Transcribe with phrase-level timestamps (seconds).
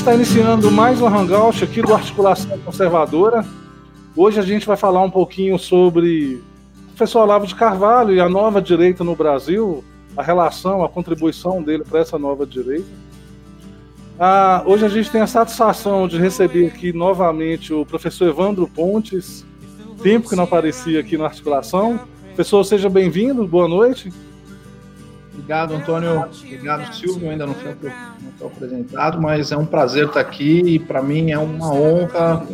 [0.00, 3.44] está iniciando mais um Hangout aqui do Articulação Conservadora.
[4.16, 6.42] Hoje a gente vai falar um pouquinho sobre
[6.84, 9.84] o professor Olavo de Carvalho e a nova direita no Brasil,
[10.16, 12.88] a relação, a contribuição dele para essa nova direita.
[14.18, 19.44] Ah, hoje a gente tem a satisfação de receber aqui novamente o professor Evandro Pontes,
[20.02, 22.00] tempo que não aparecia aqui na articulação.
[22.28, 24.10] Professor, seja bem-vindo, boa noite.
[25.32, 26.24] Obrigado, Antônio.
[26.44, 27.26] Obrigado, Silvio.
[27.26, 27.74] Eu ainda não fui
[28.40, 32.46] não apresentado, mas é um prazer estar aqui e para mim é uma honra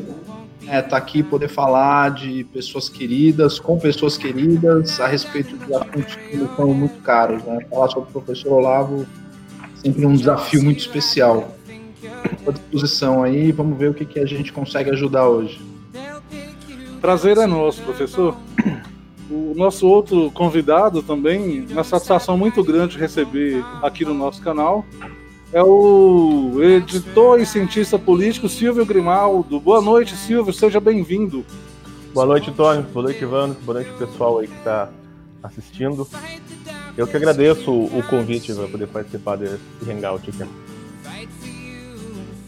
[0.69, 6.15] é, estar aqui poder falar de pessoas queridas, com pessoas queridas, a respeito de assuntos
[6.17, 7.43] que me são muito caros.
[7.45, 7.67] Né?
[7.71, 9.07] Falar sobre o professor Olavo
[9.87, 11.57] sempre um desafio muito especial.
[12.33, 15.61] Estou à disposição aí, vamos ver o que, que a gente consegue ajudar hoje.
[17.01, 18.37] Prazer é nosso, professor.
[19.29, 24.85] O nosso outro convidado também, uma satisfação muito grande receber aqui no nosso canal,
[25.53, 29.59] é o editor e cientista político Silvio Grimaldo.
[29.59, 31.45] Boa noite, Silvio, seja bem-vindo.
[32.15, 32.83] Boa noite, Tony.
[32.83, 33.57] Boa noite, Ivano.
[33.65, 34.91] Boa noite, pessoal aí que está
[35.43, 36.07] assistindo.
[36.97, 39.59] Eu que agradeço o convite para poder participar desse
[39.91, 40.49] hangout aqui.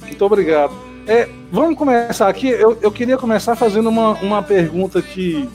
[0.03, 0.73] Muito obrigado.
[1.06, 2.49] É, vamos começar aqui.
[2.49, 5.49] Eu, eu queria começar fazendo uma, uma pergunta que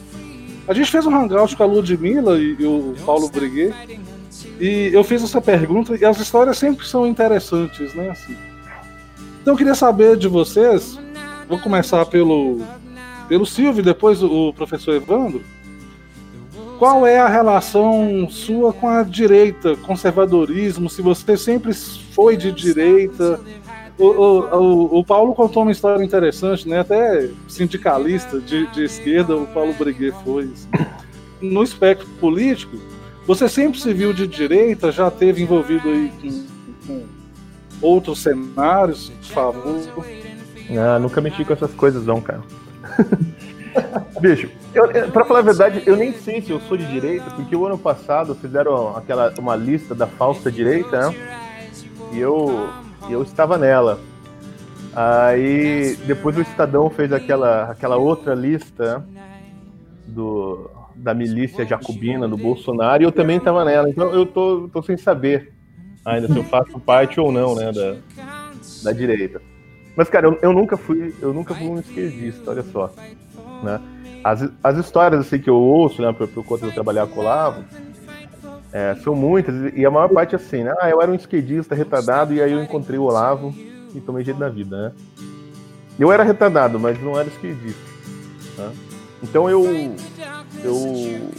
[0.67, 3.73] a gente fez um hangout com a Ludmilla e, e o Paulo Briguet.
[4.59, 8.09] E eu fiz essa pergunta e as histórias sempre são interessantes, né?
[8.09, 8.35] Assim.
[9.41, 10.97] Então eu queria saber de vocês.
[11.49, 12.61] Vou começar pelo,
[13.27, 15.41] pelo Silvio depois o professor Evandro.
[16.79, 20.89] Qual é a relação sua com a direita, conservadorismo?
[20.89, 23.39] Se você sempre foi de direita,
[23.97, 26.79] o, o, o, Paulo contou uma história interessante, né?
[26.79, 30.45] Até sindicalista de, de esquerda, o Paulo Briguet foi.
[30.45, 30.69] Assim.
[31.41, 32.77] No espectro político,
[33.27, 36.45] você sempre se viu de direita, já teve envolvido aí com,
[36.87, 37.03] com
[37.81, 40.05] outros cenários, por favor?
[40.71, 42.41] Ah, nunca mexi com essas coisas, não, cara.
[44.19, 47.55] Bicho, eu, pra falar a verdade, eu nem sei se eu sou de direita, porque
[47.55, 51.15] o ano passado fizeram aquela, uma lista da falsa direita, né?
[52.11, 52.69] E eu
[53.09, 53.99] e eu estava nela.
[54.95, 59.03] Aí depois o Estadão fez aquela, aquela outra lista
[60.05, 63.89] do, da milícia jacobina do Bolsonaro e eu também estava nela.
[63.89, 65.51] Então eu tô, tô sem saber
[66.05, 67.95] ainda se eu faço parte ou não né, da,
[68.83, 69.41] da direita.
[69.95, 72.91] Mas, cara, eu, eu nunca fui eu nunca fui um esquerdista, olha só.
[73.63, 73.79] Né?
[74.23, 77.19] As, as histórias assim, que eu ouço, né, por, por conta de eu trabalhar com
[77.19, 77.63] o Olavo,
[78.73, 80.73] é, são muitas, e a maior parte é assim, né?
[80.79, 83.53] Ah, eu era um esquerdista retardado e aí eu encontrei o Olavo
[83.93, 84.91] e tomei jeito na vida, né?
[85.99, 87.79] Eu era retardado, mas não era esquerdista.
[88.57, 88.71] Né?
[89.21, 89.63] Então eu,
[90.63, 91.29] eu.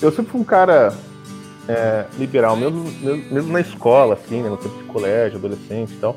[0.00, 0.94] Eu sempre fui um cara
[1.68, 5.96] é, liberal, mesmo, mesmo, mesmo, na escola, assim, né, no tempo de colégio, adolescente e
[5.98, 6.16] tal.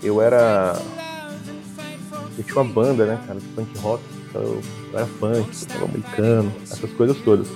[0.00, 0.80] Eu era.
[2.38, 4.04] Eu tinha uma banda, né, cara, de punk rock.
[4.28, 4.62] Então eu,
[4.94, 7.48] era punk, eu americano, essas coisas todas.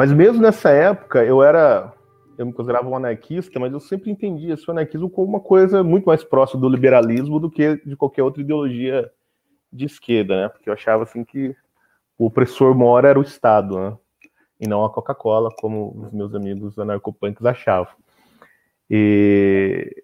[0.00, 1.92] Mas mesmo nessa época, eu era.
[2.38, 6.06] Eu me considerava um anarquista, mas eu sempre entendia esse anarquismo como uma coisa muito
[6.06, 9.12] mais próxima do liberalismo do que de qualquer outra ideologia
[9.70, 10.48] de esquerda, né?
[10.48, 11.54] Porque eu achava assim que
[12.16, 13.98] o opressor mora era o Estado, né?
[14.58, 17.92] E não a Coca-Cola, como os meus amigos anarcopunks achavam.
[18.88, 20.02] E,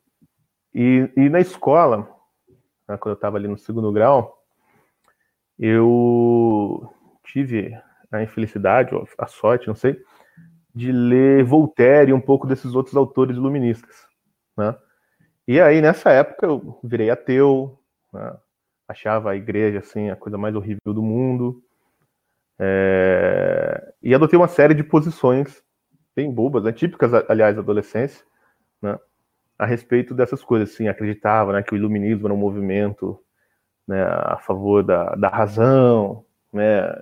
[0.74, 2.06] e, e na escola,
[2.86, 4.44] né, quando eu estava ali no segundo grau,
[5.58, 6.86] eu
[7.24, 7.74] tive
[8.16, 10.00] a infelicidade, ou a sorte, não sei,
[10.74, 14.06] de ler Voltaire e um pouco desses outros autores iluministas,
[14.56, 14.76] né?
[15.48, 17.78] E aí, nessa época, eu virei ateu,
[18.12, 18.36] né?
[18.88, 21.62] achava a igreja, assim, a coisa mais horrível do mundo,
[22.58, 23.92] é...
[24.02, 25.62] e adotei uma série de posições
[26.14, 26.72] bem bobas, né?
[26.72, 28.24] típicas, aliás, da adolescência,
[28.82, 28.98] né?
[29.58, 33.18] a respeito dessas coisas, assim, acreditava né, que o iluminismo era um movimento
[33.86, 36.92] né, a favor da, da razão, né,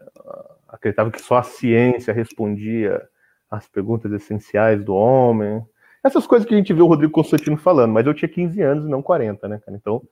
[0.84, 3.02] acreditava que só a ciência respondia
[3.50, 5.64] às perguntas essenciais do homem.
[6.02, 8.84] Essas coisas que a gente vê o Rodrigo Constantino falando, mas eu tinha 15 anos
[8.84, 9.76] e não 40, né, cara?
[9.76, 10.02] Então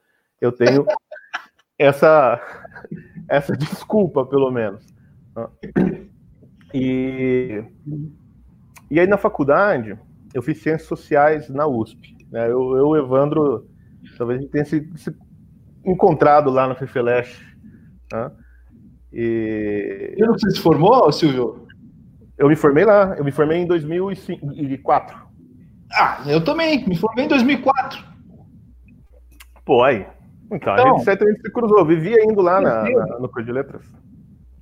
[0.41, 0.85] eu tenho
[1.77, 2.41] essa,
[3.29, 4.85] essa desculpa, pelo menos.
[6.73, 7.63] E,
[8.89, 9.97] e aí na faculdade
[10.33, 12.17] eu fiz ciências sociais na USP.
[12.31, 12.45] Né?
[12.47, 13.69] Eu, eu Evandro,
[14.17, 15.15] talvez a gente tenha se, se
[15.85, 17.55] encontrado lá no FIFELESH.
[18.11, 18.31] Né?
[19.13, 20.15] E...
[20.17, 21.67] Você se formou, Silvio?
[22.37, 25.17] Eu me formei lá, eu me formei em 2004.
[25.93, 28.03] Ah, eu também, me formei em 2004.
[29.63, 30.05] Pô, aí.
[30.51, 33.51] Então, então a gente certamente se cruzou, vivia indo lá na, na, no curso de
[33.51, 33.83] letras.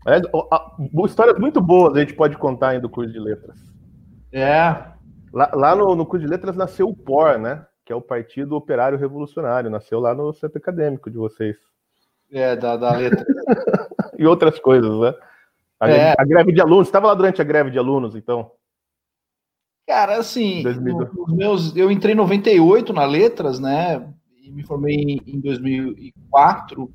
[0.07, 0.19] É,
[1.05, 3.57] histórias muito boas a gente pode contar ainda do curso de letras.
[4.31, 4.75] É.
[5.33, 7.65] Lá, lá no, no, curso de letras nasceu o POR, né?
[7.85, 9.69] que é o Partido Operário Revolucionário.
[9.69, 11.57] Nasceu lá no centro acadêmico de vocês.
[12.31, 13.25] É, da, da letra.
[14.21, 15.13] e outras coisas, né?
[15.79, 16.15] A, é.
[16.17, 16.87] a greve de alunos.
[16.87, 18.51] Estava lá durante a greve de alunos, então?
[19.87, 24.07] Cara, assim, os meus, eu entrei em 98 na Letras, né?
[24.43, 26.93] E me formei em 2004.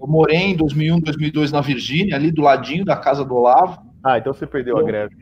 [0.00, 3.82] Eu morei em 2001, 2002 na Virgínia, ali do ladinho da casa do Olavo.
[4.04, 5.16] Ah, então você perdeu eu, a greve.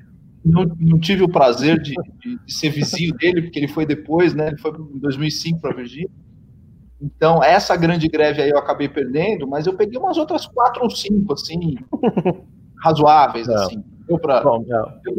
[0.45, 4.35] Não, não, tive o prazer de, de, de, ser vizinho dele, porque ele foi depois,
[4.35, 4.49] né?
[4.49, 6.11] Ele foi em 2005 para a Virgínia.
[7.01, 10.91] Então, essa grande greve aí eu acabei perdendo, mas eu peguei umas outras quatro ou
[10.91, 11.77] cinco, assim,
[12.83, 13.55] razoáveis, não.
[13.55, 13.83] assim.
[14.07, 14.43] Deu para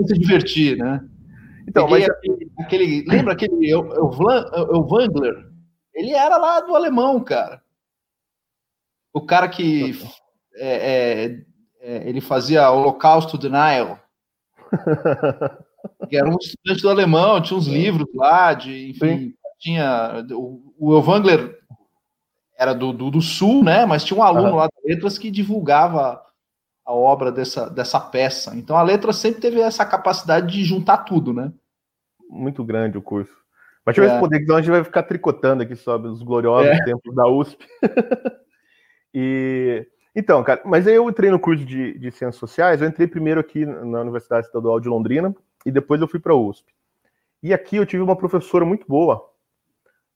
[0.06, 1.04] se divertir, né?
[1.68, 2.08] Então, mas...
[2.08, 5.50] aquele, aquele, lembra aquele o Wangler?
[5.94, 7.62] Ele era lá do alemão, cara.
[9.14, 9.98] O cara que
[10.56, 11.44] é, é,
[11.82, 14.00] é, ele fazia Holocausto Denial.
[16.10, 19.34] que era um estudante do alemão, tinha uns livros lá, de, enfim, Sim.
[19.60, 20.26] tinha.
[20.32, 21.61] O, o Wangler
[22.62, 23.88] era do, do, do, sul, né?
[23.88, 24.56] Mas tinha um aluno uhum.
[24.58, 26.24] lá de letras que divulgava
[26.86, 28.56] a obra dessa, dessa peça.
[28.56, 31.52] Então a letra sempre teve essa capacidade de juntar tudo, né?
[32.30, 33.34] Muito grande o curso.
[33.84, 34.14] Mas deixa eu é.
[34.14, 36.84] responder, que senão a gente vai ficar tricotando aqui sobre os gloriosos é.
[36.84, 37.66] tempos da USP.
[39.12, 43.08] e então, cara, mas aí eu entrei no curso de, de Ciências Sociais, eu entrei
[43.08, 45.34] primeiro aqui na Universidade Estadual de Londrina
[45.66, 46.72] e depois eu fui para a USP.
[47.42, 49.28] E aqui eu tive uma professora muito boa,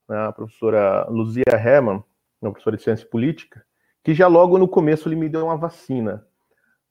[0.08, 2.04] né, a professora Luzia Herman,
[2.48, 3.64] uma professora de Ciência Política,
[4.04, 6.26] que já logo no começo ele me deu uma vacina.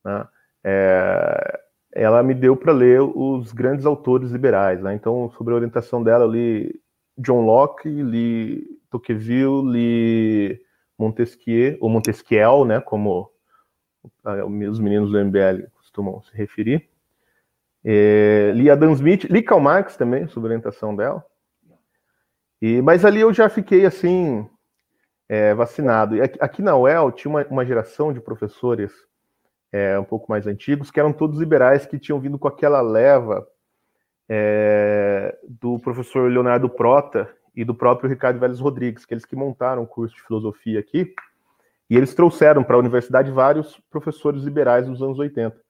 [0.04, 0.26] Né?
[0.64, 1.60] É,
[1.92, 4.82] ela me deu para ler os grandes autores liberais.
[4.82, 4.94] Né?
[4.94, 6.80] Então, sobre a orientação dela, eu li
[7.16, 10.60] John Locke, li Tocqueville, li
[10.98, 13.30] Montesquieu, ou Montesquiel, né, como
[14.68, 16.88] os meninos do MBL costumam se referir.
[17.84, 21.24] É, li Adam Smith, li Karl Marx também, sobre a orientação dela.
[22.60, 24.48] E, mas ali eu já fiquei assim,
[25.34, 26.14] é, vacinado.
[26.16, 28.92] E aqui, na UEL tinha uma, uma geração de professores
[29.72, 33.44] é, um pouco mais antigos, que eram todos liberais, que tinham vindo com aquela leva
[34.28, 39.82] é, do professor Leonardo Prota e do próprio Ricardo Vélez Rodrigues, que eles que montaram
[39.82, 41.12] o curso de filosofia aqui,
[41.90, 45.60] e eles trouxeram para a universidade vários professores liberais dos anos 80.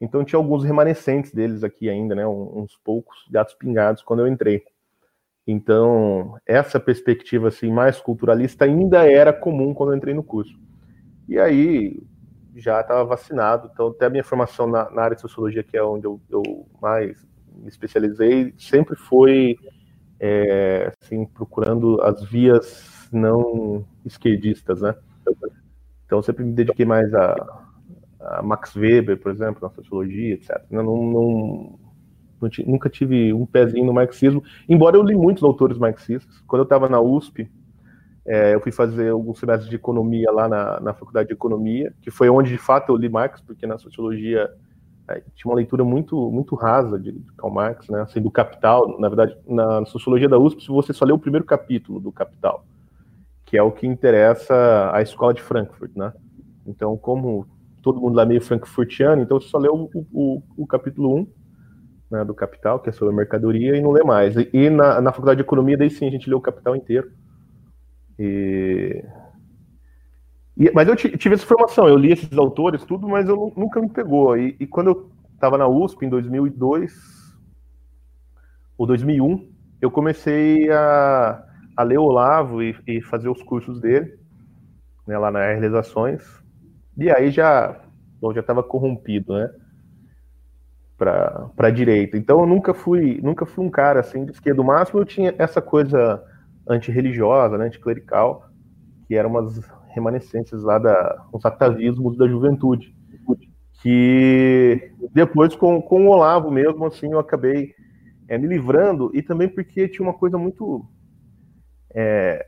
[0.00, 4.64] Então tinha alguns remanescentes deles aqui ainda, né, uns poucos gatos pingados quando eu entrei.
[5.50, 10.56] Então, essa perspectiva assim mais culturalista ainda era comum quando eu entrei no curso.
[11.28, 12.00] E aí,
[12.54, 15.82] já estava vacinado, então até a minha formação na, na, área de sociologia, que é
[15.82, 16.42] onde eu, eu
[16.80, 19.56] mais me especializei, sempre foi
[20.20, 24.94] é, assim, procurando as vias não esquerdistas, né?
[26.06, 27.34] Então sempre me dediquei mais a,
[28.20, 30.62] a Max Weber, por exemplo, na sociologia, etc.
[30.70, 31.78] Não, não,
[32.66, 36.40] nunca tive um pezinho no marxismo, embora eu li muitos autores marxistas.
[36.46, 37.50] Quando eu estava na USP,
[38.26, 42.10] é, eu fui fazer alguns semestres de economia lá na, na faculdade de economia, que
[42.10, 44.50] foi onde de fato eu li Marx, porque na sociologia
[45.08, 48.02] é, tinha uma leitura muito muito rasa de, de Karl Marx, né?
[48.02, 48.98] Assim, do Capital.
[49.00, 52.64] Na verdade, na sociologia da USP, você só lê o primeiro capítulo do Capital,
[53.44, 56.12] que é o que interessa a escola de Frankfurt, né?
[56.66, 57.46] Então, como
[57.82, 61.26] todo mundo lá é meio frankfurtiano, então você só lê o, o, o capítulo 1
[62.10, 64.36] né, do Capital, que é sobre a mercadoria, e não lê mais.
[64.36, 67.10] E, e na, na faculdade de economia, daí sim, a gente lê o Capital inteiro.
[68.18, 69.04] E...
[70.56, 73.88] E, mas eu tive essa formação, eu li esses autores, tudo, mas eu nunca me
[73.88, 74.36] pegou.
[74.36, 76.92] E, e quando eu estava na USP, em 2002
[78.76, 79.48] ou 2001,
[79.80, 81.42] eu comecei a,
[81.74, 84.18] a ler o Olavo e, e fazer os cursos dele,
[85.06, 86.22] né, lá na Realizações.
[86.98, 87.80] E aí já
[88.34, 89.50] já estava corrompido, né?
[91.00, 92.18] Para a direita.
[92.18, 94.60] Então eu nunca fui, nunca fui um cara assim de esquerda.
[94.60, 96.22] O máximo eu tinha essa coisa
[96.68, 98.50] antirreligiosa, né, anticlerical,
[99.08, 99.58] que eram umas
[99.94, 102.94] remanescentes lá da uns atavismos da juventude,
[103.82, 107.74] que depois com, com o Olavo mesmo, assim, eu acabei
[108.28, 110.84] é, me livrando, e também porque tinha uma coisa muito
[111.94, 112.46] é,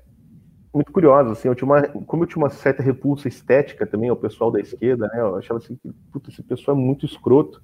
[0.74, 4.16] muito curiosa, assim, eu tinha uma, como eu tinha uma certa repulsa estética também ao
[4.16, 7.62] pessoal da esquerda, né, eu achava assim, que, puta, esse pessoal é muito escroto,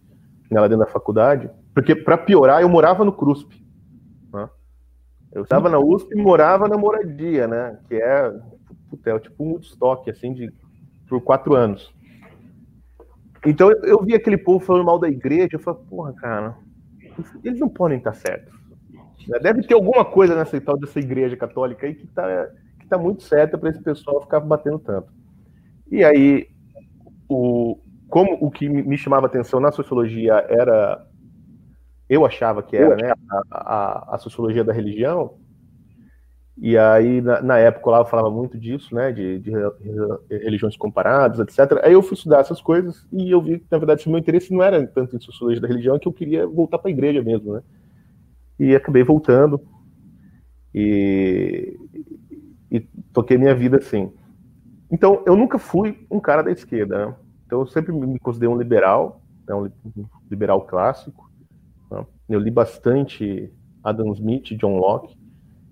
[0.50, 3.64] né, lá dentro da faculdade, porque, para piorar, eu morava no CRUSP,
[4.32, 4.48] né?
[5.32, 7.78] Eu estava na USP e morava na moradia, né?
[7.86, 8.32] Que é,
[8.88, 10.52] puta, é tipo um Woodstock, assim, de,
[11.08, 11.92] por quatro anos.
[13.46, 16.56] Então eu, eu vi aquele povo falando mal da igreja, eu falei, porra, cara,
[17.44, 18.58] eles não podem estar certos.
[19.42, 22.48] Deve ter alguma coisa nessa tal dessa igreja católica aí que tá,
[22.80, 25.12] que tá muito certa para esse pessoal ficar batendo tanto.
[25.90, 26.48] E aí,
[27.28, 27.78] o,
[28.08, 31.06] como o que me chamava atenção na sociologia era
[32.08, 35.34] eu achava que era, né, a, a, a, sociologia da religião.
[36.56, 39.52] E aí, na, na, época, lá eu falava muito disso, né, de, de,
[40.30, 41.80] religiões comparadas, etc.
[41.84, 44.62] Aí eu fui estudar essas coisas e eu vi que, na verdade, meu interesse não
[44.62, 47.62] era tanto em sociologia da religião, que eu queria voltar para a igreja mesmo, né.
[48.58, 49.60] E acabei voltando
[50.74, 51.78] e,
[52.70, 52.80] e
[53.12, 54.10] toquei minha vida assim.
[54.90, 57.14] Então, eu nunca fui um cara da esquerda, né?
[57.48, 59.70] Então, eu sempre me considerei um liberal, né, um
[60.30, 61.30] liberal clássico.
[61.90, 62.04] Né?
[62.28, 63.50] Eu li bastante
[63.82, 65.18] Adam Smith, John Locke,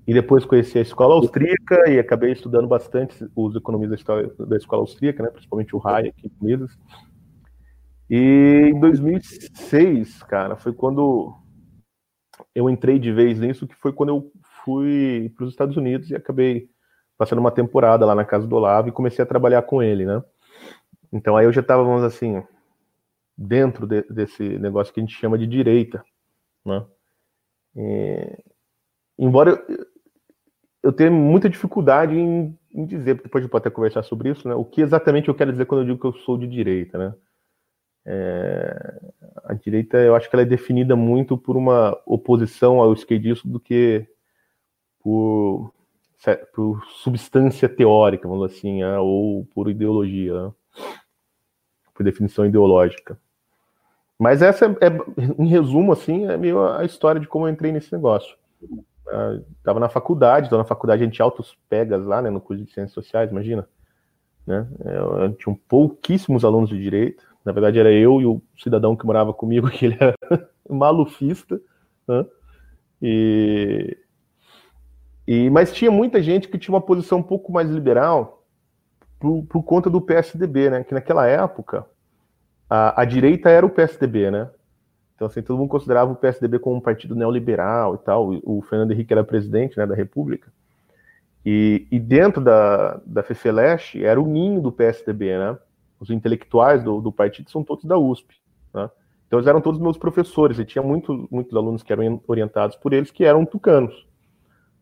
[0.06, 4.02] e depois conheci a escola austríaca e acabei estudando bastante os economistas
[4.38, 6.78] da escola austríaca, né, principalmente o Hayek e Mises.
[8.08, 11.34] E em 2006, cara, foi quando
[12.54, 14.32] eu entrei de vez nisso, que foi quando eu
[14.64, 16.70] fui para os Estados Unidos e acabei
[17.18, 20.22] passando uma temporada lá na casa do Olavo e comecei a trabalhar com ele, né?
[21.16, 22.42] Então aí eu já estava, vamos assim,
[23.36, 26.04] dentro de, desse negócio que a gente chama de direita,
[26.64, 26.84] né?
[27.74, 28.38] E,
[29.18, 29.64] embora
[30.82, 34.46] eu tenho muita dificuldade em, em dizer, depois a gente pode até conversar sobre isso,
[34.46, 34.54] né?
[34.54, 37.14] O que exatamente eu quero dizer quando eu digo que eu sou de direita, né?
[38.04, 39.00] É,
[39.44, 43.58] a direita, eu acho que ela é definida muito por uma oposição ao esquerdismo do
[43.58, 44.06] que
[45.00, 45.72] por,
[46.54, 48.98] por substância teórica, vamos assim, né?
[48.98, 50.52] ou por ideologia, né?
[51.96, 53.18] Por definição ideológica.
[54.18, 54.98] Mas essa, é, é,
[55.38, 58.36] em resumo, assim, é meio a história de como eu entrei nesse negócio.
[59.58, 62.72] Estava na faculdade, então na faculdade a gente altos pegas lá, né, no curso de
[62.72, 63.68] ciências sociais, imagina,
[64.46, 69.06] né, eu, tinha pouquíssimos alunos de direito, na verdade era eu e o cidadão que
[69.06, 70.14] morava comigo, que ele era
[70.68, 71.60] malufista,
[72.08, 72.26] né,
[73.00, 73.96] e,
[75.26, 78.35] e, mas tinha muita gente que tinha uma posição um pouco mais liberal
[79.18, 81.86] por, por conta do PSDB, né, que naquela época
[82.68, 84.50] a, a direita era o PSDB, né,
[85.16, 88.38] então, assim, todo mundo considerava o PSDB como um partido neoliberal e tal.
[88.44, 90.52] O Fernando Henrique era presidente né, da República.
[91.44, 93.24] E, e dentro da, da
[94.02, 95.58] era o ninho do PSDB, né?
[95.98, 98.34] Os intelectuais do, do partido são todos da USP,
[98.74, 98.90] né?
[99.26, 102.92] Então, eles eram todos meus professores, e tinha muito, muitos alunos que eram orientados por
[102.92, 104.05] eles que eram tucanos.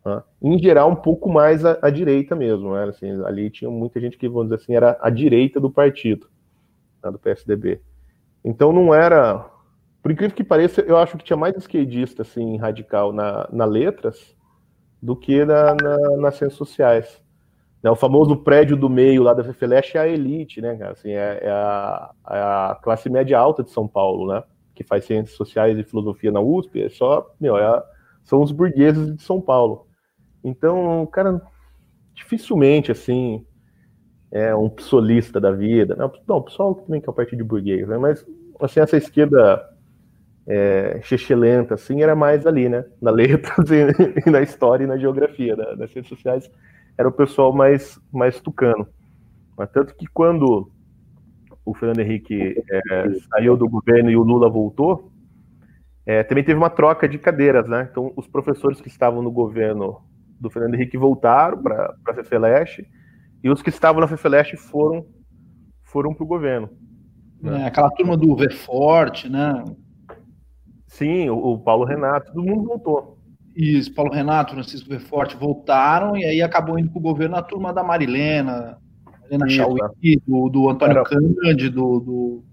[0.05, 0.23] Né?
[0.43, 2.75] Em geral, um pouco mais à, à direita mesmo.
[2.75, 2.85] Né?
[2.85, 6.29] Assim, ali tinha muita gente que, vamos dizer assim, era a direita do partido,
[7.03, 7.81] né, do PSDB.
[8.45, 9.51] Então, não era
[10.05, 14.37] por incrível que pareça, eu acho que tinha mais esquerdista, assim, radical na, na letras
[15.01, 17.23] do que na, na, nas ciências sociais.
[17.83, 20.79] Né, o famoso prédio do meio lá da FFLESH é a elite, né?
[20.91, 24.43] Assim, é, é, a, é, a, classe média alta de São Paulo, né?
[24.75, 27.83] Que faz ciências sociais e filosofia na USP, é só, meu, é a,
[28.25, 29.87] são os burgueses de São Paulo.
[30.45, 31.41] Então, cara,
[32.15, 33.45] dificilmente, assim,
[34.31, 35.97] é um psolista da vida.
[35.97, 37.97] Não, não o pessoal também que é o partido de burguês, né?
[37.97, 38.25] Mas,
[38.61, 39.67] assim, essa esquerda
[40.47, 42.85] é, lenta, assim, era mais ali, né?
[43.01, 46.51] Na letras e, e na história e na geografia da, das redes sociais,
[46.99, 48.87] era o pessoal mais, mais tucano.
[49.57, 50.71] Mas tanto que quando
[51.65, 55.11] o Fernando Henrique é, saiu do governo e o Lula voltou,
[56.05, 57.89] é, também teve uma troca de cadeiras, né?
[57.91, 60.03] Então, os professores que estavam no governo
[60.45, 62.85] do Fernando Henrique voltaram para a FEFELESH
[63.43, 65.05] e os que estavam na FEFELESH foram,
[65.83, 66.71] foram para o governo.
[67.43, 67.63] Né?
[67.63, 69.65] É, aquela turma do Verforte, né?
[70.87, 73.19] Sim, o, o Paulo Renato, todo mundo voltou.
[73.55, 77.73] Isso, Paulo Renato, Francisco Verforte voltaram e aí acabou indo para o governo a turma
[77.73, 78.79] da Marilena,
[79.27, 79.79] Helena Chauí,
[80.27, 81.05] do, do Antônio Era...
[81.05, 82.45] Cândido, do.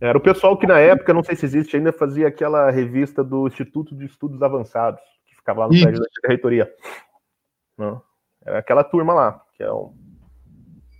[0.00, 3.46] Era o pessoal que na época, não sei se existe ainda, fazia aquela revista do
[3.46, 5.02] Instituto de Estudos Avançados,
[5.50, 6.72] ficava lá no prédio da reitoria.
[7.76, 8.02] Não.
[8.44, 9.92] Era aquela turma lá, que é um,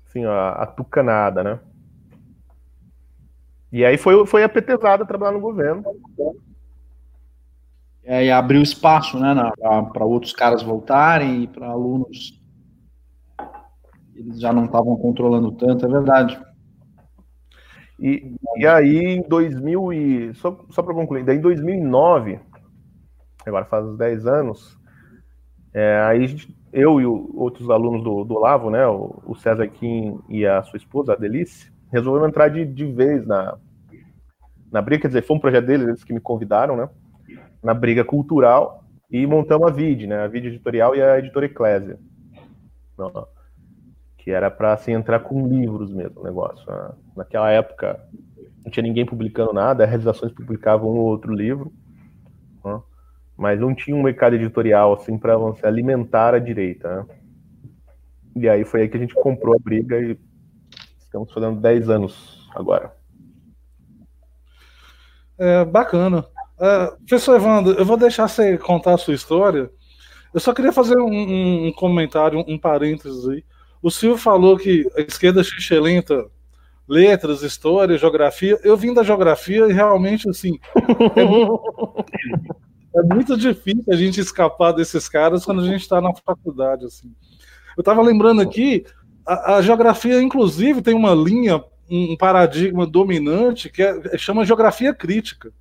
[0.07, 1.61] assim, a, a tucanada, né?
[3.73, 5.85] E aí foi, foi apetezada trabalhar no governo.
[8.03, 9.35] É, e abriu espaço né,
[9.93, 12.39] para outros caras voltarem e para alunos.
[14.15, 16.41] Eles já não estavam controlando tanto, é verdade.
[17.99, 20.35] E, e aí, em 2000 e...
[20.35, 22.41] Só, só para concluir, daí em 2009,
[23.49, 24.79] agora faz uns 10 anos,
[25.73, 26.37] é, aí
[26.73, 30.63] eu e o, outros alunos do, do Olavo, né, o, o César Kim e a
[30.63, 33.57] sua esposa, a Delice, resolvemos entrar de, de vez na,
[34.71, 36.89] na briga, quer dizer, foi um projeto deles, eles que me convidaram, né?
[37.63, 40.23] Na briga cultural e montamos a VID, né?
[40.23, 41.99] A VID editorial e a editora Eclésia.
[44.17, 46.65] Que era para assim, entrar com livros mesmo o negócio.
[46.71, 46.91] Né?
[47.17, 48.01] Naquela época
[48.65, 51.73] não tinha ninguém publicando nada, as realizações publicavam um ou outro livro.
[53.41, 56.97] Mas não tinha um mercado editorial assim para alimentar a direita.
[56.97, 57.07] Né?
[58.37, 60.17] E aí foi aí que a gente comprou a briga e
[61.11, 62.95] Estamos fazendo 10 anos agora.
[65.37, 66.25] É, bacana.
[66.61, 69.69] É, professor Evandro, eu vou deixar você contar a sua história.
[70.33, 73.45] Eu só queria fazer um, um comentário, um parênteses aí.
[73.83, 76.27] O Silvio falou que a esquerda xixelenta,
[76.89, 78.57] letras, história, geografia.
[78.63, 80.61] Eu vim da geografia e realmente, assim,
[81.17, 81.61] é muito,
[82.95, 87.13] é muito difícil a gente escapar desses caras quando a gente está na faculdade, assim.
[87.77, 88.85] Eu estava lembrando aqui,
[89.27, 95.53] a, a, geografia, inclusive, tem uma linha, um paradigma dominante que é, chama geografia crítica.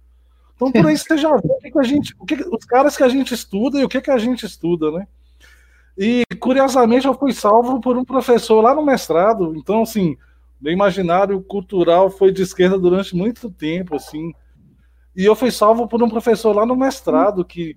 [0.56, 2.98] Então, por aí você já vê o que, que a gente, o que, os caras
[2.98, 5.08] que a gente estuda e o que, que a gente estuda, né?
[5.98, 9.54] E, curiosamente, eu fui salvo por um professor lá no mestrado.
[9.56, 10.18] Então, assim,
[10.60, 14.34] meu imaginário cultural foi de esquerda durante muito tempo, assim.
[15.20, 17.76] E eu fui salvo por um professor lá no mestrado que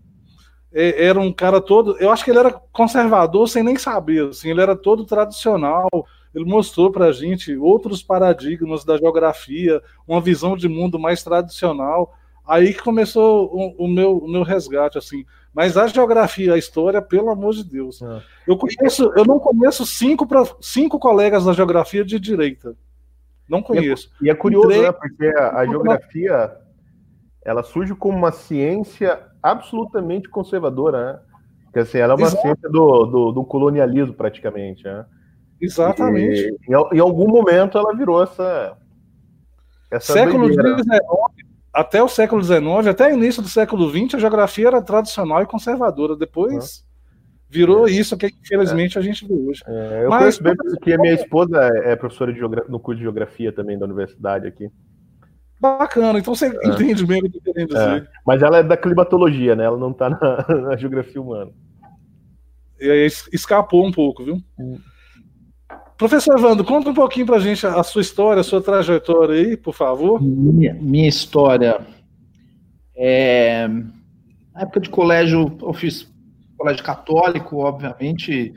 [0.72, 1.96] é, era um cara todo.
[1.98, 4.50] Eu acho que ele era conservador sem nem saber, assim.
[4.50, 5.88] Ele era todo tradicional.
[6.32, 12.14] Ele mostrou para a gente outros paradigmas da geografia, uma visão de mundo mais tradicional.
[12.46, 15.24] Aí que começou o, o, meu, o meu resgate, assim.
[15.52, 18.00] Mas a geografia, a história, pelo amor de Deus.
[18.02, 18.22] É.
[18.46, 22.76] Eu conheço, eu não conheço cinco, pra, cinco colegas da geografia de direita.
[23.48, 24.12] Não conheço.
[24.20, 24.82] E é, e é curioso, Entrei...
[24.82, 24.92] né?
[24.92, 26.61] Porque a, a geografia
[27.44, 31.20] ela surge como uma ciência absolutamente conservadora, né?
[31.64, 32.42] Porque assim, ela é uma Exato.
[32.42, 34.84] ciência do, do, do, colonialismo, praticamente.
[34.84, 35.04] Né?
[35.60, 36.40] Exatamente.
[36.40, 38.76] E, em, em, algum momento ela virou essa.
[39.90, 40.60] essa século XIX,
[41.72, 45.46] até o século XIX, até o início do século XX, a geografia era tradicional e
[45.46, 46.14] conservadora.
[46.14, 46.84] Depois
[47.48, 47.90] virou é.
[47.90, 49.00] isso que infelizmente é.
[49.00, 49.62] a gente vê hoje.
[49.66, 53.02] É, eu Mas, conheço bem porque a minha esposa é professora de no curso de
[53.02, 54.70] geografia também da universidade aqui.
[55.62, 56.68] Bacana, então você é.
[56.68, 58.10] entende bem o que eu querendo dizer.
[58.26, 59.62] Mas ela é da climatologia, né?
[59.62, 60.18] Ela não está na,
[60.70, 61.52] na, geografia humana.
[62.80, 64.42] E aí escapou um pouco, viu?
[64.58, 64.76] Hum.
[65.96, 69.56] Professor Vando, conta um pouquinho para a gente a sua história, a sua trajetória aí,
[69.56, 70.20] por favor.
[70.20, 71.80] Minha, minha história.
[72.96, 76.12] É, na época de colégio, eu fiz
[76.58, 78.52] colégio católico, obviamente,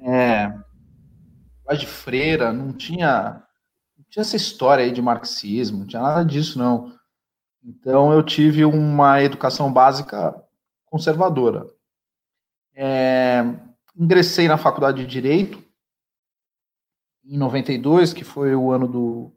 [0.00, 0.52] é,
[1.64, 3.42] colégio de freira, não tinha,
[4.10, 6.94] tinha essa história aí de marxismo, não tinha nada disso, não.
[7.62, 10.34] Então, eu tive uma educação básica
[10.84, 11.66] conservadora.
[12.74, 13.42] É,
[13.96, 15.62] ingressei na faculdade de Direito,
[17.24, 19.32] em 92, que foi o ano do,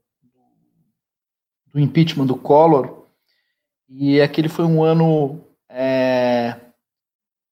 [1.74, 3.08] do impeachment do Collor,
[3.88, 6.60] e aquele foi um ano é,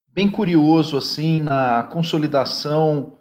[0.09, 3.17] bem curioso assim na consolidação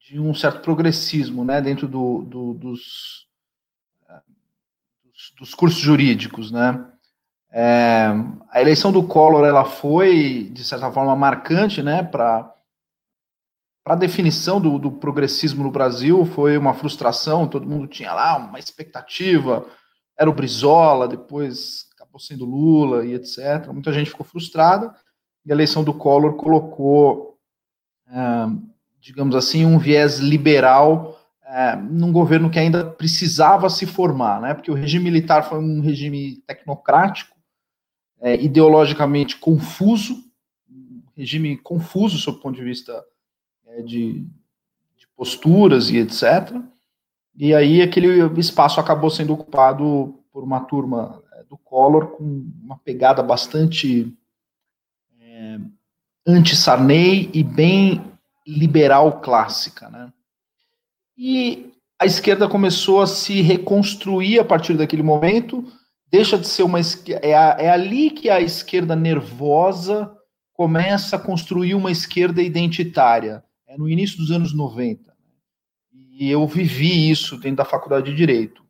[0.00, 3.25] de um certo progressismo, né, dentro do, do, dos,
[5.38, 6.84] dos, cursos jurídicos, né.
[7.52, 8.08] É,
[8.50, 12.52] a eleição do Collor ela foi de certa forma marcante, né, para
[13.82, 18.36] para a definição do, do, progressismo no Brasil foi uma frustração, todo mundo tinha lá
[18.36, 19.64] uma expectativa,
[20.18, 23.68] era o Brizola, depois acabou sendo Lula e etc.
[23.72, 24.92] Muita gente ficou frustrada,
[25.44, 27.38] e a eleição do Collor colocou,
[28.08, 28.12] é,
[28.98, 31.15] digamos assim, um viés liberal
[31.56, 34.52] é, num governo que ainda precisava se formar, né?
[34.52, 37.34] porque o regime militar foi um regime tecnocrático,
[38.20, 40.22] é, ideologicamente confuso,
[40.70, 43.02] um regime confuso sob o ponto de vista
[43.68, 44.20] é, de,
[44.98, 46.60] de posturas e etc.
[47.34, 52.76] E aí aquele espaço acabou sendo ocupado por uma turma é, do Collor com uma
[52.76, 54.14] pegada bastante
[55.18, 55.58] é,
[56.26, 58.04] anti-Sarney e bem
[58.46, 60.12] liberal clássica, né?
[61.16, 65.64] E a esquerda começou a se reconstruir a partir daquele momento,
[66.10, 70.12] deixa de ser uma é, é ali que a esquerda nervosa
[70.52, 75.14] começa a construir uma esquerda identitária é no início dos anos 90.
[76.12, 78.64] E eu vivi isso dentro da faculdade de Direito.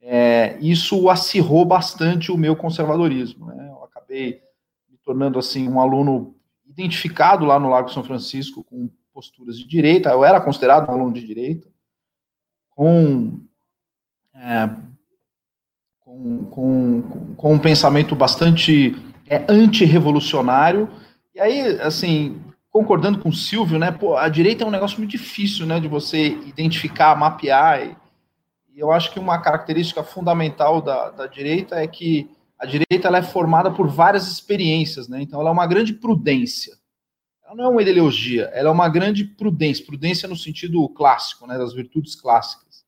[0.00, 3.46] É, isso acirrou bastante o meu conservadorismo.
[3.46, 3.68] Né?
[3.68, 4.40] Eu acabei
[4.88, 6.36] me tornando assim um aluno
[6.66, 8.88] identificado lá no Lago São Francisco com
[9.18, 10.10] posturas de direita.
[10.10, 11.66] Eu era considerado um aluno de direita,
[12.70, 13.40] com,
[14.32, 14.70] é,
[15.98, 18.94] com, com, com, um pensamento bastante
[19.28, 20.88] é, antirrevolucionário.
[21.34, 23.90] E aí, assim, concordando com o Silvio, né?
[23.90, 25.80] Pô, a direita é um negócio muito difícil, né?
[25.80, 27.82] De você identificar, mapear.
[27.82, 27.96] E,
[28.78, 33.22] eu acho que uma característica fundamental da, da direita é que a direita ela é
[33.22, 35.20] formada por várias experiências, né?
[35.20, 36.78] Então ela é uma grande prudência.
[37.48, 39.86] Ela não é uma ideologia, ela é uma grande prudência.
[39.86, 41.56] Prudência no sentido clássico, né?
[41.56, 42.84] Das virtudes clássicas.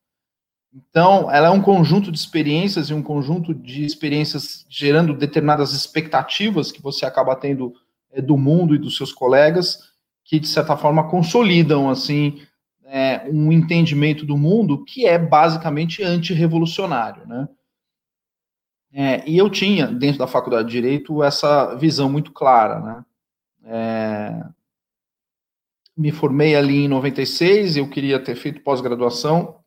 [0.71, 6.71] Então, ela é um conjunto de experiências e um conjunto de experiências gerando determinadas expectativas
[6.71, 7.73] que você acaba tendo
[8.11, 9.91] é, do mundo e dos seus colegas
[10.23, 12.39] que de certa forma consolidam assim
[12.85, 17.49] é, um entendimento do mundo que é basicamente antirrevolucionário, né?
[18.93, 23.05] É, e eu tinha dentro da faculdade de direito essa visão muito clara, né?
[23.63, 24.43] É,
[25.95, 29.61] me formei ali em 96, eu queria ter feito pós-graduação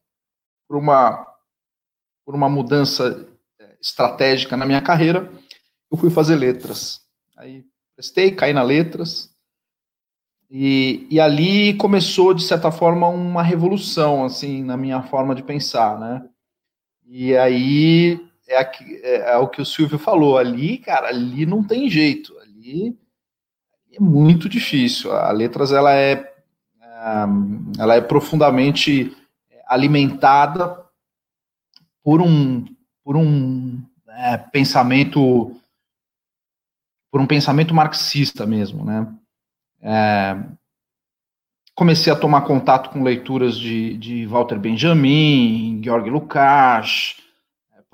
[0.66, 1.26] por uma,
[2.24, 3.28] por uma mudança
[3.60, 5.30] é, estratégica na minha carreira,
[5.90, 7.00] eu fui fazer letras.
[7.36, 9.34] Aí prestei, caí na letras,
[10.50, 15.98] e, e ali começou, de certa forma, uma revolução, assim, na minha forma de pensar,
[15.98, 16.28] né?
[17.06, 21.66] E aí é, aqui, é, é o que o Silvio falou, ali, cara, ali não
[21.66, 22.96] tem jeito, ali
[23.96, 25.12] é muito difícil.
[25.12, 27.24] A letras, ela é, é
[27.78, 29.16] ela é profundamente
[29.66, 30.82] alimentada
[32.02, 32.64] por um,
[33.02, 35.54] por um é, pensamento
[37.10, 39.06] por um pensamento marxista mesmo, né?
[39.80, 40.36] É,
[41.72, 47.22] comecei a tomar contato com leituras de, de Walter Benjamin, Georg Lukács,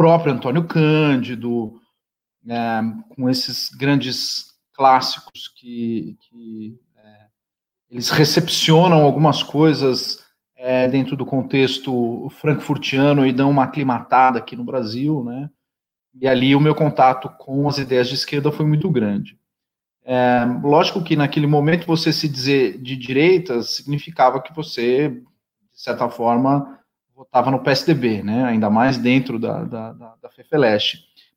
[0.01, 1.79] próprio Antônio Cândido,
[2.49, 2.81] é,
[3.15, 4.50] com esses grandes
[4.81, 7.27] clássicos que, que é,
[7.91, 10.25] eles recepcionam algumas coisas
[10.57, 15.51] é, dentro do contexto frankfurtiano e dão uma aclimatada aqui no Brasil, né?
[16.19, 19.39] E ali o meu contato com as ideias de esquerda foi muito grande.
[20.03, 25.25] É, lógico que naquele momento você se dizer de direita significava que você, de
[25.75, 26.81] certa forma,
[27.15, 28.45] votava no PSDB, né?
[28.45, 30.31] ainda mais dentro da, da, da, da.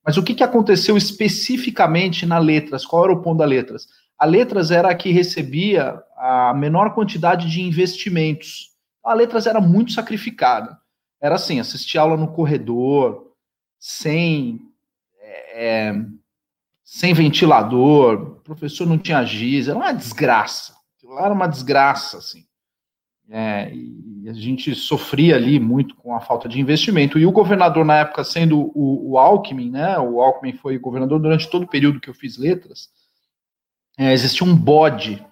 [0.06, 2.86] Mas o que, que aconteceu especificamente na Letras?
[2.86, 3.88] Qual era o ponto da Letras?
[4.18, 8.72] A Letras era a que recebia a menor quantidade de investimentos.
[9.04, 10.78] A Letras era muito sacrificada.
[11.22, 13.32] Era assim, assistir aula no corredor,
[13.80, 14.60] sem...
[15.22, 16.06] É, é
[16.94, 20.76] sem ventilador, o professor não tinha giz, era uma desgraça.
[20.96, 22.46] Aquilo lá era uma desgraça, assim.
[23.30, 27.18] É, e a gente sofria ali muito com a falta de investimento.
[27.18, 29.98] E o governador, na época, sendo o, o Alckmin, né?
[30.00, 32.90] O Alckmin foi governador durante todo o período que eu fiz letras.
[33.98, 35.24] É, existia um bode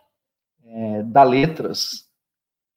[0.64, 2.10] é, da letras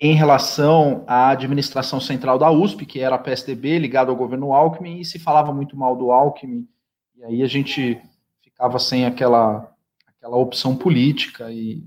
[0.00, 5.00] em relação à administração central da USP, que era a PSDB, ligado ao governo Alckmin,
[5.00, 6.68] e se falava muito mal do Alckmin.
[7.16, 8.00] E aí a gente
[8.42, 9.72] ficava sem aquela,
[10.06, 11.84] aquela opção política e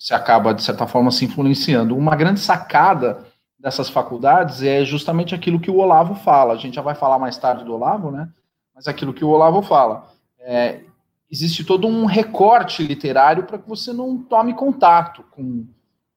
[0.00, 1.94] você acaba, de certa forma, se influenciando.
[1.94, 3.26] Uma grande sacada
[3.58, 6.54] dessas faculdades é justamente aquilo que o Olavo fala.
[6.54, 8.30] A gente já vai falar mais tarde do Olavo, né?
[8.74, 10.08] Mas aquilo que o Olavo fala.
[10.38, 10.80] É,
[11.30, 15.66] existe todo um recorte literário para que você não tome contato com,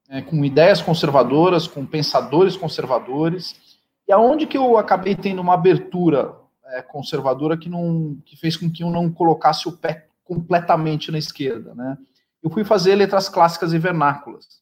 [0.10, 3.78] é, com ideias conservadoras, com pensadores conservadores.
[4.08, 6.34] E aonde que eu acabei tendo uma abertura
[6.68, 11.18] é, conservadora que, não, que fez com que eu não colocasse o pé completamente na
[11.18, 11.98] esquerda, né?
[12.44, 14.62] Eu fui fazer letras clássicas e vernáculas.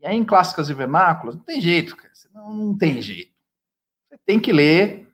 [0.00, 2.08] E aí, em clássicas e vernáculas, não tem jeito, cara.
[2.34, 3.32] Não, não tem jeito.
[4.08, 5.08] Você tem que ler.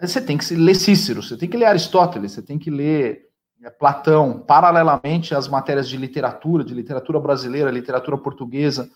[0.00, 3.28] Você tem que ler Cícero, você tem que ler Aristóteles, você tem que ler
[3.62, 8.90] é, Platão, paralelamente às matérias de literatura, de literatura brasileira, literatura portuguesa,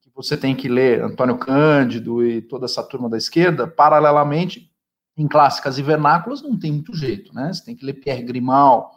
[0.00, 4.72] que você tem que ler Antônio Cândido e toda essa turma da esquerda, paralelamente
[5.14, 7.52] em clássicas e vernáculas não tem muito jeito, né?
[7.52, 8.90] Você tem que ler Pierre Grimal,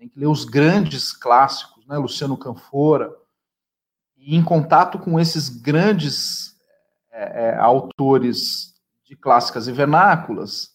[0.00, 1.98] tem que ler os grandes clássicos, né?
[1.98, 3.14] Luciano Canfora.
[4.16, 6.56] E em contato com esses grandes
[7.12, 10.70] é, é, autores de clássicas e vernáculas,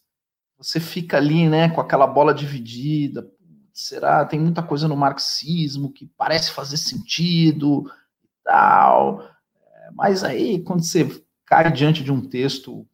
[0.56, 3.28] você fica ali, né, com aquela bola dividida.
[3.72, 4.24] Será?
[4.24, 7.90] Tem muita coisa no marxismo que parece fazer sentido
[8.22, 9.22] e tal.
[9.22, 12.86] É, mas aí, quando você cai diante de um texto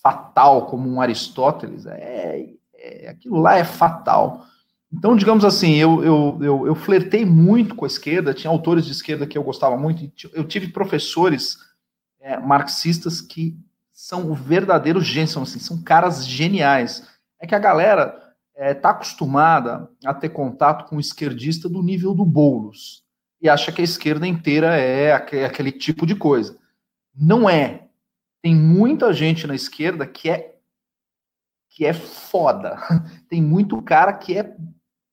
[0.00, 4.46] fatal como um Aristóteles, é, é, aquilo lá é fatal.
[4.92, 8.92] Então, digamos assim, eu, eu, eu, eu, flertei muito com a esquerda, tinha autores de
[8.92, 11.58] esquerda que eu gostava muito, eu tive professores
[12.20, 13.56] é, marxistas que
[13.92, 17.06] são verdadeiros gênios, são, assim, são caras geniais.
[17.40, 21.82] É que a galera está é, tá acostumada a ter contato com o esquerdista do
[21.82, 23.04] nível do Boulos
[23.40, 26.58] e acha que a esquerda inteira é aquele tipo de coisa.
[27.14, 27.88] Não é
[28.42, 30.56] tem muita gente na esquerda que é
[31.68, 32.76] que é foda.
[33.28, 34.56] Tem muito cara que é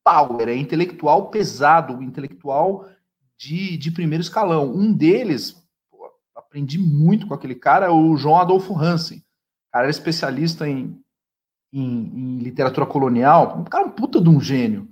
[0.08, 2.88] power, é intelectual pesado, intelectual
[3.36, 4.72] de, de primeiro escalão.
[4.72, 9.18] Um deles, pô, aprendi muito com aquele cara, é o João Adolfo Hansen.
[9.18, 10.98] O cara era especialista em,
[11.70, 14.88] em, em literatura colonial, um cara um puta de um gênio.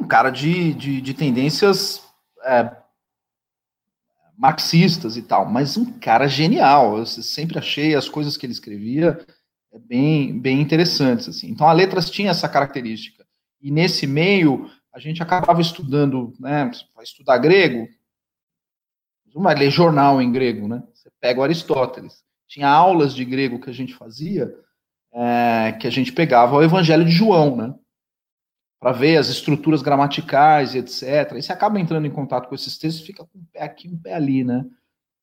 [0.00, 2.02] Um cara de, de, de tendências
[2.42, 2.74] é,
[4.36, 6.98] marxistas e tal, mas um cara genial.
[6.98, 9.24] Eu sempre achei as coisas que ele escrevia
[9.72, 11.28] é, bem, bem interessantes.
[11.28, 11.48] Assim.
[11.48, 13.19] Então, a letras tinha essa característica.
[13.60, 17.88] E nesse meio, a gente acabava estudando, né, vai estudar grego,
[19.34, 20.82] não vai ler jornal em grego, né?
[20.92, 22.24] Você pega o Aristóteles.
[22.48, 24.52] Tinha aulas de grego que a gente fazia,
[25.12, 27.74] é, que a gente pegava o Evangelho de João, né?
[28.80, 31.36] para ver as estruturas gramaticais etc.
[31.36, 33.98] E você acaba entrando em contato com esses textos, fica com um pé aqui, um
[33.98, 34.64] pé ali, né?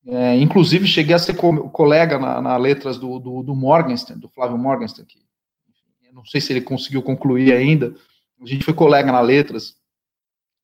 [0.06, 4.30] É, inclusive, cheguei a ser co colega na, na letras do, do, do, Morgenstern, do
[4.30, 5.20] Flávio Morgenstern, que
[6.14, 7.94] não sei se ele conseguiu concluir ainda.
[8.42, 9.76] A gente foi colega na letras,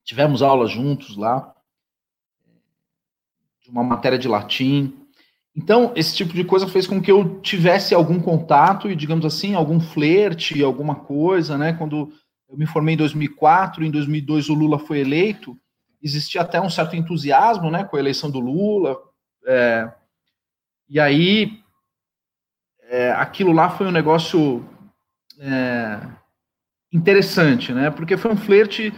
[0.04, 1.54] tivemos aulas juntos lá,
[3.62, 4.94] de uma matéria de latim.
[5.56, 9.56] Então, esse tipo de coisa fez com que eu tivesse algum contato e, digamos assim,
[9.56, 11.74] algum flerte, alguma coisa, né?
[11.74, 12.12] Quando
[12.50, 15.58] eu me formei em 2004, em 2002 o Lula foi eleito,
[16.02, 18.96] existia até um certo entusiasmo, né, com a eleição do Lula,
[19.46, 19.92] é,
[20.90, 21.60] e aí,
[22.84, 24.64] é, aquilo lá foi um negócio
[25.40, 26.00] é,
[26.94, 27.90] interessante, né?
[27.90, 28.94] Porque foi um flerte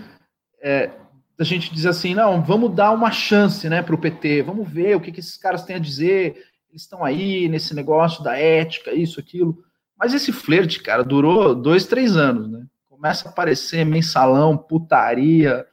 [0.61, 0.91] é,
[1.37, 4.95] da gente dizer assim, não, vamos dar uma chance, né, para o PT, vamos ver
[4.95, 6.35] o que, que esses caras têm a dizer.
[6.69, 9.63] Eles estão aí nesse negócio da ética, isso, aquilo.
[9.97, 12.65] Mas esse flerte, cara, durou dois, três anos, né?
[12.89, 15.65] Começa a aparecer mensalão, putaria,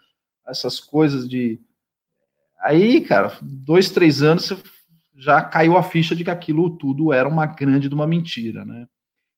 [0.47, 1.61] essas coisas de
[2.63, 4.55] Aí, cara, dois, três anos
[5.17, 8.87] já caiu a ficha de que aquilo tudo era uma grande de uma mentira, né?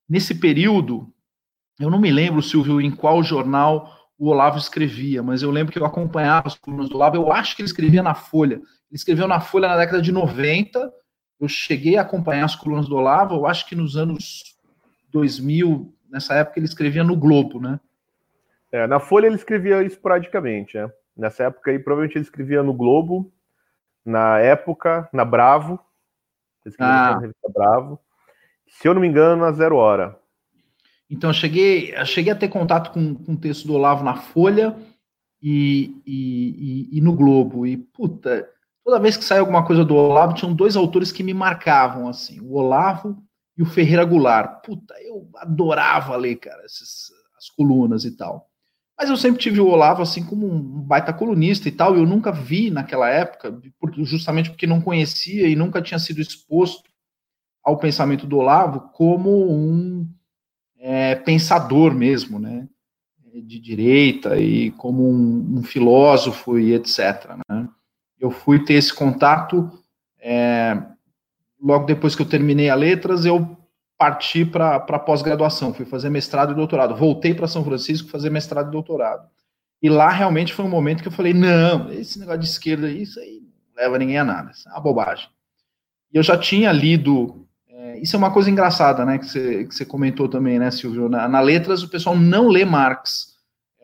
[0.06, 1.12] Nesse período,
[1.78, 5.78] eu não me lembro, Silvio, em qual jornal o Olavo escrevia, mas eu lembro que
[5.78, 8.54] eu acompanhava as colunas do Olavo, eu acho que ele escrevia na Folha.
[8.54, 10.92] Ele escreveu na Folha na década de 90,
[11.40, 14.56] eu cheguei a acompanhar as colunas do Olavo, eu acho que nos anos
[15.10, 17.80] 2000, nessa época ele escrevia no Globo, né?
[18.70, 20.90] É, na Folha ele escrevia esporadicamente, é.
[21.16, 23.32] Nessa época aí, provavelmente ele escrevia no Globo,
[24.04, 25.78] na época, na Bravo.
[26.66, 27.14] Escrevia ah.
[27.14, 28.00] na revista Bravo.
[28.66, 30.18] Se eu não me engano, na Zero Hora.
[31.14, 34.16] Então, eu cheguei, eu cheguei a ter contato com, com o texto do Olavo na
[34.16, 34.76] Folha
[35.40, 37.64] e, e, e, e, no Globo.
[37.64, 38.48] E, puta,
[38.84, 42.40] toda vez que saía alguma coisa do Olavo, tinham dois autores que me marcavam, assim,
[42.40, 43.16] o Olavo
[43.56, 44.64] e o Ferreira Goulart.
[44.64, 48.50] Puta, eu adorava ler, cara, essas, as colunas e tal.
[48.98, 51.96] Mas eu sempre tive o Olavo assim como um baita colunista e tal.
[51.96, 53.56] Eu nunca vi naquela época,
[53.98, 56.88] justamente porque não conhecia e nunca tinha sido exposto
[57.62, 60.08] ao pensamento do Olavo como um
[60.86, 62.68] é, pensador mesmo, né?
[63.32, 67.36] De direita e como um, um filósofo e etc.
[67.48, 67.66] Né?
[68.20, 69.72] Eu fui ter esse contato
[70.20, 70.80] é,
[71.60, 73.24] logo depois que eu terminei a letras.
[73.24, 73.56] Eu
[73.98, 76.94] parti para pós-graduação, fui fazer mestrado e doutorado.
[76.94, 79.26] Voltei para São Francisco fazer mestrado e doutorado.
[79.82, 83.18] E lá realmente foi um momento que eu falei: não, esse negócio de esquerda, isso
[83.18, 85.28] aí não leva ninguém a nada, isso é uma bobagem.
[86.12, 87.43] E eu já tinha lido.
[88.00, 89.18] Isso é uma coisa engraçada, né?
[89.18, 91.08] Que você, que você comentou também, né, Silvio?
[91.08, 93.34] Na, na Letras, o pessoal não lê Marx.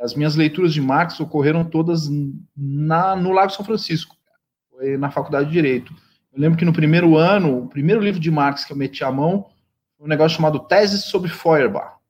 [0.01, 2.09] As minhas leituras de Marx ocorreram todas
[2.57, 4.17] na, no Lago São Francisco,
[4.71, 5.93] foi na Faculdade de Direito.
[6.33, 9.11] Eu lembro que no primeiro ano, o primeiro livro de Marx que eu meti a
[9.11, 9.47] mão
[10.01, 12.01] um negócio chamado Teses sobre Feuerbach.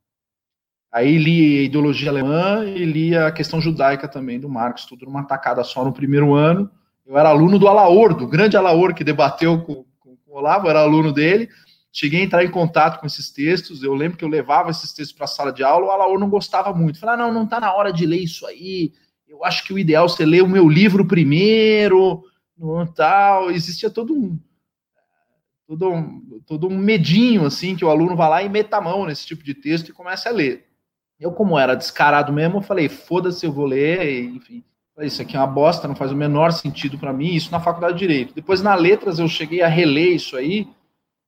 [0.92, 5.24] Aí li a ideologia alemã e li a questão judaica também do Marx, tudo numa
[5.24, 6.70] tacada só no primeiro ano.
[7.04, 10.68] Eu era aluno do Alaor, do grande Alaor, que debateu com, com, com o Olavo,
[10.68, 11.48] era aluno dele.
[11.92, 13.82] Cheguei a entrar em contato com esses textos.
[13.82, 15.86] Eu lembro que eu levava esses textos para a sala de aula.
[15.86, 17.00] O Alaor não gostava muito.
[17.00, 18.92] Falei, ah, não, não está na hora de ler isso aí.
[19.28, 22.24] Eu acho que o ideal é você ler o meu livro primeiro,
[22.94, 23.50] tal.
[23.50, 24.38] Existia todo um,
[25.66, 29.06] todo um, todo um medinho, assim, que o aluno vá lá e meta a mão
[29.06, 30.66] nesse tipo de texto e comece a ler.
[31.18, 34.64] Eu, como era descarado mesmo, eu falei, foda-se, eu vou ler, enfim.
[35.00, 37.94] Isso aqui é uma bosta, não faz o menor sentido para mim, isso na faculdade
[37.94, 38.34] de Direito.
[38.34, 40.68] Depois, na Letras, eu cheguei a reler isso aí,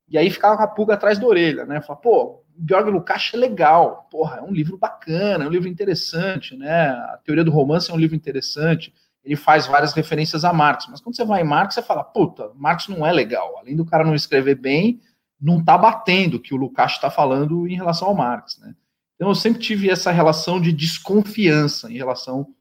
[0.08, 1.80] e aí ficava com a pulga atrás da orelha, né?
[1.80, 6.56] Falei, pô, Georg Lukács é legal, porra, é um livro bacana, é um livro interessante,
[6.56, 6.88] né?
[6.88, 8.92] A Teoria do Romance é um livro interessante
[9.24, 12.50] ele faz várias referências a Marx, mas quando você vai em Marx, você fala, puta,
[12.56, 13.56] Marx não é legal.
[13.58, 15.00] Além do cara não escrever bem,
[15.40, 18.74] não tá batendo o que o Lukács está falando em relação ao Marx, né?
[19.14, 22.52] Então eu sempre tive essa relação de desconfiança em relação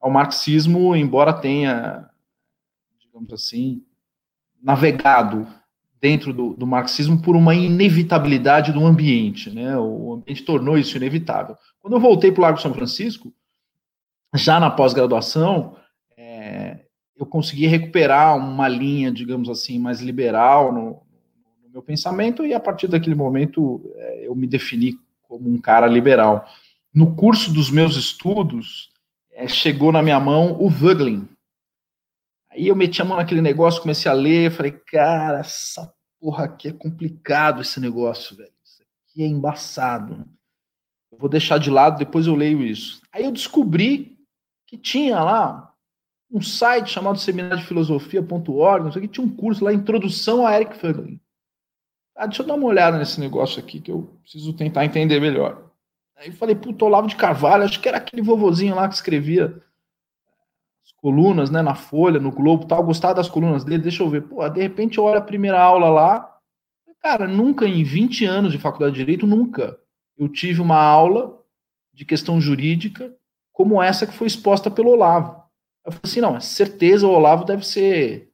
[0.00, 2.10] ao marxismo, embora tenha,
[2.98, 3.84] digamos assim,
[4.60, 5.46] navegado
[6.00, 9.76] dentro do, do, marxismo por uma inevitabilidade do ambiente, né?
[9.76, 11.56] O ambiente tornou isso inevitável.
[11.80, 13.32] Quando eu voltei para o Largo São Francisco,
[14.34, 15.76] já na pós-graduação,
[17.20, 21.02] eu consegui recuperar uma linha, digamos assim, mais liberal no,
[21.62, 25.86] no meu pensamento, e a partir daquele momento é, eu me defini como um cara
[25.86, 26.46] liberal.
[26.94, 28.90] No curso dos meus estudos,
[29.32, 31.28] é, chegou na minha mão o Voegelin.
[32.50, 36.68] Aí eu meti a mão naquele negócio, comecei a ler, falei, cara, essa porra aqui
[36.68, 38.52] é complicado esse negócio, velho.
[38.64, 40.26] Isso aqui é embaçado.
[41.12, 43.00] Eu vou deixar de lado, depois eu leio isso.
[43.12, 44.18] Aí eu descobri
[44.66, 45.72] que tinha lá
[46.30, 50.46] um site chamado seminário de filosofia.org, não sei o que, tinha um curso lá, Introdução
[50.46, 51.20] a Eric Franklin.
[52.16, 55.70] Ah, deixa eu dar uma olhada nesse negócio aqui que eu preciso tentar entender melhor.
[56.16, 59.60] Aí falei, puto, Olavo de Carvalho, acho que era aquele vovozinho lá que escrevia
[60.84, 64.22] as colunas, né, na Folha, no Globo, tal, gostava das colunas dele, deixa eu ver.
[64.22, 66.36] Pô, de repente eu olho a primeira aula lá,
[67.00, 69.78] cara, nunca em 20 anos de faculdade de Direito, nunca,
[70.18, 71.38] eu tive uma aula
[71.92, 73.14] de questão jurídica
[73.52, 75.42] como essa que foi exposta pelo Olavo.
[75.84, 78.30] Eu falei assim, não, é certeza o Olavo deve ser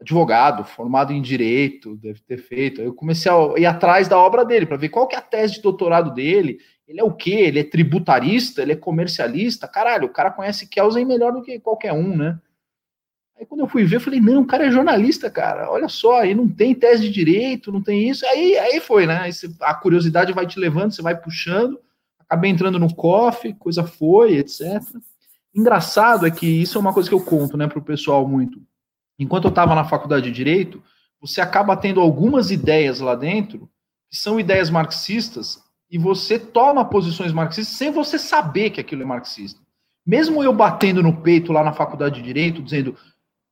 [0.00, 2.80] advogado, formado em direito, deve ter feito.
[2.80, 5.54] Eu comecei a ir atrás da obra dele para ver qual que é a tese
[5.54, 6.58] de doutorado dele.
[6.86, 7.30] Ele é o quê?
[7.30, 8.62] Ele é tributarista?
[8.62, 9.66] Ele é comercialista?
[9.66, 12.38] Caralho, o cara conhece Kelsen melhor do que qualquer um, né?
[13.38, 15.70] Aí quando eu fui ver, eu falei, não, o cara é jornalista, cara.
[15.70, 18.24] Olha só, aí não tem tese de direito, não tem isso.
[18.26, 19.18] Aí, aí foi, né?
[19.18, 21.78] Aí a curiosidade vai te levando, você vai puxando.
[22.20, 24.80] Acabei entrando no COF, coisa foi, etc.
[25.54, 28.60] Engraçado é que isso é uma coisa que eu conto, né, para o pessoal muito
[29.18, 30.82] enquanto eu estava na faculdade de Direito,
[31.20, 33.70] você acaba tendo algumas ideias lá dentro
[34.10, 39.06] que são ideias marxistas e você toma posições marxistas sem você saber que aquilo é
[39.06, 39.60] marxista.
[40.04, 42.96] Mesmo eu batendo no peito lá na faculdade de Direito, dizendo,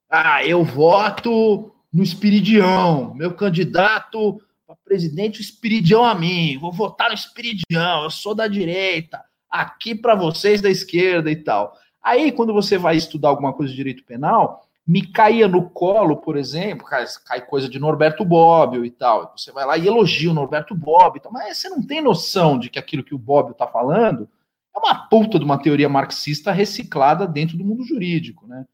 [0.08, 7.08] ah, eu voto no Espiridião, meu candidato para presidente, o Espiridião a mim, vou votar
[7.08, 11.76] no Espiridião, eu sou da direita, aqui para vocês da esquerda e tal.
[12.02, 16.36] Aí, quando você vai estudar alguma coisa de direito penal, me caía no colo, por
[16.36, 19.32] exemplo, cai, cai coisa de Norberto Bobbio e tal.
[19.36, 22.68] Você vai lá e elogia o Norberto Bobbio, tal, mas você não tem noção de
[22.68, 24.28] que aquilo que o Bobbio está falando
[24.74, 28.66] é uma puta de uma teoria marxista reciclada dentro do mundo jurídico, né?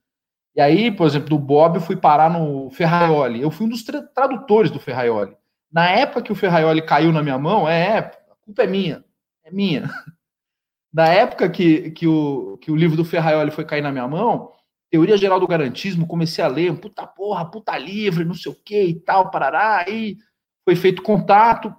[0.57, 3.40] E aí, por exemplo, do Bobbio fui parar no Ferraioli.
[3.40, 5.37] Eu fui um dos tra tradutores do Ferraioli.
[5.70, 9.05] Na época que o Ferraioli caiu na minha mão, é, a culpa é minha,
[9.44, 9.88] é minha.
[10.92, 14.51] Na época que, que, o, que o livro do Ferraioli foi cair na minha mão,
[14.90, 18.83] Teoria Geral do Garantismo, comecei a ler, puta porra, puta livre, não sei o que
[18.83, 19.85] e tal, parará.
[19.87, 20.16] Aí
[20.64, 21.72] foi feito contato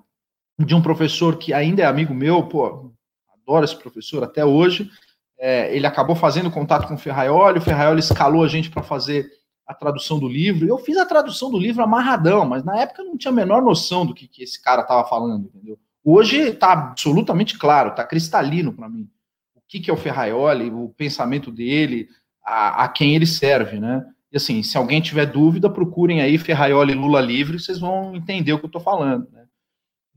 [0.57, 2.93] de um professor que ainda é amigo meu, pô,
[3.33, 4.89] adoro esse professor até hoje.
[5.37, 9.29] É, ele acabou fazendo contato com o Ferraioli, o Ferraioli escalou a gente para fazer
[9.67, 10.67] a tradução do livro.
[10.67, 13.61] Eu fiz a tradução do livro amarradão, mas na época eu não tinha a menor
[13.61, 15.77] noção do que, que esse cara estava falando, entendeu?
[16.03, 19.09] Hoje está absolutamente claro, está cristalino para mim.
[19.55, 22.07] O que, que é o Ferraioli, o pensamento dele,
[22.45, 24.05] a, a, quem ele serve, né?
[24.31, 28.59] E assim, se alguém tiver dúvida, procurem aí Ferraioli Lula livre, vocês vão entender o
[28.59, 29.45] que eu estou falando, né?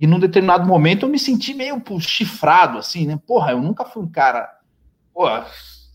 [0.00, 3.18] E num determinado momento eu me senti meio pô, chifrado, assim, né?
[3.26, 4.48] Porra, eu nunca fui um cara.
[5.12, 5.46] Porra,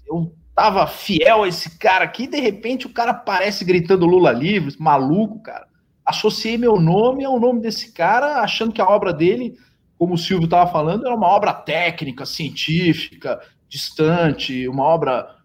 [0.07, 4.31] eu tava fiel a esse cara aqui, e de repente o cara aparece gritando Lula
[4.31, 5.67] livre, maluco, cara.
[6.05, 9.55] Associei meu nome ao nome desse cara, achando que a obra dele,
[9.97, 13.39] como o Silvio estava falando, era uma obra técnica, científica,
[13.69, 15.38] distante, uma obra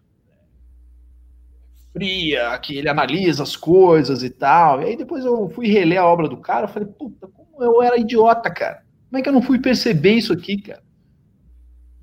[1.95, 4.81] fria, que ele analisa as coisas e tal.
[4.81, 7.81] E aí depois eu fui reler a obra do cara, eu falei, puta, como eu
[7.81, 8.83] era idiota, cara.
[9.09, 10.83] Como é que eu não fui perceber isso aqui, cara?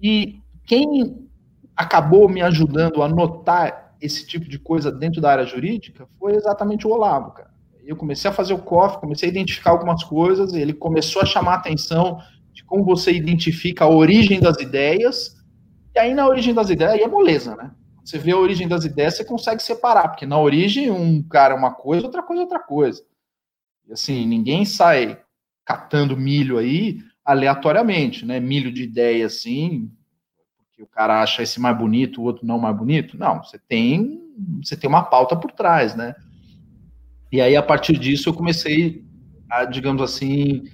[0.03, 1.29] E quem
[1.77, 6.87] acabou me ajudando a notar esse tipo de coisa dentro da área jurídica foi exatamente
[6.87, 7.51] o Olavo, cara.
[7.85, 11.53] Eu comecei a fazer o COF, comecei a identificar algumas coisas, ele começou a chamar
[11.53, 12.19] a atenção
[12.53, 15.37] de como você identifica a origem das ideias,
[15.95, 17.71] e aí na origem das ideias, aí é moleza, né?
[18.05, 21.57] Você vê a origem das ideias, você consegue separar, porque na origem um cara é
[21.57, 23.05] uma coisa, outra coisa é outra coisa.
[23.87, 25.21] E assim, ninguém sai
[25.65, 28.41] catando milho aí aleatoriamente, né?
[28.41, 29.89] Milho de ideia assim,
[30.57, 33.17] porque o cara acha esse mais bonito, o outro não mais bonito.
[33.17, 34.21] Não, você tem,
[34.63, 36.15] você tem uma pauta por trás, né?
[37.31, 39.05] E aí a partir disso eu comecei
[39.49, 40.65] a, digamos assim,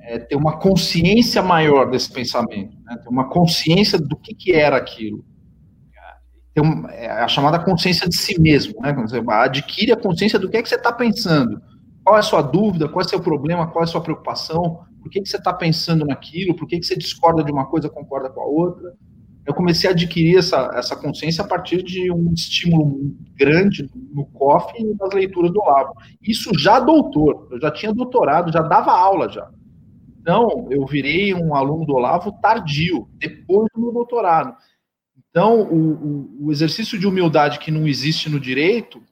[0.00, 2.96] é, ter uma consciência maior desse pensamento, né?
[2.96, 5.24] ter uma consciência do que, que era aquilo
[6.54, 8.92] é a chamada consciência de si mesmo, né?
[8.92, 11.60] Você adquire a consciência do que é que você está pensando.
[12.04, 14.80] Qual é a sua dúvida, qual é o seu problema, qual é a sua preocupação,
[15.00, 17.88] por que, que você está pensando naquilo, por que, que você discorda de uma coisa
[17.88, 18.94] concorda com a outra.
[19.44, 24.72] Eu comecei a adquirir essa, essa consciência a partir de um estímulo grande no COF
[24.78, 25.94] e das leituras do Olavo.
[26.22, 29.48] Isso já doutor, eu já tinha doutorado, já dava aula já.
[30.20, 34.54] Então, eu virei um aluno do Olavo tardio, depois do meu doutorado.
[35.32, 39.02] Então, o, o, o exercício de humildade que não existe no direito,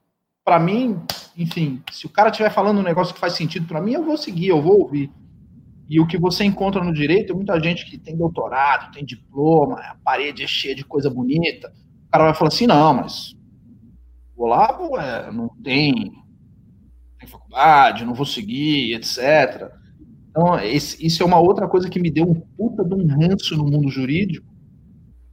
[0.45, 1.01] para mim,
[1.35, 4.19] enfim, se o cara estiver falando um negócio que faz sentido para mim, eu vou
[4.19, 5.11] seguir, eu vou ouvir.
[5.89, 9.97] E o que você encontra no direito, muita gente que tem doutorado, tem diploma, a
[10.05, 11.73] parede é cheia de coisa bonita.
[12.07, 13.35] O cara vai falar assim: não, mas
[14.37, 16.13] o Olavo é, não tem,
[17.19, 19.73] tem faculdade, não vou seguir, etc.
[20.29, 23.57] Então, esse, isso é uma outra coisa que me deu um puta de um ranço
[23.57, 24.47] no mundo jurídico,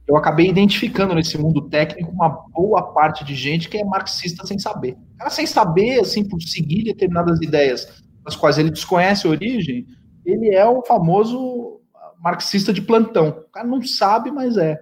[0.08, 4.58] eu acabei identificando nesse mundo técnico uma boa parte de gente que é marxista sem
[4.58, 4.96] saber.
[5.18, 9.86] Cara, sem saber, assim, por seguir determinadas ideias das quais ele desconhece a origem,
[10.24, 11.82] ele é o famoso
[12.20, 13.28] marxista de plantão.
[13.28, 14.80] O cara não sabe, mas é.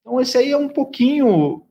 [0.00, 1.62] Então, esse aí é um pouquinho,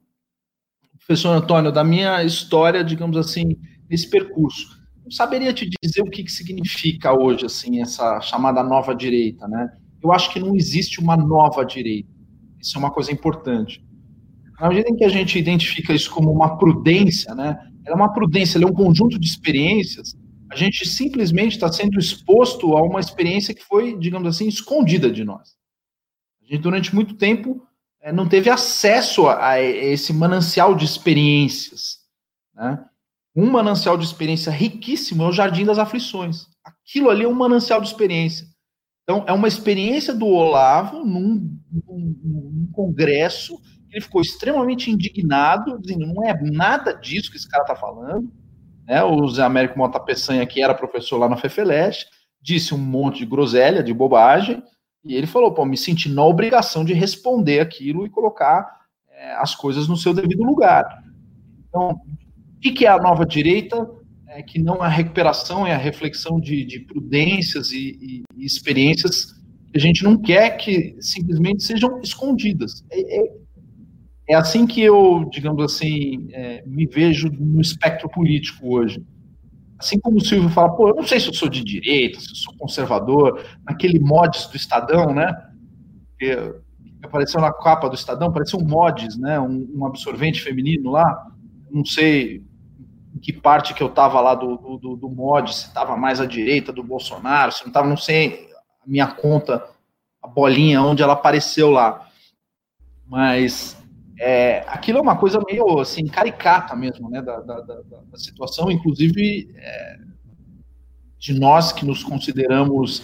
[0.98, 3.56] professor Antônio, da minha história, digamos assim,
[3.88, 4.80] nesse percurso.
[5.04, 9.72] Não saberia te dizer o que, que significa hoje, assim, essa chamada nova direita, né?
[10.02, 12.18] Eu acho que não existe uma nova direita.
[12.60, 13.84] Isso é uma coisa importante.
[14.60, 17.57] Na medida em que a gente identifica isso como uma prudência, né?
[17.86, 20.16] Ela é uma prudência, ela é um conjunto de experiências.
[20.51, 25.24] A gente simplesmente está sendo exposto a uma experiência que foi, digamos assim, escondida de
[25.24, 25.55] nós.
[26.41, 27.66] A gente, durante muito tempo,
[28.01, 31.99] eh, não teve acesso a esse manancial de experiências.
[32.53, 32.84] Né?
[33.36, 36.47] Um manancial de experiência riquíssimo é o Jardim das Aflições.
[36.64, 38.47] Aquilo ali é um manancial de experiência.
[39.03, 43.59] Então, é uma experiência do Olavo num, num congresso
[43.91, 48.32] ele ficou extremamente indignado, dizendo, não é nada disso que esse cara está falando.
[48.88, 49.03] Né?
[49.03, 52.05] O Zé Américo Mota Peçanha, que era professor lá na FEFELESH,
[52.41, 54.63] disse um monte de groselha, de bobagem,
[55.03, 58.80] e ele falou, pô, me senti na obrigação de responder aquilo e colocar
[59.11, 61.03] é, as coisas no seu devido lugar.
[61.67, 63.89] Então, o que, é a nova direita?
[64.28, 69.39] É que não a recuperação, é a reflexão de, de prudências e, e, e, experiências
[69.76, 72.84] a gente não quer que simplesmente sejam escondidas.
[72.91, 73.34] É, é,
[74.30, 79.03] é assim que eu, digamos assim, é, me vejo no espectro político hoje.
[79.78, 82.32] Assim como o Silvio fala, pô, eu não sei se eu sou de direita, se
[82.32, 85.34] eu sou conservador, naquele mods do Estadão, né?
[86.20, 86.53] Que
[87.01, 89.39] apareceu na capa do Estadão, parecia um mods, né?
[89.39, 91.28] Um, um absorvente feminino lá.
[91.72, 92.43] Não sei
[93.15, 96.26] em que parte que eu estava lá do, do, do mod, se estava mais à
[96.26, 98.49] direita do Bolsonaro, se não estava, não sei,
[98.86, 99.66] minha conta,
[100.22, 102.08] a bolinha, onde ela apareceu lá.
[103.08, 103.78] Mas
[104.20, 108.70] é, aquilo é uma coisa meio assim, caricata mesmo, né, da, da, da, da situação,
[108.70, 110.00] inclusive é,
[111.18, 113.04] de nós que nos consideramos,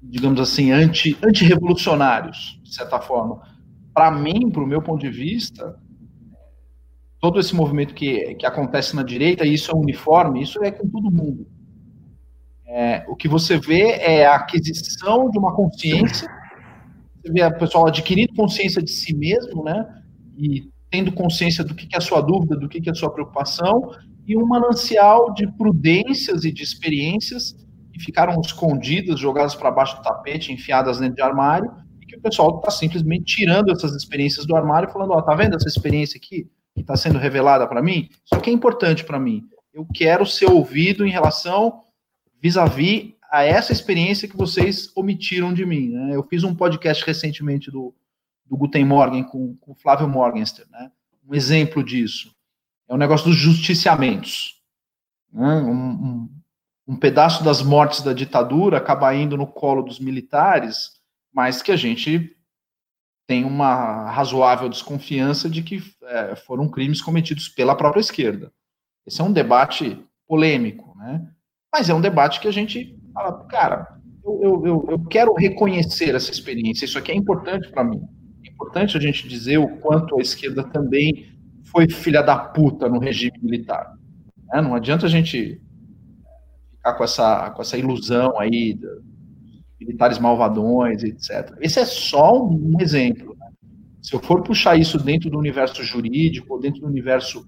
[0.00, 3.42] digamos assim, anti, anti-revolucionários, de certa forma.
[3.92, 5.78] Para mim, para o meu ponto de vista,
[7.20, 10.88] todo esse movimento que, que acontece na direita, e isso é uniforme, isso é com
[10.88, 11.46] todo mundo.
[12.74, 16.26] É, o que você vê é a aquisição de uma consciência,
[17.22, 19.86] você vê o pessoal adquirindo consciência de si mesmo, né?
[20.38, 23.92] e tendo consciência do que é a sua dúvida, do que é a sua preocupação,
[24.26, 27.54] e um manancial de prudências e de experiências
[27.92, 31.70] que ficaram escondidas, jogadas para baixo do tapete, enfiadas dentro de armário,
[32.00, 35.22] e que o pessoal está simplesmente tirando essas experiências do armário e falando, ó, oh,
[35.22, 38.08] tá vendo essa experiência aqui que está sendo revelada para mim?
[38.24, 39.42] Isso aqui é importante para mim.
[39.74, 41.82] Eu quero ser ouvido em relação
[42.42, 45.88] vis-à-vis -vis a essa experiência que vocês omitiram de mim.
[45.88, 46.16] Né?
[46.16, 47.94] Eu fiz um podcast recentemente do
[48.52, 50.92] do Guten Morgen com, com Flávio Morgenstern, né?
[51.26, 52.36] Um exemplo disso
[52.86, 54.60] é o negócio dos justiciamentos.
[55.32, 55.56] Né?
[55.62, 56.30] Um, um,
[56.88, 61.00] um, pedaço das mortes da ditadura acaba indo no colo dos militares,
[61.32, 62.36] mas que a gente
[63.26, 68.52] tem uma razoável desconfiança de que é, foram crimes cometidos pela própria esquerda.
[69.06, 71.26] Esse é um debate polêmico, né?
[71.72, 73.86] Mas é um debate que a gente fala, cara,
[74.24, 78.00] eu, eu, eu quero reconhecer essa experiência, isso aqui é importante para mim
[78.62, 81.26] importante a gente dizer o quanto a esquerda também
[81.64, 83.92] foi filha da puta no regime militar.
[84.52, 84.60] Né?
[84.60, 85.60] Não adianta a gente
[86.76, 88.78] ficar com essa, com essa ilusão aí
[89.80, 91.56] militares malvadões, etc.
[91.60, 93.36] Esse é só um exemplo.
[93.38, 93.48] Né?
[94.00, 97.46] Se eu for puxar isso dentro do universo jurídico, ou dentro do universo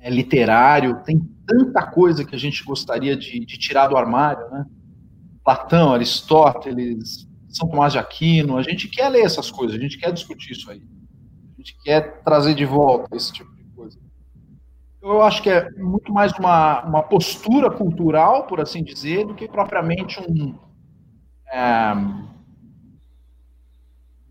[0.00, 1.20] é, literário, tem
[1.52, 4.64] tanta coisa que a gente gostaria de, de tirar do armário, né?
[5.44, 10.12] Platão, Aristóteles, são Tomás de Aquino, a gente quer ler essas coisas, a gente quer
[10.12, 10.82] discutir isso aí.
[11.54, 13.98] A gente quer trazer de volta esse tipo de coisa.
[15.02, 19.48] Eu acho que é muito mais uma, uma postura cultural, por assim dizer, do que
[19.48, 20.56] propriamente um,
[21.52, 21.92] é,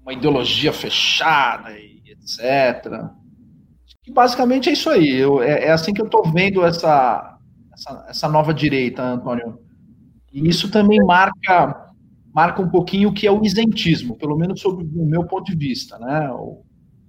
[0.02, 3.12] uma ideologia fechada e etc.
[4.06, 5.10] E basicamente é isso aí.
[5.16, 7.38] Eu, é, é, assim que eu estou vendo essa,
[7.74, 9.60] essa, essa nova direita, Antônio.
[10.34, 11.92] E isso também marca
[12.34, 15.58] marca um pouquinho o que é o isentismo, pelo menos sob o meu ponto de
[15.58, 16.32] vista, né?
[16.32, 16.64] O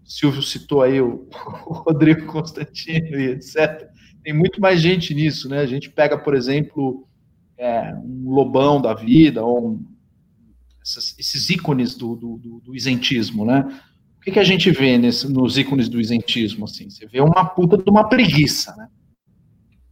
[0.05, 1.28] Silvio citou aí o,
[1.66, 3.88] o Rodrigo Constantino e etc.
[4.22, 5.61] Tem muito mais gente nisso, né?
[5.61, 7.07] A gente pega, por exemplo,
[7.57, 9.86] é, um Lobão da vida, ou um,
[10.82, 13.80] esses ícones do, do, do, isentismo, né?
[14.22, 16.64] O que, que a gente vê nesse, nos ícones do isentismo?
[16.64, 16.88] Assim?
[16.88, 18.86] Você vê uma puta de uma preguiça, né?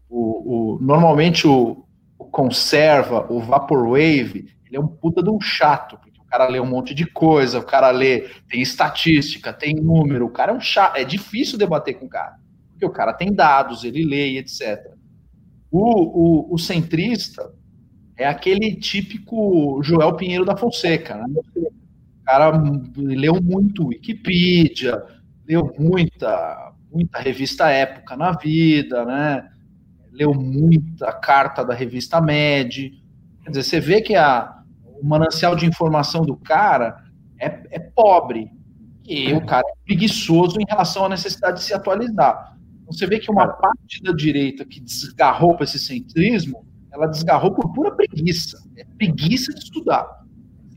[0.09, 1.85] O, o, normalmente o,
[2.17, 6.61] o conserva, o vaporwave, ele é um puta de um chato, porque o cara lê
[6.61, 10.61] um monte de coisa, o cara lê, tem estatística, tem número, o cara é um
[10.61, 12.37] chato, é difícil debater com o cara,
[12.71, 14.95] porque o cara tem dados, ele lê e etc.
[15.73, 17.53] O, o, centrista
[18.17, 21.25] é aquele típico Joel Pinheiro da Fonseca, né?
[22.31, 22.63] O cara
[22.97, 25.03] leu muito Wikipedia,
[25.49, 29.51] leu muita, muita revista Época na vida, né?
[30.13, 32.93] Leu muita carta da revista Med.
[33.43, 37.03] Quer dizer, você vê que a, o manancial de informação do cara
[37.37, 38.49] é, é pobre.
[39.05, 42.57] E o cara é preguiçoso em relação à necessidade de se atualizar.
[42.81, 47.53] Então, você vê que uma parte da direita que desgarrou para esse centrismo, ela desgarrou
[47.53, 48.57] por pura preguiça.
[48.77, 50.07] É preguiça de estudar.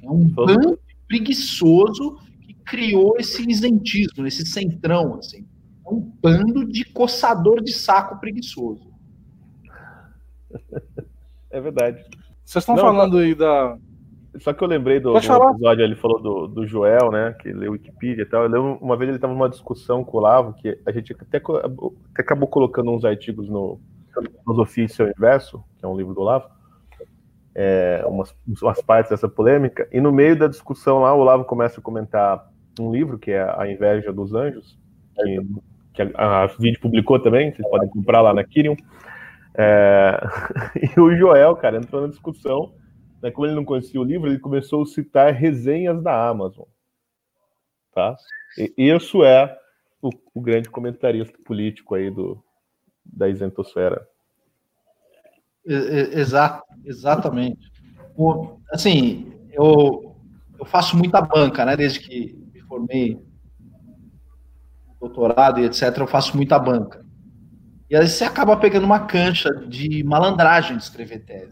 [0.02, 0.80] É um bando
[1.14, 5.46] preguiçoso que criou esse isentismo, esse centrão, assim.
[5.86, 8.92] É um bando de coçador de saco preguiçoso.
[11.52, 12.04] É verdade.
[12.44, 13.78] Vocês estão falando aí da.
[14.40, 17.34] Só que eu lembrei do, do episódio, ele falou do, do Joel, né?
[17.40, 18.42] Que leu Wikipedia e tal.
[18.42, 21.38] Eu lembro, uma vez ele estava numa discussão com o Lavo, que a gente até,
[21.38, 23.80] até acabou colocando uns artigos no
[24.44, 26.50] Filosofia e seu Inverso, que é um livro do Lavo,
[27.56, 31.80] é, umas, umas partes dessa polêmica, e no meio da discussão lá, o Olavo começa
[31.80, 34.78] a comentar um livro que é A Inveja dos Anjos,
[35.16, 35.40] que,
[35.94, 36.50] que a, a
[36.82, 38.76] publicou também, vocês podem comprar lá na Kirion.
[39.56, 40.20] É,
[40.96, 42.74] e o Joel, cara, entrou na discussão,
[43.22, 46.66] né, como ele não conhecia o livro, ele começou a citar resenhas da Amazon.
[47.94, 48.16] Tá?
[48.58, 49.56] E isso é
[50.02, 52.44] o, o grande comentarista político aí do,
[53.06, 54.08] da isentosfera.
[55.66, 57.72] Exato, exatamente.
[58.16, 60.16] O, assim, eu,
[60.60, 61.76] eu faço muita banca, né?
[61.76, 63.20] Desde que me formei
[65.00, 67.04] doutorado e etc, eu faço muita banca.
[67.90, 71.52] E aí você acaba pegando uma cancha de malandragem de escrever tese.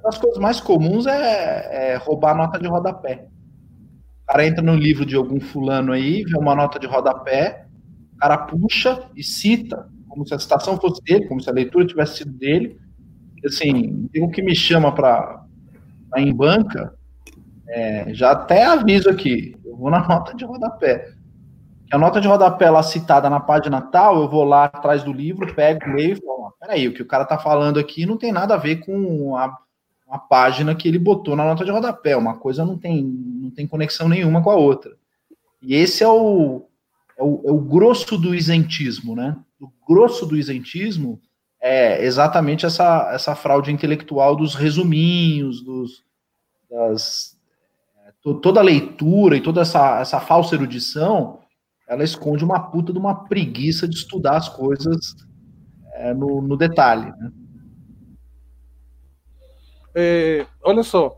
[0.00, 3.26] Uma das coisas mais comuns é, é roubar nota de rodapé.
[4.22, 7.66] O cara entra no livro de algum fulano aí, vê uma nota de rodapé,
[8.14, 11.86] o cara puxa e cita, como se a citação fosse dele, como se a leitura
[11.86, 12.78] tivesse sido dele,
[13.44, 15.44] assim, um que me chama para
[16.16, 16.94] em banca,
[17.68, 21.12] é, já até aviso aqui, eu vou na nota de rodapé.
[21.90, 25.54] A nota de rodapé lá citada na página tal, eu vou lá atrás do livro,
[25.54, 28.54] pego, leio e falo, peraí, o que o cara tá falando aqui não tem nada
[28.54, 29.58] a ver com a,
[30.08, 33.66] a página que ele botou na nota de rodapé, uma coisa não tem, não tem
[33.66, 34.96] conexão nenhuma com a outra.
[35.60, 36.66] E esse é o,
[37.18, 39.36] é o, é o grosso do isentismo, né?
[39.60, 41.20] O grosso do isentismo
[41.62, 46.02] é exatamente essa, essa fraude intelectual dos resuminhos, dos,
[46.68, 47.38] das,
[48.04, 51.38] é, toda a leitura e toda essa, essa falsa erudição,
[51.88, 55.14] ela esconde uma puta de uma preguiça de estudar as coisas
[55.94, 57.12] é, no, no, detalhe.
[57.12, 57.32] Né?
[59.94, 61.16] É, olha só,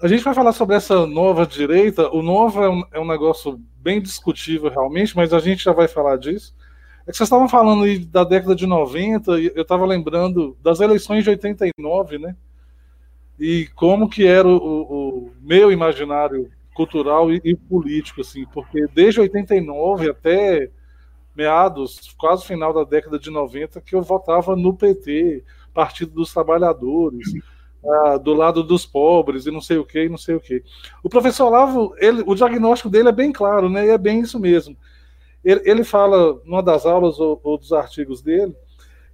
[0.00, 2.08] a gente vai falar sobre essa nova direita.
[2.10, 5.88] O novo é um, é um negócio bem discutível realmente, mas a gente já vai
[5.88, 6.54] falar disso.
[7.08, 10.78] É que vocês estavam falando aí da década de 90, e eu estava lembrando das
[10.78, 12.36] eleições de 89, né?
[13.40, 19.20] E como que era o, o meu imaginário cultural e, e, político, assim, porque desde
[19.20, 20.70] 89 até
[21.34, 25.42] meados, quase final da década de 90, que eu votava no PT,
[25.72, 27.32] Partido dos Trabalhadores,
[27.86, 30.62] ah, do lado dos pobres e não sei o que, não sei o que.
[31.02, 33.86] O professor Olavo, ele, o diagnóstico dele é bem claro, né?
[33.86, 34.76] E é bem isso mesmo
[35.44, 38.54] ele, ele fala, numa das aulas ou, ou dos artigos dele,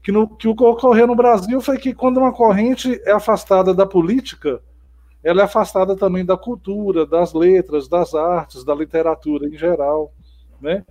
[0.02, 3.72] que, no, que o que ocorreu no Brasil foi que quando uma corrente é afastada
[3.72, 4.60] da política,
[5.22, 10.12] ela é afastada também da cultura, das letras, das artes, da literatura em geral,
[10.60, 10.84] né?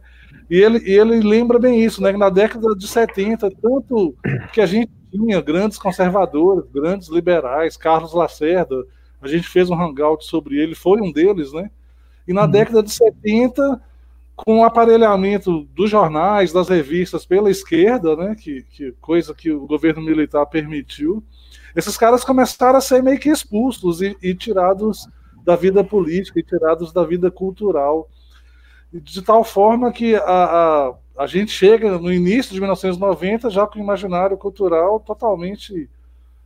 [0.49, 2.11] E ele, ele lembra bem isso, né?
[2.11, 4.15] Que na década de 70, tanto
[4.51, 8.83] que a gente tinha grandes conservadores, grandes liberais, Carlos Lacerda,
[9.21, 11.69] a gente fez um hangout sobre ele, foi um deles, né?
[12.27, 12.51] E na uhum.
[12.51, 13.79] década de 70,
[14.35, 19.65] com o aparelhamento dos jornais, das revistas pela esquerda, né, que, que, coisa que o
[19.67, 21.23] governo militar permitiu,
[21.75, 25.07] esses caras começaram a ser meio que expulsos e, e tirados
[25.43, 28.09] da vida política e tirados da vida cultural,
[28.91, 33.79] de tal forma que a, a, a gente chega no início de 1990 já com
[33.79, 35.89] o imaginário cultural totalmente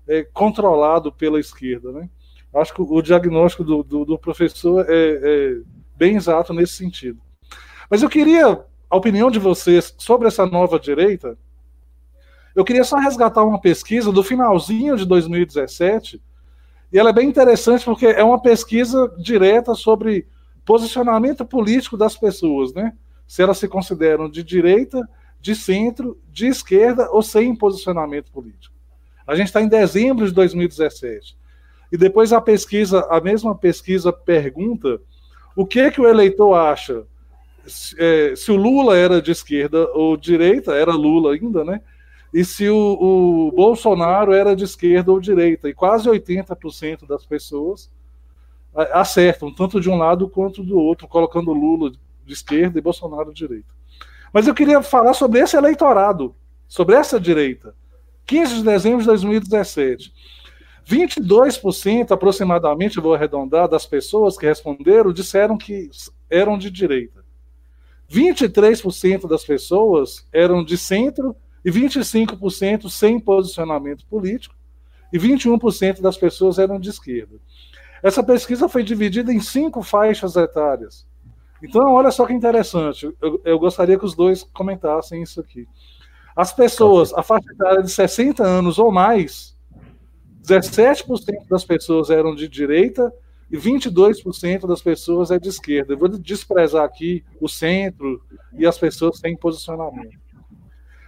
[0.07, 1.91] é, controlado pela esquerda.
[1.91, 2.09] Né?
[2.53, 5.57] Acho que o diagnóstico do, do, do professor é, é
[5.95, 7.19] bem exato nesse sentido.
[7.89, 11.37] Mas eu queria a opinião de vocês sobre essa nova direita.
[12.55, 16.21] Eu queria só resgatar uma pesquisa do finalzinho de 2017,
[16.91, 20.25] e ela é bem interessante porque é uma pesquisa direta sobre
[20.65, 22.93] posicionamento político das pessoas, né?
[23.27, 25.07] Se elas se consideram de direita,
[25.39, 28.73] de centro, de esquerda ou sem posicionamento político.
[29.25, 31.37] A gente está em dezembro de 2017.
[31.91, 34.99] E depois a pesquisa, a mesma pesquisa pergunta
[35.55, 37.05] o que que o eleitor acha
[37.97, 41.81] é, se o Lula era de esquerda ou direita, era Lula ainda, né?
[42.33, 45.69] e se o, o Bolsonaro era de esquerda ou direita.
[45.69, 47.89] E quase 80% das pessoas
[48.93, 51.91] acertam, tanto de um lado quanto do outro, colocando Lula
[52.25, 53.73] de esquerda e Bolsonaro de direita.
[54.31, 56.35] Mas eu queria falar sobre esse eleitorado,
[56.67, 57.73] sobre essa direita.
[58.25, 60.13] 15 de dezembro de 2017.
[60.85, 65.89] 22% aproximadamente, vou arredondar, das pessoas que responderam disseram que
[66.29, 67.16] eram de direita.
[68.09, 74.55] 23% das pessoas eram de centro e 25% sem posicionamento político
[75.11, 77.35] e 21% das pessoas eram de esquerda.
[78.01, 81.05] Essa pesquisa foi dividida em cinco faixas etárias.
[81.61, 83.11] Então, olha só que interessante.
[83.21, 85.67] Eu, eu gostaria que os dois comentassem isso aqui.
[86.35, 89.57] As pessoas, a faixa etária de 60 anos ou mais,
[90.43, 93.11] 17% das pessoas eram de direita
[93.49, 95.93] e 22% das pessoas é de esquerda.
[95.93, 98.21] Eu vou desprezar aqui o centro
[98.53, 100.19] e as pessoas sem posicionamento.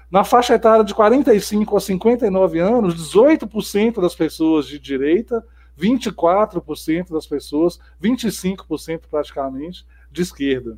[0.09, 5.45] Na faixa etária de 45 a 59 anos, 18% das pessoas de direita,
[5.79, 10.77] 24% das pessoas, 25% praticamente, de esquerda.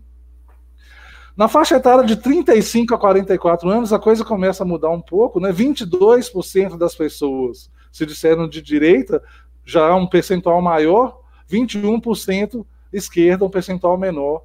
[1.35, 5.39] Na faixa etária de 35 a 44 anos, a coisa começa a mudar um pouco,
[5.39, 5.51] né?
[5.53, 9.23] 22% das pessoas se disseram de direita,
[9.63, 11.20] já é um percentual maior,
[11.51, 14.43] 21% esquerda, um percentual menor.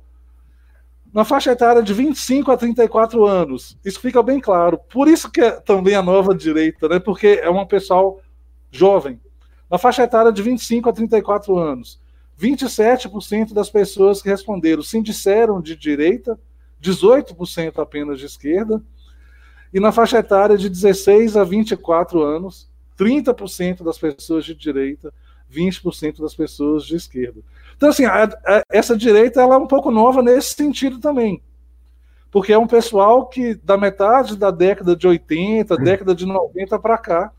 [1.12, 4.78] Na faixa etária de 25 a 34 anos, isso fica bem claro.
[4.78, 6.98] Por isso que é também a nova direita, né?
[6.98, 8.20] Porque é um pessoal
[8.70, 9.20] jovem.
[9.70, 11.98] Na faixa etária de 25 a 34 anos,
[12.40, 16.38] 27% das pessoas que responderam se disseram de direita,
[16.82, 18.82] 18% apenas de esquerda.
[19.72, 25.12] E na faixa etária de 16 a 24 anos, 30% das pessoas de direita,
[25.52, 27.40] 20% das pessoas de esquerda.
[27.76, 31.42] Então, assim, a, a, essa direita ela é um pouco nova nesse sentido também.
[32.30, 36.98] Porque é um pessoal que, da metade da década de 80, década de 90 para
[36.98, 37.32] cá,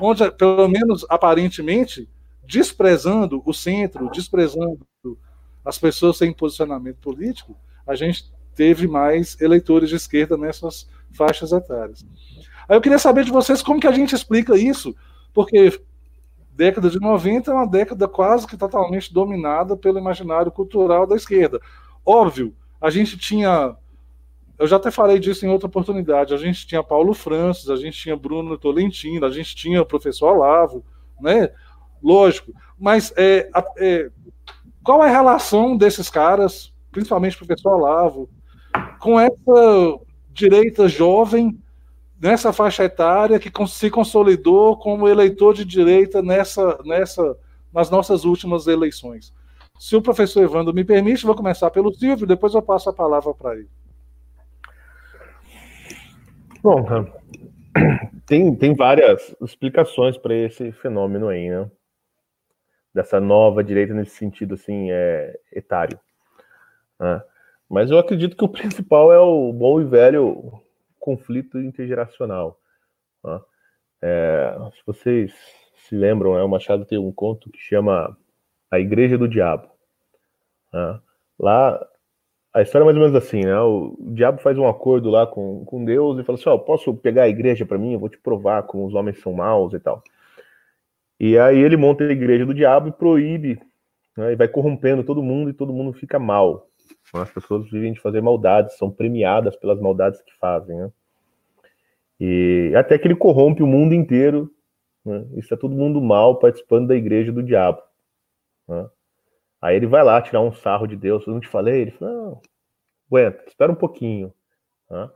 [0.00, 2.08] onde, pelo menos aparentemente,
[2.46, 4.78] desprezando o centro, desprezando
[5.64, 12.04] as pessoas sem posicionamento político, a gente teve mais eleitores de esquerda nessas faixas etárias.
[12.68, 14.94] Aí eu queria saber de vocês como que a gente explica isso,
[15.32, 15.80] porque
[16.56, 21.60] década de 90 é uma década quase que totalmente dominada pelo imaginário cultural da esquerda.
[22.04, 23.76] Óbvio, a gente tinha.
[24.58, 26.32] Eu já até falei disso em outra oportunidade.
[26.32, 30.34] A gente tinha Paulo Francis, a gente tinha Bruno Tolentino, a gente tinha o professor
[30.34, 30.82] Olavo,
[31.20, 31.50] né?
[32.02, 32.52] Lógico.
[32.78, 34.10] Mas é, é,
[34.82, 38.30] qual é a relação desses caras, principalmente o professor Olavo,
[38.98, 40.00] com essa
[40.32, 41.60] direita jovem
[42.20, 47.36] nessa faixa etária que se consolidou como eleitor de direita nessa, nessa,
[47.72, 49.34] nas nossas últimas eleições.
[49.78, 53.34] Se o professor Evandro me permite, vou começar pelo Silvio, depois eu passo a palavra
[53.34, 53.68] para ele.
[56.62, 56.84] Bom,
[58.26, 61.70] tem, tem várias explicações para esse fenômeno aí, né?
[62.94, 66.00] Dessa nova direita nesse sentido assim, é, etário.
[66.98, 67.22] Né?
[67.68, 70.60] Mas eu acredito que o principal é o bom e velho
[71.06, 72.58] conflito intergeracional.
[73.22, 73.40] Tá?
[74.02, 75.32] É, se vocês
[75.88, 78.16] se lembram, né, o Machado tem um conto que chama
[78.68, 79.68] A Igreja do Diabo.
[80.72, 81.00] Tá?
[81.38, 81.86] Lá,
[82.52, 83.56] a história é mais ou menos assim, né?
[83.60, 86.92] O, diabo faz um acordo lá com, com Deus e fala assim, ó, oh, posso
[86.94, 87.92] pegar a igreja para mim?
[87.92, 90.02] Eu vou te provar como os homens são maus e tal.
[91.20, 93.60] E aí ele monta a igreja do diabo e proíbe,
[94.16, 96.68] né, e vai corrompendo todo mundo e todo mundo fica mal.
[97.14, 100.90] As pessoas vivem de fazer maldades, são premiadas pelas maldades que fazem, né?
[102.18, 104.50] E até que ele corrompe o mundo inteiro,
[105.04, 105.24] né?
[105.36, 107.80] está todo mundo mal participando da igreja do diabo.
[108.66, 108.88] Né?
[109.60, 111.82] Aí ele vai lá tirar um sarro de Deus, eu não te falei?
[111.82, 112.40] Ele fala, não,
[113.06, 114.32] aguenta, espera um pouquinho.
[114.90, 115.10] Né?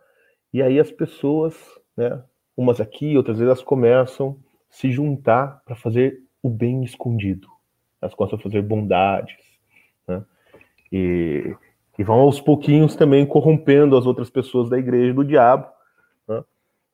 [0.53, 1.55] E aí as pessoas,
[1.97, 2.23] né,
[2.57, 4.39] umas aqui, outras vezes, elas começam
[4.71, 7.49] a se juntar para fazer o bem escondido.
[8.01, 9.37] Elas começam a fazer bondades.
[10.07, 10.25] Né?
[10.93, 11.57] E
[12.01, 15.71] e vão aos pouquinhos também corrompendo as outras pessoas da igreja do diabo,
[16.27, 16.43] né?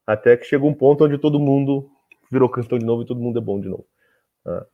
[0.04, 1.88] até que chega um ponto onde todo mundo
[2.28, 3.86] virou cristão de novo e todo mundo é bom de novo.
[4.44, 4.66] Né?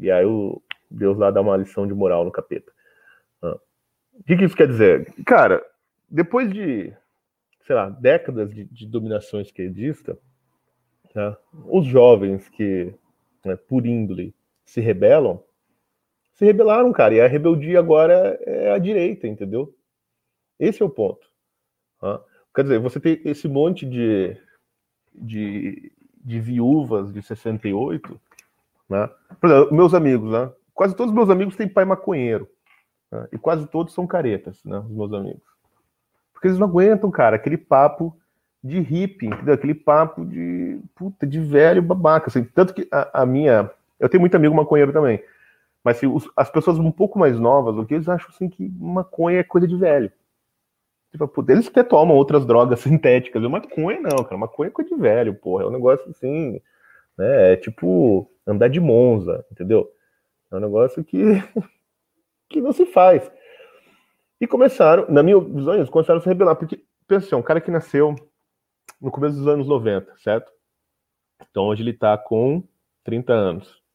[0.00, 0.60] E aí o
[0.90, 2.72] Deus lá dá uma lição de moral no capeta.
[3.40, 3.50] Né?
[4.14, 5.14] O que, que isso quer dizer?
[5.24, 5.64] Cara,
[6.10, 6.92] depois de,
[7.64, 10.18] sei lá, décadas de, de dominação esquerdista,
[11.14, 11.36] né?
[11.68, 12.92] os jovens que,
[13.44, 14.34] né, por índole,
[14.64, 15.40] se rebelam,
[16.36, 17.14] se rebelaram, cara.
[17.14, 19.74] E a rebeldia agora é a direita, entendeu?
[20.58, 21.26] Esse é o ponto.
[22.00, 22.20] Tá?
[22.54, 24.36] Quer dizer, você tem esse monte de,
[25.14, 28.20] de, de viúvas de 68,
[28.88, 29.10] né?
[29.40, 30.50] Por exemplo, meus amigos, né?
[30.74, 32.48] Quase todos os meus amigos têm pai maconheiro.
[33.10, 33.28] Né?
[33.32, 34.78] E quase todos são caretas, né?
[34.78, 35.42] Os meus amigos.
[36.32, 38.14] Porque eles não aguentam, cara, aquele papo
[38.62, 39.54] de hippie, entendeu?
[39.54, 42.44] Aquele papo de puta, de velho babaca, assim.
[42.44, 43.70] Tanto que a, a minha.
[43.98, 45.22] Eu tenho muito amigo maconheiro também.
[45.86, 48.68] Mas assim, os, as pessoas um pouco mais novas, o que eles acham assim que
[48.76, 50.10] maconha é coisa de velho.
[51.12, 53.40] Tipo, eles até tomam outras drogas sintéticas.
[53.40, 54.36] Eu, maconha não, cara.
[54.36, 55.62] Maconha é coisa de velho, porra.
[55.62, 56.60] É um negócio assim.
[57.16, 57.52] Né?
[57.52, 59.88] É tipo andar de Monza, entendeu?
[60.50, 61.22] É um negócio que,
[62.50, 63.30] que não se faz.
[64.40, 67.60] E começaram, na minha visão, eles começaram a se rebelar, porque, pensa assim, um cara
[67.60, 68.16] que nasceu
[69.00, 70.50] no começo dos anos 90, certo?
[71.48, 72.64] Então hoje ele tá com
[73.04, 73.85] 30 anos.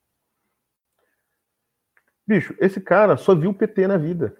[2.28, 4.38] Bicho, esse cara só viu o PT na vida.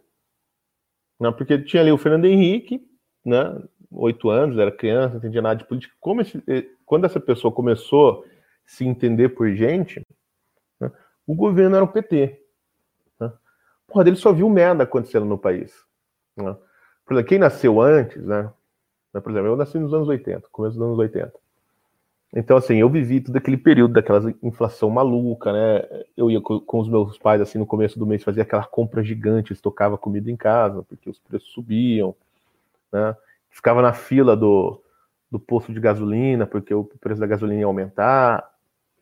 [1.20, 1.32] Né?
[1.32, 2.86] Porque tinha ali o Fernando Henrique,
[3.24, 3.62] né?
[3.92, 5.94] Oito anos, era criança, não entendia nada de política.
[6.00, 8.28] Como esse, eh, quando essa pessoa começou a
[8.66, 10.06] se entender por gente,
[10.80, 10.90] né?
[11.28, 12.42] o governo era o PT.
[13.20, 13.32] Né?
[13.86, 15.74] Porra, ele só viu merda acontecendo no país.
[16.38, 16.56] Né?
[17.06, 18.52] Por exemplo, quem nasceu antes, né?
[19.12, 21.34] Por exemplo, eu nasci nos anos 80, começo dos anos 80.
[22.34, 26.04] Então, assim, eu vivi todo aquele período daquela inflação maluca, né?
[26.16, 29.52] Eu ia com, os meus pais, assim, no começo do mês, fazia aquela compra gigante,
[29.52, 32.16] estocava comida em casa, porque os preços subiam,
[32.92, 33.16] né?
[33.50, 34.82] Ficava na fila do,
[35.30, 38.50] do posto de gasolina, porque o preço da gasolina ia aumentar,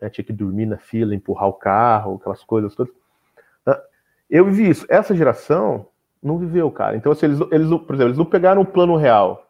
[0.02, 0.10] né?
[0.10, 2.92] tinha que dormir na fila, empurrar o carro, aquelas coisas todas.
[3.64, 3.80] Né?
[4.28, 4.88] Eu vivi isso.
[4.90, 5.88] Essa geração
[6.22, 6.98] não viveu, cara.
[6.98, 9.48] Então, assim, eles, eles, por exemplo, eles não pegaram o plano real,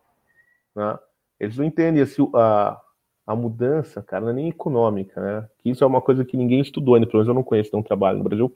[0.75, 0.99] né?
[1.39, 2.80] Eles não entendem assim, a,
[3.30, 5.47] a mudança, cara, não é nem econômica, né?
[5.59, 7.84] Que isso é uma coisa que ninguém estudou ainda, pelo menos eu não conheço nenhum
[7.84, 8.51] trabalho no Brasil,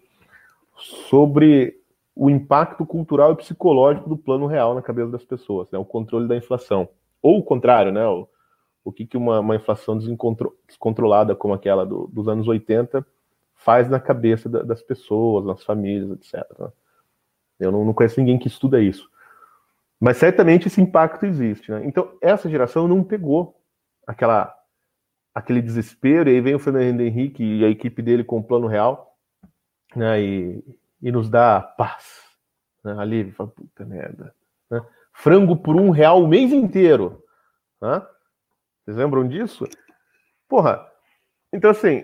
[1.07, 1.79] sobre
[2.15, 5.77] o impacto cultural e psicológico do plano real na cabeça das pessoas, né?
[5.77, 6.89] O controle da inflação.
[7.21, 8.03] Ou o contrário, né?
[8.07, 8.27] O,
[8.83, 13.05] o que, que uma, uma inflação descontrolada como aquela do, dos anos 80
[13.53, 16.43] faz na cabeça da, das pessoas, nas famílias, etc.
[16.57, 16.67] Né?
[17.59, 19.07] Eu não, não conheço ninguém que estuda isso.
[19.99, 21.71] Mas certamente esse impacto existe.
[21.71, 21.83] Né?
[21.85, 23.55] Então, essa geração não pegou
[24.07, 24.53] aquela,
[25.33, 28.67] aquele desespero, e aí vem o Fernando Henrique e a equipe dele com o plano
[28.67, 29.17] real,
[29.95, 30.21] né?
[30.21, 30.63] e,
[31.01, 32.21] e nos dá paz.
[32.83, 32.95] Né?
[32.99, 34.35] Ali, fala, puta merda.
[34.69, 34.81] Né?
[35.13, 37.23] Frango por um real o mês inteiro.
[37.81, 38.05] Né?
[38.83, 39.65] Vocês lembram disso?
[40.47, 40.85] Porra,
[41.51, 42.03] então assim,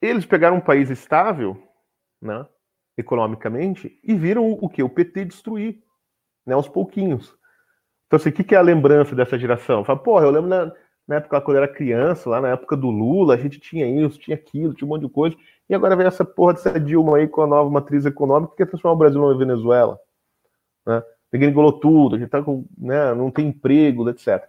[0.00, 1.60] eles pegaram um país estável,
[2.20, 2.46] né,
[2.96, 4.82] economicamente, e viram o que?
[4.82, 5.82] O PT destruir
[6.46, 7.36] né, aos pouquinhos.
[8.06, 9.84] Então, assim, o que, que é a lembrança dessa geração?
[9.84, 10.72] Fala, porra, eu lembro na,
[11.06, 14.18] na época quando eu era criança, lá na época do Lula, a gente tinha isso,
[14.18, 15.36] tinha aquilo, tinha um monte de coisa,
[15.68, 18.66] e agora vem essa porra dessa Dilma aí com a nova matriz econômica que quer
[18.66, 19.98] transformar o Brasil numa Venezuela.
[20.86, 21.02] Né?
[21.32, 24.48] Ninguém engolou tudo, a gente tá com, né, não tem emprego, etc.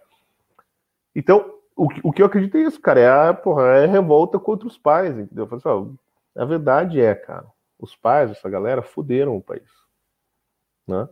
[1.14, 4.38] Então, o, o que eu acredito é isso, cara, é a, porra, é a revolta
[4.38, 5.48] contra os pais, entendeu?
[5.50, 5.86] Assim, ó,
[6.36, 7.46] a verdade é, cara,
[7.78, 9.68] os pais, essa galera, fuderam o país.
[10.86, 11.08] Né?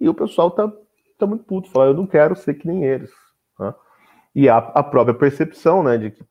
[0.00, 0.72] E o pessoal tá,
[1.18, 3.12] tá muito puto, fala, eu não quero ser que nem eles.
[3.58, 3.74] Né?
[4.34, 6.24] E a, a própria percepção, né, de que,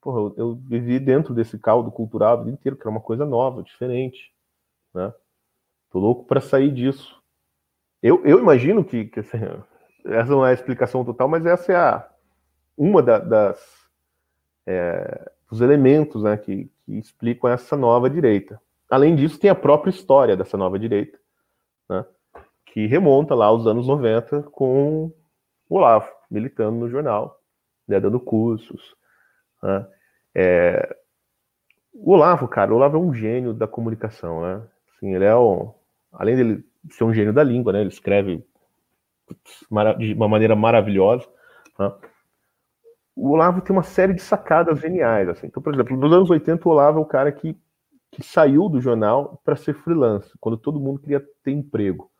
[0.00, 3.24] porra, eu, eu, vivi dentro desse caldo cultural o dia inteiro, que era uma coisa
[3.24, 4.32] nova, diferente,
[4.92, 5.12] né?
[5.90, 7.20] Tô louco para sair disso.
[8.02, 9.38] Eu, eu imagino que, que assim,
[10.04, 12.10] essa não é a explicação total, mas essa é a,
[12.76, 13.82] uma da, das
[14.66, 18.60] é, dos elementos né, que, que explicam essa nova direita.
[18.88, 21.18] Além disso, tem a própria história dessa nova direita,
[21.88, 22.04] né?
[22.66, 25.12] que remonta lá aos anos 90 com
[25.68, 27.38] o Olavo, militando no jornal,
[27.86, 28.94] né, dando cursos.
[29.62, 29.86] Né?
[30.34, 30.96] É...
[31.92, 34.62] O Olavo, cara, o Olavo é um gênio da comunicação, né?
[34.96, 35.72] Assim, ele é um...
[36.10, 37.80] Além dele ser um gênio da língua, né?
[37.80, 38.44] Ele escreve
[39.98, 41.26] de uma maneira maravilhosa.
[41.78, 41.92] Né?
[43.14, 45.46] O Olavo tem uma série de sacadas geniais, assim.
[45.46, 47.56] Então, por exemplo, nos anos 80, o Olavo é o cara que,
[48.10, 52.10] que saiu do jornal para ser freelance, quando todo mundo queria ter emprego.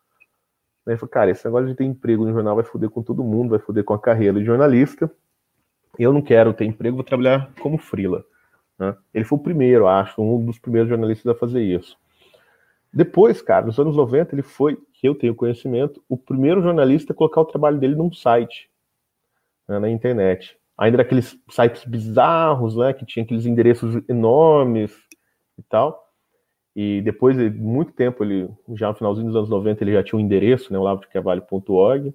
[0.86, 3.50] Ele falou, cara, esse negócio de ter emprego no jornal vai foder com todo mundo,
[3.50, 5.10] vai foder com a carreira de jornalista.
[5.98, 8.24] Eu não quero ter emprego, vou trabalhar como freela.
[8.78, 8.96] Né?
[9.14, 11.96] Ele foi o primeiro, acho, um dos primeiros jornalistas a fazer isso.
[12.92, 17.16] Depois, cara, nos anos 90, ele foi, que eu tenho conhecimento, o primeiro jornalista a
[17.16, 18.68] colocar o trabalho dele num site,
[19.68, 20.58] né, na internet.
[20.76, 24.92] Ainda daqueles sites bizarros, né, que tinha aqueles endereços enormes
[25.56, 26.11] e tal.
[26.74, 30.18] E depois de muito tempo, ele já no finalzinho dos anos 90, ele já tinha
[30.18, 32.14] um endereço, né, olavodecarvalho.org,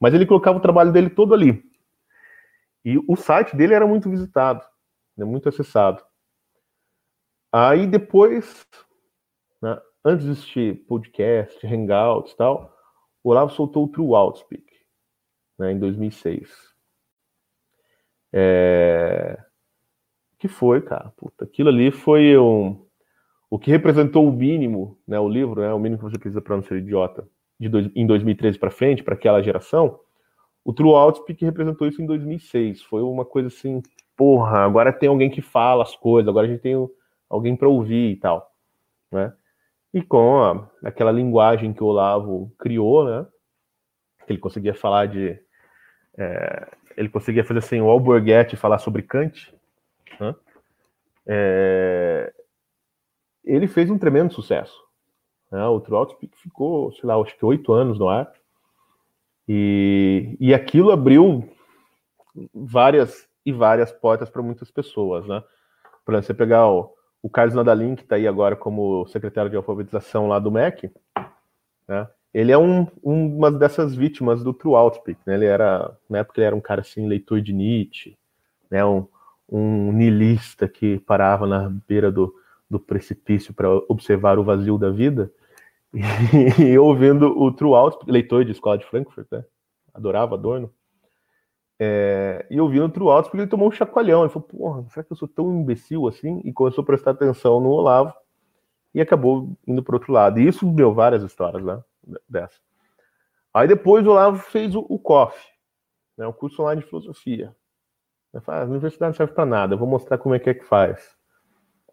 [0.00, 1.64] mas ele colocava o trabalho dele todo ali.
[2.84, 4.64] E o site dele era muito visitado,
[5.16, 6.02] né, muito acessado.
[7.52, 8.66] Aí depois,
[9.60, 12.76] né, antes de existir podcast, Hangouts e tal,
[13.22, 14.66] o Olavo soltou o True Outspeak,
[15.56, 16.50] né, em 2006.
[18.32, 19.38] É...
[20.38, 21.12] Que foi, cara?
[21.16, 22.84] Puta, aquilo ali foi um
[23.52, 26.56] o que representou o mínimo, né, o livro, né, o mínimo que você precisa para
[26.56, 27.28] não ser idiota,
[27.60, 30.00] de dois, em 2013 para frente, para aquela geração,
[30.64, 32.80] O True Outspeak representou isso em 2006.
[32.84, 33.82] Foi uma coisa assim,
[34.16, 36.72] porra, agora tem alguém que fala as coisas, agora a gente tem
[37.28, 38.50] alguém para ouvir e tal,
[39.10, 39.34] né?
[39.92, 43.26] E com a, aquela linguagem que o Olavo criou, né?
[44.26, 45.38] Que ele conseguia falar de.
[46.16, 49.54] É, ele conseguia fazer assim, o Alborguete falar sobre Kant,
[50.18, 50.34] né?
[51.26, 52.32] É,
[53.44, 54.78] ele fez um tremendo sucesso.
[55.50, 55.64] Né?
[55.66, 58.32] O True Outspeak ficou, sei lá, acho que oito anos no ar.
[59.48, 61.48] E, e aquilo abriu
[62.54, 65.42] várias e várias portas para muitas pessoas, né?
[66.04, 70.28] Para você pegar o, o Carlos Nadalim, que está aí agora como secretário de alfabetização
[70.28, 70.90] lá do MEC,
[71.88, 72.08] né?
[72.32, 75.34] Ele é um, um, uma dessas vítimas do True Outspeak, né?
[75.34, 78.16] Ele era, na época, ele era um cara assim, leitor de Nietzsche,
[78.70, 78.84] né?
[78.84, 79.06] Um,
[79.50, 82.34] um niilista que parava na beira do,
[82.72, 85.30] do precipício para observar o vazio da vida.
[86.58, 89.44] E, ouvindo o Outspeak, leitor de escola de Frankfurt, né?
[89.92, 90.72] Adorava Adorno.
[91.78, 94.22] É, e ouvindo o True Altos porque ele tomou um chacoalhão.
[94.22, 96.40] Ele falou, porra, será que eu sou tão imbecil assim?
[96.44, 98.14] E começou a prestar atenção no Olavo
[98.94, 100.40] e acabou indo para outro lado.
[100.40, 101.82] E isso deu várias histórias né,
[102.26, 102.58] dessa.
[103.52, 105.36] Aí depois o Olavo fez o, o COF,
[106.16, 107.54] né, o curso online de filosofia.
[108.32, 110.48] Ele falou, ah, a universidade não serve para nada, eu vou mostrar como é que
[110.48, 111.14] é que faz.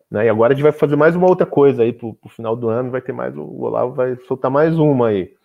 [0.10, 2.56] Né, e agora a gente vai fazer mais uma outra coisa aí para o final
[2.56, 5.36] do ano, vai ter mais, o Olavo vai soltar mais uma aí.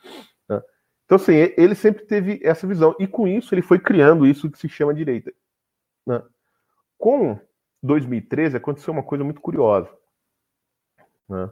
[1.04, 2.94] Então, assim, ele sempre teve essa visão.
[2.98, 5.32] E com isso, ele foi criando isso que se chama direita.
[6.06, 6.22] Né?
[6.98, 7.38] Com
[7.82, 9.90] 2013, aconteceu uma coisa muito curiosa.
[11.28, 11.50] Né?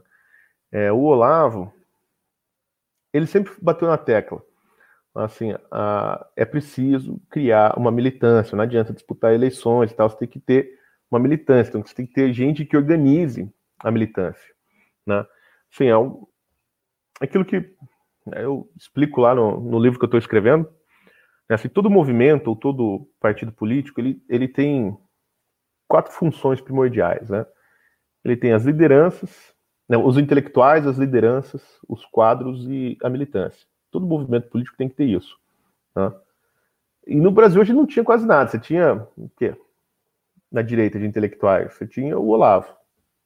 [0.71, 1.71] É, o Olavo,
[3.13, 4.43] ele sempre bateu na tecla.
[5.13, 8.55] Assim, a, é preciso criar uma militância.
[8.55, 10.09] Não adianta disputar eleições e tal.
[10.09, 10.79] Você tem que ter
[11.13, 11.69] uma militância.
[11.69, 14.53] Então, você tem que ter gente que organize a militância.
[15.05, 15.25] Né?
[15.71, 16.25] Assim, é um,
[17.19, 17.73] aquilo que
[18.31, 20.63] eu explico lá no, no livro que eu estou escrevendo.
[21.49, 24.97] Né, assim, todo movimento ou todo partido político ele, ele tem
[25.87, 27.29] quatro funções primordiais.
[27.29, 27.45] Né?
[28.23, 29.53] Ele tem as lideranças,
[29.87, 33.67] né, os intelectuais, as lideranças, os quadros e a militância.
[33.91, 35.37] Todo movimento político tem que ter isso.
[35.95, 36.11] Né?
[37.05, 38.49] E no Brasil gente não tinha quase nada.
[38.49, 39.55] Você tinha o quê?
[40.53, 42.73] Na direita de intelectuais, você tinha o Olavo.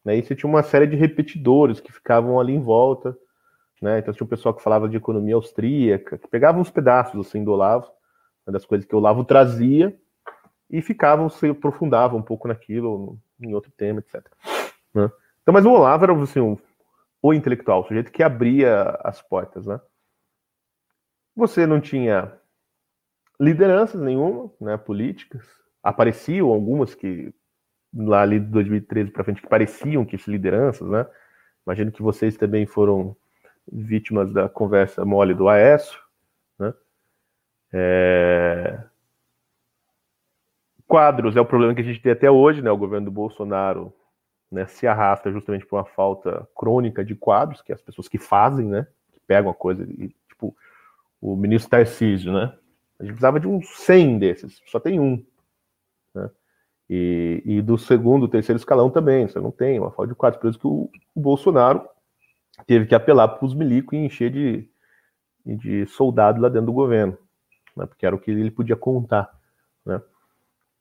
[0.04, 0.18] Né?
[0.18, 3.16] E você tinha uma série de repetidores que ficavam ali em volta
[3.82, 4.00] né?
[4.00, 7.52] Então tinha um pessoal que falava de economia austríaca, que pegava uns pedaços assim do
[7.52, 7.92] Olavo,
[8.46, 9.98] uma das coisas que o Olavo trazia,
[10.70, 14.26] e ficavam, se aprofundavam um pouco naquilo, em outro tema, etc.
[14.94, 15.10] Né?
[15.42, 16.58] Então, mas o Olavo era assim, um,
[17.22, 19.80] o intelectual, o sujeito que abria as portas, né?
[21.36, 22.34] Você não tinha
[23.40, 25.46] lideranças nenhuma, né, políticas.
[25.90, 27.34] Apareciam algumas que
[27.94, 31.06] lá ali de 2013 para frente que pareciam que lideranças, né?
[31.66, 33.16] Imagino que vocês também foram
[33.72, 36.00] vítimas da conversa mole do Aécio,
[36.58, 36.74] né?
[37.74, 38.84] É...
[40.88, 42.72] Quadros é o problema que a gente tem até hoje, né?
[42.72, 43.94] O governo do Bolsonaro
[44.52, 48.18] né, se arrasta justamente por uma falta crônica de quadros, que é as pessoas que
[48.18, 48.88] fazem, né?
[49.12, 50.56] Que pegam a coisa e, tipo,
[51.22, 52.54] o ministro Tarcísio, né?
[53.00, 55.24] A gente precisava de uns 100 desses, só tem um.
[56.90, 60.42] E, e do segundo, terceiro escalão também, você não tem, uma falta de quadros.
[60.42, 61.88] Por isso que o, o Bolsonaro
[62.66, 64.70] teve que apelar para os milicos e encher de,
[65.46, 67.18] de soldado lá dentro do governo,
[67.76, 69.30] né, porque era o que ele podia contar.
[69.86, 70.02] Né.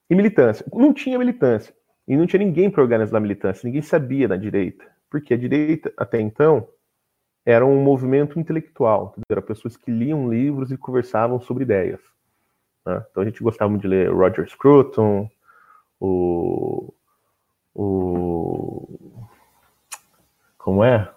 [0.08, 0.64] E militância.
[0.72, 1.74] Não tinha militância.
[2.06, 4.84] E não tinha ninguém para organizar a militância, ninguém sabia da direita.
[5.10, 6.68] Porque a direita, até então,
[7.44, 9.14] era um movimento intelectual.
[9.28, 12.00] Eram pessoas que liam livros e conversavam sobre ideias.
[12.84, 13.04] Né?
[13.10, 15.28] Então a gente gostava de ler Roger Scruton,
[16.00, 16.92] o.
[17.74, 19.26] o
[20.58, 21.08] como é?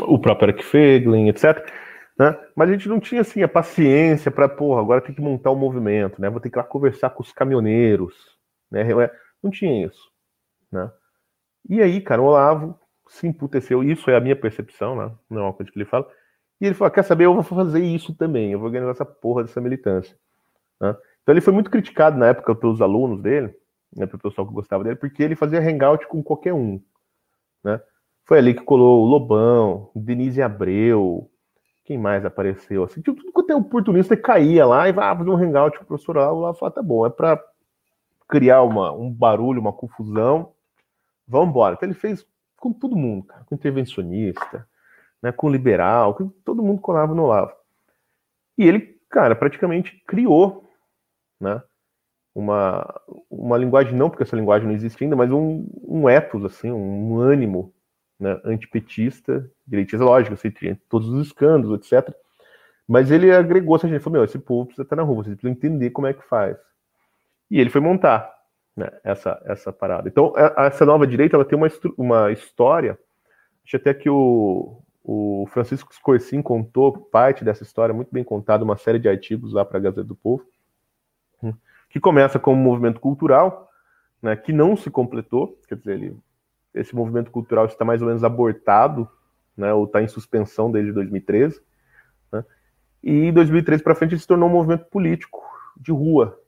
[0.00, 1.66] o próprio Eric Feglin, etc.
[2.18, 2.38] Né?
[2.54, 5.56] Mas a gente não tinha assim a paciência para, porra, agora tem que montar um
[5.56, 6.30] movimento, né?
[6.30, 8.14] Vou ter que ir lá conversar com os caminhoneiros,
[8.70, 8.86] né?
[9.42, 10.10] Não tinha isso,
[10.70, 10.90] né?
[11.68, 12.78] E aí, cara, o Olavo
[13.08, 15.12] se emputeceu, isso é a minha percepção, né?
[15.28, 16.08] Não é uma coisa que ele fala.
[16.60, 19.42] E ele falou: quer saber, eu vou fazer isso também, eu vou organizar essa porra
[19.42, 20.16] dessa militância.
[20.80, 20.96] Né?
[21.22, 23.54] Então ele foi muito criticado na época pelos alunos dele,
[23.94, 26.80] né, pelo pessoal que gostava dele, porque ele fazia hangout com qualquer um.
[27.62, 27.80] Né?
[28.24, 31.30] Foi ali que colou o Lobão, Denise Abreu,
[31.84, 32.84] quem mais apareceu?
[32.84, 35.84] Assim, tipo, tudo quanto é oportunista caía lá e vai ah, fazer um hangout com
[35.84, 37.42] o professor lá, lá fala, tá bom, é para
[38.28, 40.52] criar uma, um barulho, uma confusão,
[41.26, 41.74] vamos embora.
[41.74, 44.66] Então ele fez com todo mundo, cara, com intervencionista,
[45.20, 47.52] né, com liberal, com todo mundo colava no Olavo.
[48.56, 50.61] E ele, cara, praticamente criou,
[51.42, 51.62] né,
[52.34, 56.70] uma, uma linguagem, não porque essa linguagem não existe ainda, mas um, um ethos, assim,
[56.70, 57.74] um ânimo
[58.18, 62.14] né, antipetista, direitista, lógico, tinha todos os escândalos, etc.
[62.88, 65.52] Mas ele agregou essa gente, falou, meu, esse povo precisa estar na rua, vocês precisam
[65.52, 66.56] entender como é que faz.
[67.50, 68.32] E ele foi montar
[68.76, 70.08] né, essa, essa parada.
[70.08, 71.68] Então, essa nova direita, ela tem uma,
[71.98, 72.98] uma história,
[73.64, 78.76] acho até que o, o Francisco Scorsin contou parte dessa história, muito bem contada, uma
[78.76, 80.44] série de artigos lá para a Gazeta do Povo,
[81.92, 83.70] que começa como um movimento cultural,
[84.22, 86.16] né, que não se completou, quer dizer, ele,
[86.74, 89.08] esse movimento cultural está mais ou menos abortado,
[89.56, 91.60] né, ou está em suspensão desde 2013,
[92.32, 92.44] né,
[93.02, 95.42] e em 2013 para frente ele se tornou um movimento político
[95.76, 96.40] de rua,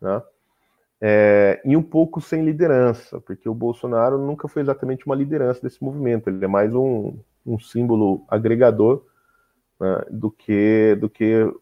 [0.00, 0.22] né,
[1.00, 5.82] é, e um pouco sem liderança, porque o Bolsonaro nunca foi exatamente uma liderança desse
[5.82, 9.04] movimento, ele é mais um, um símbolo agregador
[9.80, 11.52] né, do que do que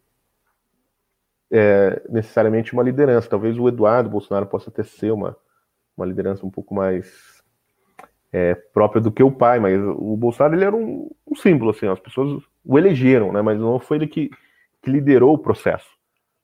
[1.51, 3.29] é, necessariamente uma liderança.
[3.29, 5.37] Talvez o Eduardo Bolsonaro possa até ser uma,
[5.97, 7.43] uma liderança um pouco mais
[8.33, 11.87] é, própria do que o pai, mas o Bolsonaro ele era um, um, símbolo, assim,
[11.87, 14.31] as pessoas o elegeram, né, mas não foi ele que,
[14.83, 15.89] que liderou o processo,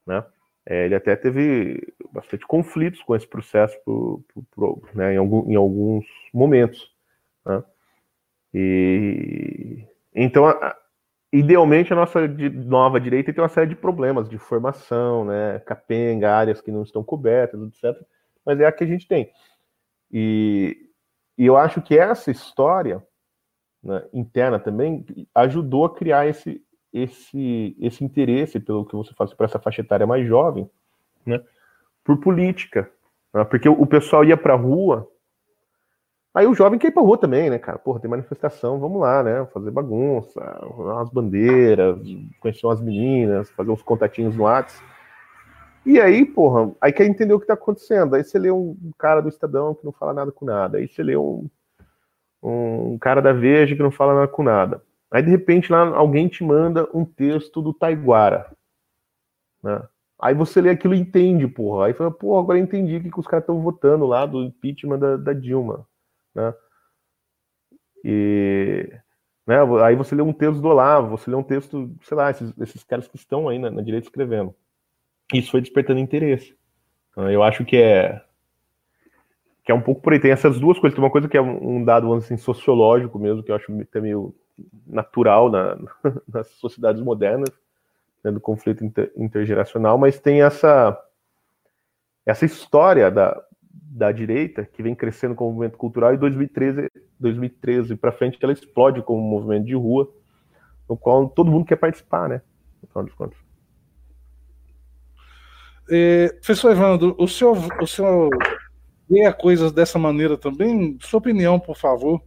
[0.06, 0.24] né.
[0.68, 5.48] É, ele até teve bastante conflitos com esse processo por, por, por, né, em, algum,
[5.48, 6.04] em, alguns
[6.34, 6.92] momentos.
[7.44, 7.62] Né?
[8.52, 10.76] E, então, a,
[11.32, 16.60] idealmente, a nossa nova direita tem uma série de problemas de formação, né, capenga, áreas
[16.60, 18.00] que não estão cobertas, etc.
[18.44, 19.30] Mas é a que a gente tem.
[20.10, 20.76] E,
[21.36, 23.02] e eu acho que essa história
[23.82, 25.04] né, interna também
[25.34, 26.62] ajudou a criar esse,
[26.92, 30.68] esse, esse interesse pelo que você faz para essa faixa etária mais jovem,
[31.24, 31.42] né,
[32.04, 32.90] por política,
[33.34, 35.08] né, porque o, pessoal ia para a rua,
[36.36, 39.22] aí o jovem quer ir para rua também, né, cara, porra, tem manifestação, vamos lá,
[39.22, 40.40] né, fazer bagunça,
[40.76, 41.98] umas bandeiras,
[42.40, 44.84] conhecer umas meninas, fazer uns contatinhos no WhatsApp,
[45.84, 49.20] e aí, porra, aí quer entender o que tá acontecendo, aí você lê um cara
[49.20, 51.48] do Estadão que não fala nada com nada, aí você lê um,
[52.42, 56.28] um cara da Veja que não fala nada com nada, Aí de repente lá alguém
[56.28, 58.50] te manda um texto do Taiguara.
[59.62, 59.82] Né?
[60.18, 61.86] Aí você lê aquilo e entende, porra.
[61.86, 65.16] Aí fala, pô, agora entendi que, que os caras estão votando lá do impeachment da,
[65.16, 65.86] da Dilma.
[66.36, 66.54] Né?
[68.04, 68.92] E
[69.46, 72.52] né, aí você lê um texto do Olavo, você lê um texto, sei lá, esses,
[72.60, 74.54] esses caras que estão aí na, na direita escrevendo.
[75.32, 76.54] Isso foi despertando interesse.
[77.10, 78.22] Então, eu acho que é
[79.64, 80.20] que é um pouco por aí.
[80.20, 80.94] Tem essas duas coisas.
[80.94, 84.00] Tem uma coisa que é um dado assim, sociológico mesmo, que eu acho que é
[84.00, 84.32] meio
[84.86, 85.76] natural na,
[86.28, 87.50] nas sociedades modernas,
[88.22, 90.96] né, do conflito inter, intergeracional, mas tem essa,
[92.24, 93.42] essa história da,
[93.96, 99.02] da direita que vem crescendo como movimento cultural e 2013, 2013 para frente ela explode
[99.02, 100.12] como um movimento de rua,
[100.88, 102.42] no qual todo mundo quer participar, né?
[102.82, 103.38] No final dos contos.
[105.88, 108.28] É, professor Evandro, o senhor, o senhor
[109.08, 110.98] vê coisas dessa maneira também?
[111.00, 112.20] Sua opinião, por favor.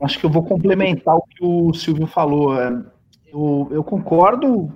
[0.00, 2.60] Acho que eu vou complementar o que o Silvio falou.
[2.60, 2.70] É,
[3.26, 4.72] eu, eu concordo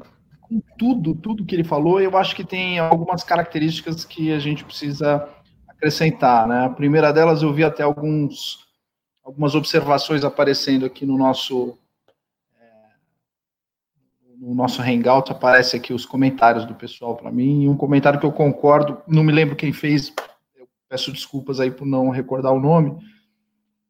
[0.61, 2.01] tudo, tudo que ele falou.
[2.01, 5.29] Eu acho que tem algumas características que a gente precisa
[5.69, 6.47] acrescentar.
[6.47, 6.65] Né?
[6.65, 8.67] A primeira delas, eu vi até alguns,
[9.25, 11.77] algumas observações aparecendo aqui no nosso
[12.61, 12.67] é,
[14.39, 18.27] no nosso Hangout aparece aqui os comentários do pessoal para mim, e um comentário que
[18.27, 20.13] eu concordo, não me lembro quem fez,
[20.57, 22.97] eu peço desculpas aí por não recordar o nome,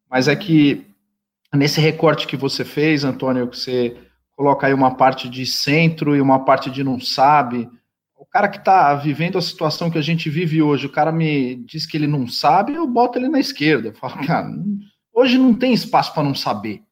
[0.09, 0.87] mas é que
[1.55, 3.97] nesse recorte que você fez, Antônio, que você
[4.43, 7.71] coloca aí uma parte de centro e uma parte de não sabe.
[8.19, 11.55] O cara que está vivendo a situação que a gente vive hoje, o cara me
[11.65, 13.91] diz que ele não sabe, eu boto ele na esquerda.
[13.91, 14.49] Eu falo, cara,
[15.15, 16.83] hoje não tem espaço para não saber.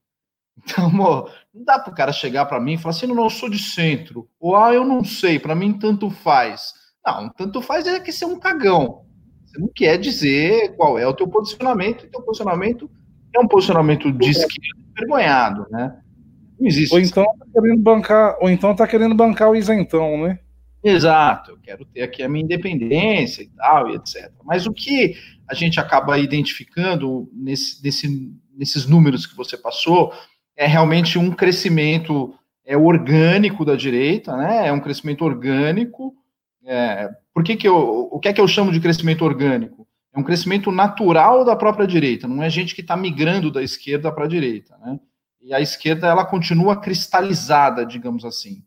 [0.62, 3.30] Então, amor, não dá para o cara chegar para mim e falar assim, não, eu
[3.30, 4.28] sou de centro.
[4.38, 6.74] Ou, ah, eu não sei, para mim tanto faz.
[7.04, 9.06] Não, tanto faz é que ser é um cagão.
[9.46, 12.90] Você não quer dizer qual é o teu posicionamento, e teu posicionamento
[13.34, 16.00] é um posicionamento de esquerda envergonhado, né?
[16.60, 16.94] Não existe.
[16.94, 20.38] Ou então tá querendo bancar, ou então tá querendo bancar o isentão, né?
[20.82, 24.30] Exato, eu quero ter aqui a minha independência e tal, e etc.
[24.44, 25.14] Mas o que
[25.46, 30.12] a gente acaba identificando nesse, nesse, nesses números que você passou
[30.56, 32.34] é realmente um crescimento
[32.64, 34.68] é, orgânico da direita, né?
[34.68, 36.14] É um crescimento orgânico.
[36.64, 39.86] É, por que, que eu, o que é que eu chamo de crescimento orgânico?
[40.12, 44.10] é um crescimento natural da própria direita, não é gente que está migrando da esquerda
[44.12, 44.98] para a direita, né?
[45.40, 48.62] E a esquerda ela continua cristalizada, digamos assim.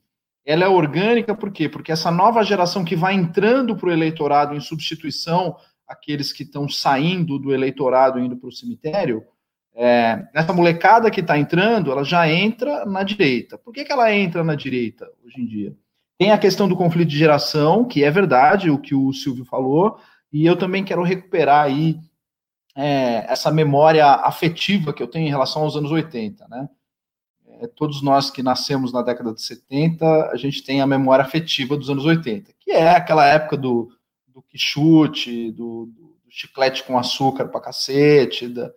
[0.45, 1.69] Ela é orgânica por quê?
[1.69, 5.55] Porque essa nova geração que vai entrando para o eleitorado em substituição
[5.87, 9.23] àqueles que estão saindo do eleitorado indo para o cemitério,
[9.75, 13.57] é, essa molecada que está entrando, ela já entra na direita.
[13.57, 15.75] Por que, que ela entra na direita hoje em dia?
[16.17, 19.97] Tem a questão do conflito de geração, que é verdade, o que o Silvio falou,
[20.31, 21.97] e eu também quero recuperar aí
[22.75, 26.69] é, essa memória afetiva que eu tenho em relação aos anos 80, né?
[27.47, 31.77] É, todos nós que nascemos na década de 70, a gente tem a memória afetiva
[31.77, 33.91] dos anos 80, que é aquela época do,
[34.27, 38.71] do quichute, do, do chiclete com açúcar pra cacete, da,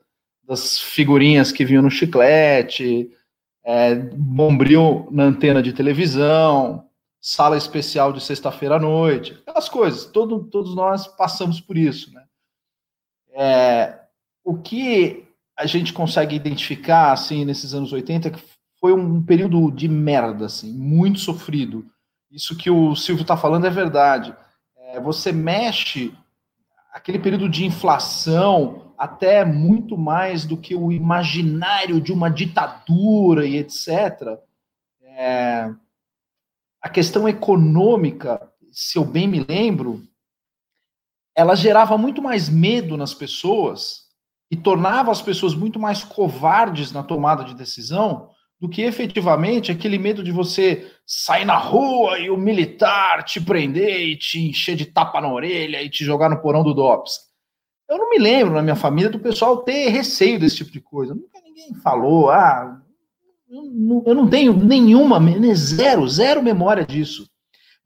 [0.45, 3.11] das figurinhas que vinham no chiclete,
[3.65, 6.87] é, bombril na antena de televisão,
[7.21, 10.05] sala especial de sexta-feira à noite, aquelas coisas.
[10.05, 12.16] Todo, todos nós passamos por isso, né?
[13.37, 13.99] É,
[14.43, 18.43] o que a gente consegue identificar, assim, nesses anos 80, é que
[18.81, 21.85] foi um período de merda, assim, muito sofrido.
[22.31, 24.35] Isso que o Silvio está falando é verdade.
[24.77, 26.15] É, você mexe
[26.93, 33.57] aquele período de inflação até muito mais do que o imaginário de uma ditadura e
[33.57, 34.39] etc.
[35.03, 35.71] É,
[36.81, 40.03] a questão econômica, se eu bem me lembro,
[41.37, 44.07] ela gerava muito mais medo nas pessoas
[44.51, 49.99] e tornava as pessoas muito mais covardes na tomada de decisão do que efetivamente aquele
[49.99, 54.87] medo de você sair na rua e o militar te prender e te encher de
[54.87, 57.19] tapa na orelha e te jogar no porão do DOPS.
[57.89, 61.15] Eu não me lembro na minha família do pessoal ter receio desse tipo de coisa.
[61.15, 62.81] Nunca ninguém falou, ah,
[63.49, 65.21] eu não tenho nenhuma,
[65.55, 67.29] zero, zero memória disso.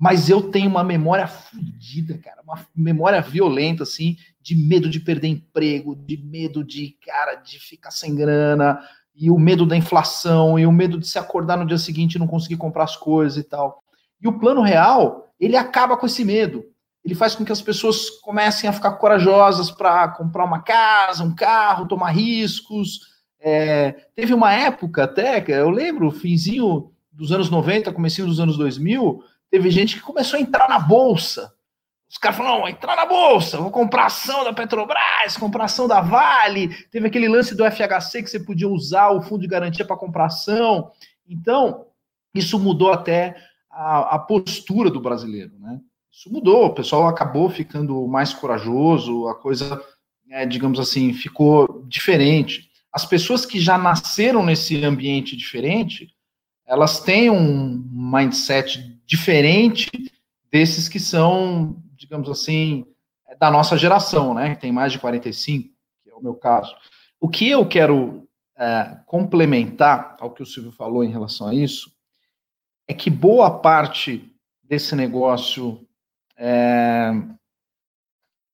[0.00, 5.28] Mas eu tenho uma memória fodida, cara, uma memória violenta, assim, de medo de perder
[5.28, 8.80] emprego, de medo de, cara, de ficar sem grana,
[9.14, 12.18] e o medo da inflação, e o medo de se acordar no dia seguinte e
[12.18, 13.82] não conseguir comprar as coisas e tal.
[14.22, 16.64] E o plano real, ele acaba com esse medo.
[17.04, 21.34] Ele faz com que as pessoas comecem a ficar corajosas para comprar uma casa, um
[21.34, 23.00] carro, tomar riscos.
[23.38, 29.22] É, teve uma época até, eu lembro, finzinho dos anos 90, comecinho dos anos 2000,
[29.50, 31.52] teve gente que começou a entrar na bolsa.
[32.08, 36.68] Os caras falaram, entrar na bolsa, vou comprar ação da Petrobras, comprar ação da Vale.
[36.90, 40.26] Teve aquele lance do FHC que você podia usar o fundo de garantia para comprar
[40.26, 40.90] ação.
[41.28, 41.86] Então,
[42.34, 43.36] isso mudou até
[43.70, 45.80] a, a, postura do brasileiro, né?
[46.10, 49.80] Isso mudou, o pessoal acabou ficando mais corajoso, a coisa,
[50.28, 52.68] é, digamos assim, ficou diferente.
[52.92, 56.12] As pessoas que já nasceram nesse ambiente diferente,
[56.66, 59.90] elas têm um mindset diferente
[60.52, 62.86] desses que são, digamos assim,
[63.40, 64.54] da nossa geração, né?
[64.54, 65.68] Que tem mais de 45,
[66.04, 66.72] que é o meu caso.
[67.20, 71.90] O que eu quero é, complementar ao que o Silvio falou em relação a isso
[72.86, 74.32] é que boa parte
[74.62, 75.84] desse negócio
[76.36, 77.10] é,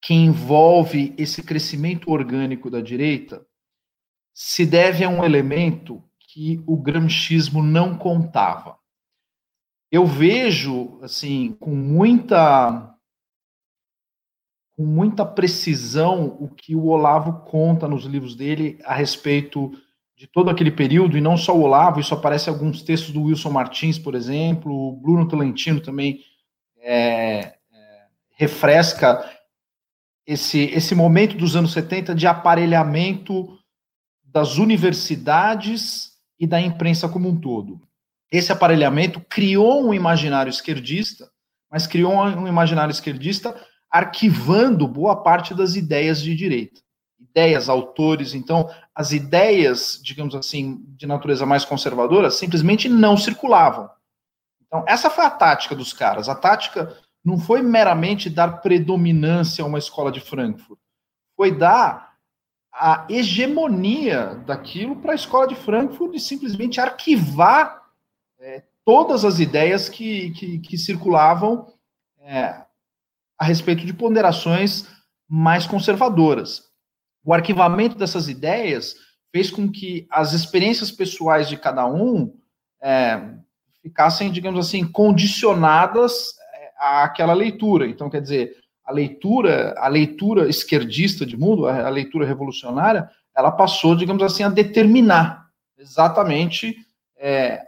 [0.01, 3.47] que envolve esse crescimento orgânico da direita
[4.33, 8.79] se deve a um elemento que o gramscismo não contava
[9.91, 12.93] eu vejo assim com muita
[14.77, 19.73] com muita precisão o que o Olavo conta nos livros dele a respeito
[20.15, 23.23] de todo aquele período, e não só o Olavo, isso aparece em alguns textos do
[23.23, 26.21] Wilson Martins, por exemplo, o Bruno Tolentino também
[26.79, 27.55] é, é,
[28.35, 29.31] refresca
[30.27, 33.59] esse, esse momento dos anos 70 de aparelhamento
[34.25, 37.86] das universidades e da imprensa como um todo
[38.31, 41.31] esse aparelhamento criou um imaginário esquerdista,
[41.71, 43.55] mas criou um imaginário esquerdista
[43.91, 46.81] arquivando boa parte das ideias de direita.
[47.19, 53.89] Ideias, autores, então, as ideias, digamos assim, de natureza mais conservadora, simplesmente não circulavam.
[54.67, 56.29] Então, essa foi a tática dos caras.
[56.29, 56.95] A tática
[57.25, 60.79] não foi meramente dar predominância a uma escola de Frankfurt,
[61.37, 62.15] foi dar
[62.73, 67.86] a hegemonia daquilo para a escola de Frankfurt e simplesmente arquivar
[68.41, 71.73] é, todas as ideias que, que, que circulavam
[72.21, 72.63] é,
[73.39, 74.87] a respeito de ponderações
[75.29, 76.65] mais conservadoras.
[77.25, 78.95] O arquivamento dessas ideias
[79.33, 82.35] fez com que as experiências pessoais de cada um
[82.81, 83.21] é,
[83.83, 87.87] ficassem, digamos assim, condicionadas é, àquela leitura.
[87.87, 93.97] Então, quer dizer, a leitura, a leitura esquerdista de mundo, a leitura revolucionária, ela passou,
[93.97, 95.47] digamos assim, a determinar
[95.77, 96.77] exatamente
[97.19, 97.66] é,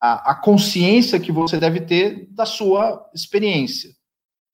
[0.00, 3.90] a, a consciência que você deve ter da sua experiência.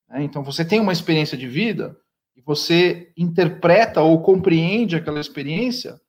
[0.08, 0.24] Né?
[0.24, 1.96] Então, você tem uma experiência de vida
[2.36, 6.00] e você interpreta ou compreende aquela experiência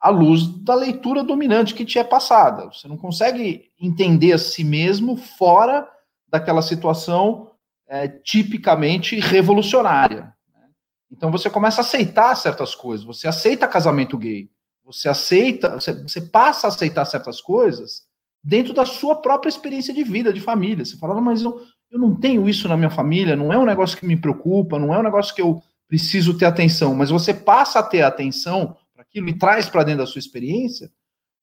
[0.00, 2.66] à luz da leitura dominante que te é passada.
[2.66, 5.88] Você não consegue entender a si mesmo fora
[6.28, 7.50] daquela situação
[7.86, 10.34] é, tipicamente revolucionária.
[10.52, 10.68] Né?
[11.10, 14.50] Então você começa a aceitar certas coisas, você aceita casamento gay,
[14.84, 18.02] você aceita, você, você passa a aceitar certas coisas
[18.44, 20.84] dentro da sua própria experiência de vida, de família.
[20.84, 23.96] Você fala, mas eu, eu não tenho isso na minha família, não é um negócio
[23.96, 27.78] que me preocupa, não é um negócio que eu preciso ter atenção, mas você passa
[27.78, 30.90] a ter atenção para aquilo e traz para dentro da sua experiência,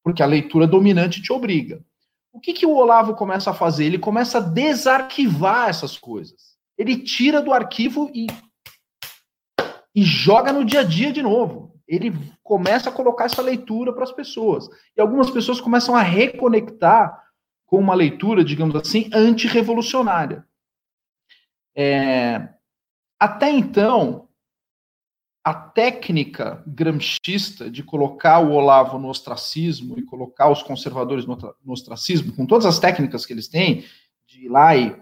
[0.04, 1.84] porque a leitura dominante te obriga.
[2.32, 3.86] O que, que o Olavo começa a fazer?
[3.86, 6.56] Ele começa a desarquivar essas coisas.
[6.78, 8.28] Ele tira do arquivo e,
[9.94, 11.71] e joga no dia a dia de novo.
[11.92, 14.70] Ele começa a colocar essa leitura para as pessoas.
[14.96, 17.22] E algumas pessoas começam a reconectar
[17.66, 20.48] com uma leitura, digamos assim, antirrevolucionária.
[21.76, 22.48] É,
[23.20, 24.30] até então,
[25.44, 31.38] a técnica gramscista de colocar o Olavo no ostracismo e colocar os conservadores no,
[31.68, 33.84] ostracismo, com todas as técnicas que eles têm,
[34.26, 34.96] de ir lá e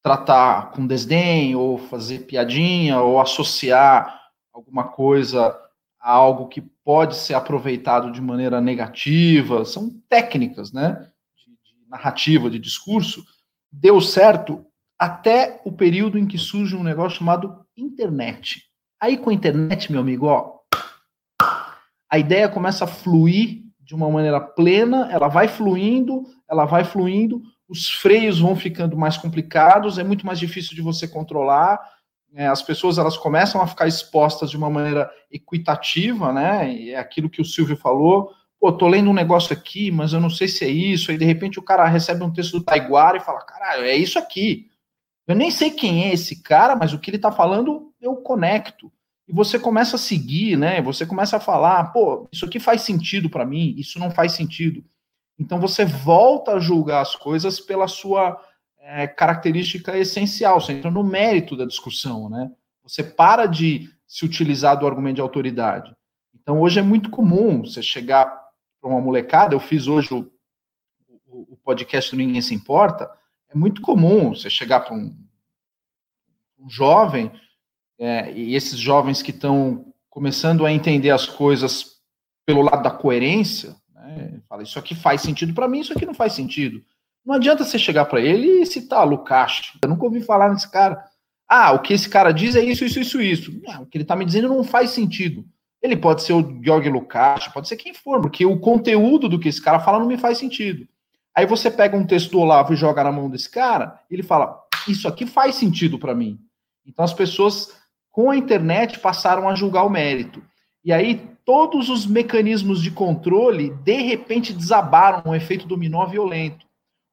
[0.00, 4.19] tratar com desdém, ou fazer piadinha, ou associar
[4.52, 5.56] alguma coisa
[6.00, 10.92] algo que pode ser aproveitado de maneira negativa, são técnicas, né,
[11.36, 13.22] de, de narrativa, de discurso,
[13.70, 14.64] deu certo
[14.98, 18.64] até o período em que surge um negócio chamado internet.
[18.98, 20.58] Aí com a internet, meu amigo, ó,
[22.10, 27.42] a ideia começa a fluir de uma maneira plena, ela vai fluindo, ela vai fluindo,
[27.68, 31.78] os freios vão ficando mais complicados, é muito mais difícil de você controlar,
[32.34, 36.72] é, as pessoas elas começam a ficar expostas de uma maneira equitativa, né?
[36.72, 38.32] E é aquilo que o Silvio falou.
[38.58, 41.10] Pô, tô lendo um negócio aqui, mas eu não sei se é isso.
[41.10, 44.18] Aí de repente o cara recebe um texto do Taiguara e fala: caralho, é isso
[44.18, 44.68] aqui.
[45.26, 48.92] Eu nem sei quem é esse cara, mas o que ele está falando eu conecto.
[49.28, 50.82] E você começa a seguir, né?
[50.82, 54.84] Você começa a falar, pô, isso aqui faz sentido para mim, isso não faz sentido.
[55.38, 58.40] Então você volta a julgar as coisas pela sua
[58.80, 62.50] é, característica essencial, você entra no mérito da discussão, né?
[62.82, 65.94] Você para de se utilizar do argumento de autoridade.
[66.34, 68.26] Então hoje é muito comum você chegar
[68.80, 70.30] para uma molecada, eu fiz hoje o,
[71.26, 73.10] o, o podcast do Ninguém Se Importa,
[73.48, 75.14] é muito comum você chegar para um,
[76.58, 77.30] um, jovem,
[77.98, 82.00] é, e esses jovens que estão começando a entender as coisas
[82.46, 86.14] pelo lado da coerência, né, fala, isso aqui faz sentido para mim, isso aqui não
[86.14, 86.82] faz sentido.
[87.24, 89.72] Não adianta você chegar para ele e citar Lucas.
[89.82, 91.04] Eu nunca ouvi falar nesse cara.
[91.48, 93.60] Ah, o que esse cara diz é isso, isso, isso, isso.
[93.62, 95.44] Não, o que ele está me dizendo não faz sentido.
[95.82, 99.48] Ele pode ser o Georg Lukács, pode ser quem for, porque o conteúdo do que
[99.48, 100.86] esse cara fala não me faz sentido.
[101.34, 104.60] Aí você pega um texto do Olavo e joga na mão desse cara, ele fala:
[104.86, 106.38] Isso aqui faz sentido para mim.
[106.86, 107.74] Então as pessoas,
[108.10, 110.42] com a internet, passaram a julgar o mérito.
[110.84, 116.66] E aí todos os mecanismos de controle, de repente, desabaram um efeito dominó violento.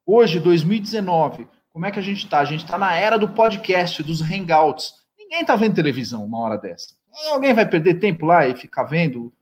[0.09, 2.39] Hoje, 2019, como é que a gente está?
[2.39, 4.93] A gente está na era do podcast, dos hangouts.
[5.19, 6.95] Ninguém está vendo televisão uma hora dessa.
[7.29, 9.33] Alguém vai perder tempo lá e ficar vendo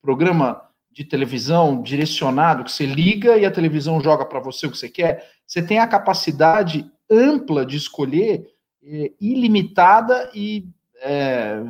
[0.00, 4.78] programa de televisão direcionado que você liga e a televisão joga para você o que
[4.78, 8.46] você quer, você tem a capacidade ampla de escolher,
[8.82, 10.66] é, ilimitada e
[11.02, 11.62] é,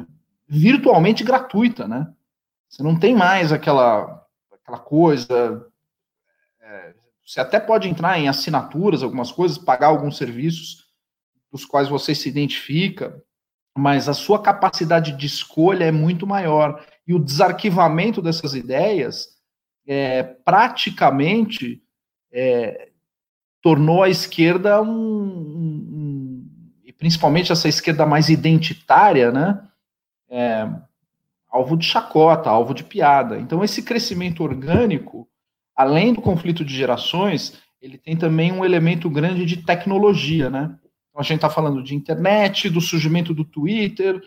[0.47, 2.07] virtualmente gratuita, né?
[2.69, 5.67] Você não tem mais aquela, aquela coisa.
[6.61, 7.00] É,
[7.31, 10.89] você até pode entrar em assinaturas, algumas coisas, pagar alguns serviços
[11.53, 13.23] dos quais você se identifica,
[13.79, 19.29] mas a sua capacidade de escolha é muito maior e o desarquivamento dessas ideias
[19.87, 21.81] é, praticamente
[22.33, 22.89] é,
[23.63, 26.51] tornou a esquerda um, um,
[26.85, 29.69] e principalmente essa esquerda mais identitária, né,
[30.29, 30.69] é,
[31.49, 33.39] alvo de chacota, alvo de piada.
[33.39, 35.30] Então esse crescimento orgânico,
[35.81, 40.77] além do conflito de gerações, ele tem também um elemento grande de tecnologia, né?
[41.09, 44.21] Então a gente está falando de internet, do surgimento do Twitter,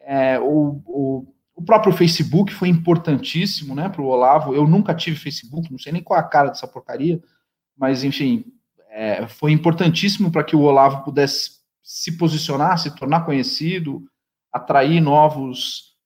[0.00, 1.26] é, o, o
[1.60, 4.54] o próprio Facebook foi importantíssimo, né, para o Olavo.
[4.54, 7.22] Eu nunca tive Facebook, não sei nem qual é a cara dessa porcaria,
[7.76, 8.46] mas enfim,
[8.88, 14.02] é, foi importantíssimo para que o Olavo pudesse se posicionar, se tornar conhecido,
[14.50, 15.96] atrair novos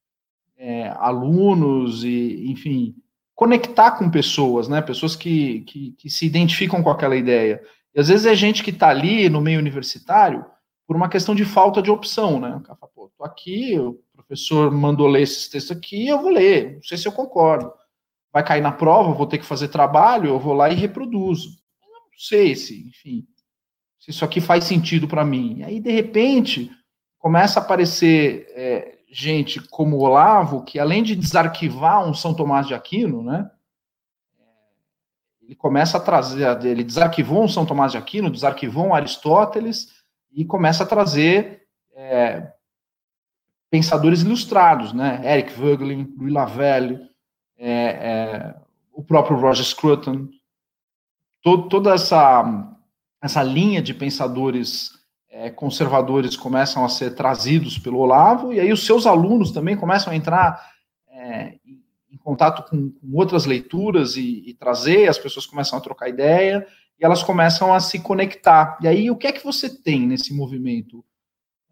[0.56, 2.96] é, alunos e, enfim,
[3.34, 7.60] conectar com pessoas, né, pessoas que, que, que se identificam com aquela ideia.
[7.94, 10.44] E às vezes é gente que está ali no meio universitário
[10.86, 12.56] por uma questão de falta de opção, né?
[12.56, 16.30] O cara fala, pô, tô aqui, eu professor mandou ler esses textos aqui, eu vou
[16.30, 17.72] ler, não sei se eu concordo.
[18.32, 21.50] Vai cair na prova, vou ter que fazer trabalho, eu vou lá e reproduzo.
[21.82, 23.24] Eu não sei se, enfim,
[24.00, 25.58] se isso aqui faz sentido para mim.
[25.58, 26.70] E aí, de repente,
[27.18, 32.74] começa a aparecer é, gente como Olavo, que além de desarquivar um São Tomás de
[32.74, 33.48] Aquino, né,
[35.40, 39.88] ele começa a trazer, ele desarquivou um São Tomás de Aquino, desarquivou um Aristóteles
[40.32, 41.62] e começa a trazer
[41.94, 42.52] é,
[43.70, 45.20] pensadores ilustrados, né?
[45.24, 46.98] Eric Voegelin, Louis Lavelle,
[47.56, 48.54] é, é,
[48.92, 50.28] o próprio Roger Scruton,
[51.40, 52.74] todo, toda essa,
[53.22, 54.90] essa linha de pensadores
[55.34, 60.12] é, conservadores começam a ser trazidos pelo Olavo, e aí os seus alunos também começam
[60.12, 60.64] a entrar
[61.10, 61.54] é,
[62.08, 66.64] em contato com, com outras leituras e, e, trazer, as pessoas começam a trocar ideia,
[67.00, 68.78] e elas começam a se conectar.
[68.80, 71.04] E aí, o que é que você tem nesse movimento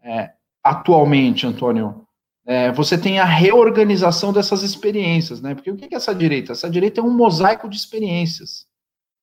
[0.03, 2.05] é, atualmente, Antônio?
[2.45, 5.55] É, você tem a reorganização dessas experiências, né?
[5.55, 6.51] Porque o que é essa direita?
[6.51, 8.67] Essa direita é um mosaico de experiências.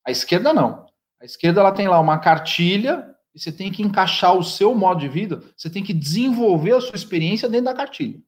[0.02, 0.86] A esquerda não.
[1.20, 3.10] A esquerda ela tem lá uma cartilha
[3.42, 6.96] você tem que encaixar o seu modo de vida, você tem que desenvolver a sua
[6.96, 8.20] experiência dentro da cartilha.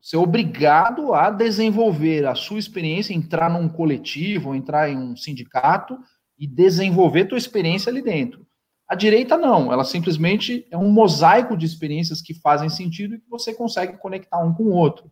[0.00, 5.98] Você é obrigado a desenvolver a sua experiência, entrar num coletivo, entrar em um sindicato
[6.38, 8.46] e desenvolver tua experiência ali dentro.
[8.88, 13.28] A direita não, ela simplesmente é um mosaico de experiências que fazem sentido e que
[13.28, 15.10] você consegue conectar um com o outro.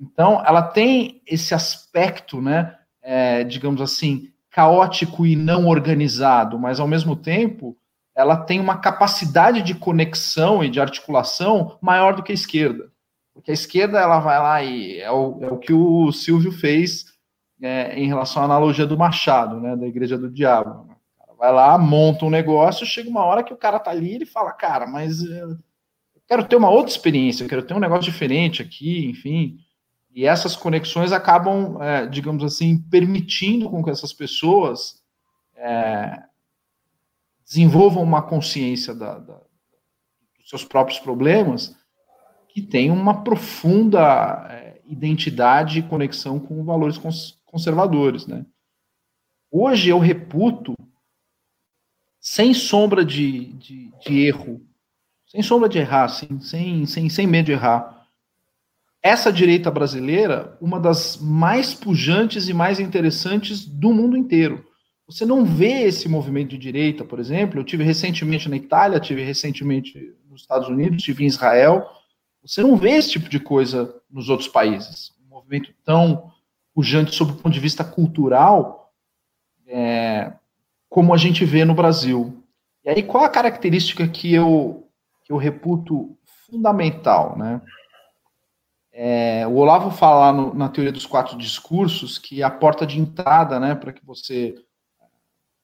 [0.00, 6.88] Então, ela tem esse aspecto, né, é, digamos assim, caótico e não organizado, mas ao
[6.88, 7.76] mesmo tempo
[8.16, 12.90] ela tem uma capacidade de conexão e de articulação maior do que a esquerda.
[13.34, 17.04] Porque a esquerda ela vai lá e é o, é o que o Silvio fez
[17.60, 20.88] é, em relação à analogia do Machado, né, da Igreja do Diabo.
[21.38, 24.26] Vai lá, monta um negócio, chega uma hora que o cara tá ali e ele
[24.26, 28.10] fala, cara, mas eh, eu quero ter uma outra experiência, eu quero ter um negócio
[28.10, 29.58] diferente aqui, enfim.
[30.14, 35.02] E essas conexões acabam, é, digamos assim, permitindo com que essas pessoas
[35.54, 36.22] é,
[37.46, 39.40] desenvolvam uma consciência da, da,
[40.38, 41.76] dos seus próprios problemas
[42.48, 48.44] que tem uma profunda é, identidade e conexão com valores cons conservadores, né?
[49.50, 50.74] Hoje eu reputo,
[52.20, 54.60] sem sombra de, de, de erro,
[55.26, 57.96] sem sombra de errar, assim, sem, sem, sem medo de errar,
[59.02, 64.66] essa direita brasileira uma das mais pujantes e mais interessantes do mundo inteiro.
[65.06, 67.60] Você não vê esse movimento de direita, por exemplo.
[67.60, 71.88] Eu tive recentemente na Itália, tive recentemente nos Estados Unidos, tive em Israel.
[72.42, 75.12] Você não vê esse tipo de coisa nos outros países.
[75.24, 76.30] Um movimento tão
[76.74, 78.92] pujante sob o ponto de vista cultural
[79.66, 80.32] é,
[80.88, 82.42] como a gente vê no Brasil.
[82.84, 84.88] E aí, qual a característica que eu,
[85.24, 86.16] que eu reputo
[86.46, 87.60] fundamental, né?
[88.98, 93.60] É, o Olavo fala no, na teoria dos quatro discursos que a porta de entrada,
[93.60, 94.54] né, para que você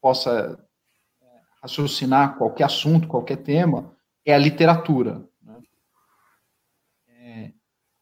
[0.03, 0.59] possa
[1.23, 1.27] é,
[1.62, 3.97] raciocinar qualquer assunto, qualquer tema,
[4.27, 5.27] é a literatura.
[5.41, 5.62] Né?
[7.09, 7.53] É,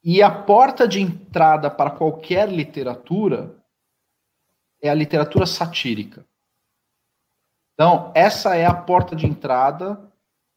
[0.02, 3.56] e a porta de entrada para qualquer literatura
[4.82, 6.26] é a literatura satírica.
[7.74, 10.10] Então, essa é a porta de entrada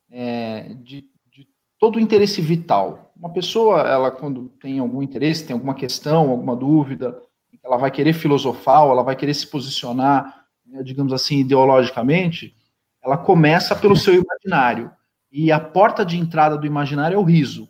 [0.09, 1.47] é, de, de
[1.77, 6.57] todo o interesse vital uma pessoa, ela quando tem algum interesse, tem alguma questão, alguma
[6.57, 7.21] dúvida,
[7.63, 10.42] ela vai querer filosofar, ou ela vai querer se posicionar,
[10.81, 12.55] digamos assim, ideologicamente,
[13.03, 14.91] ela começa pelo seu imaginário.
[15.31, 17.69] E a porta de entrada do imaginário é o riso.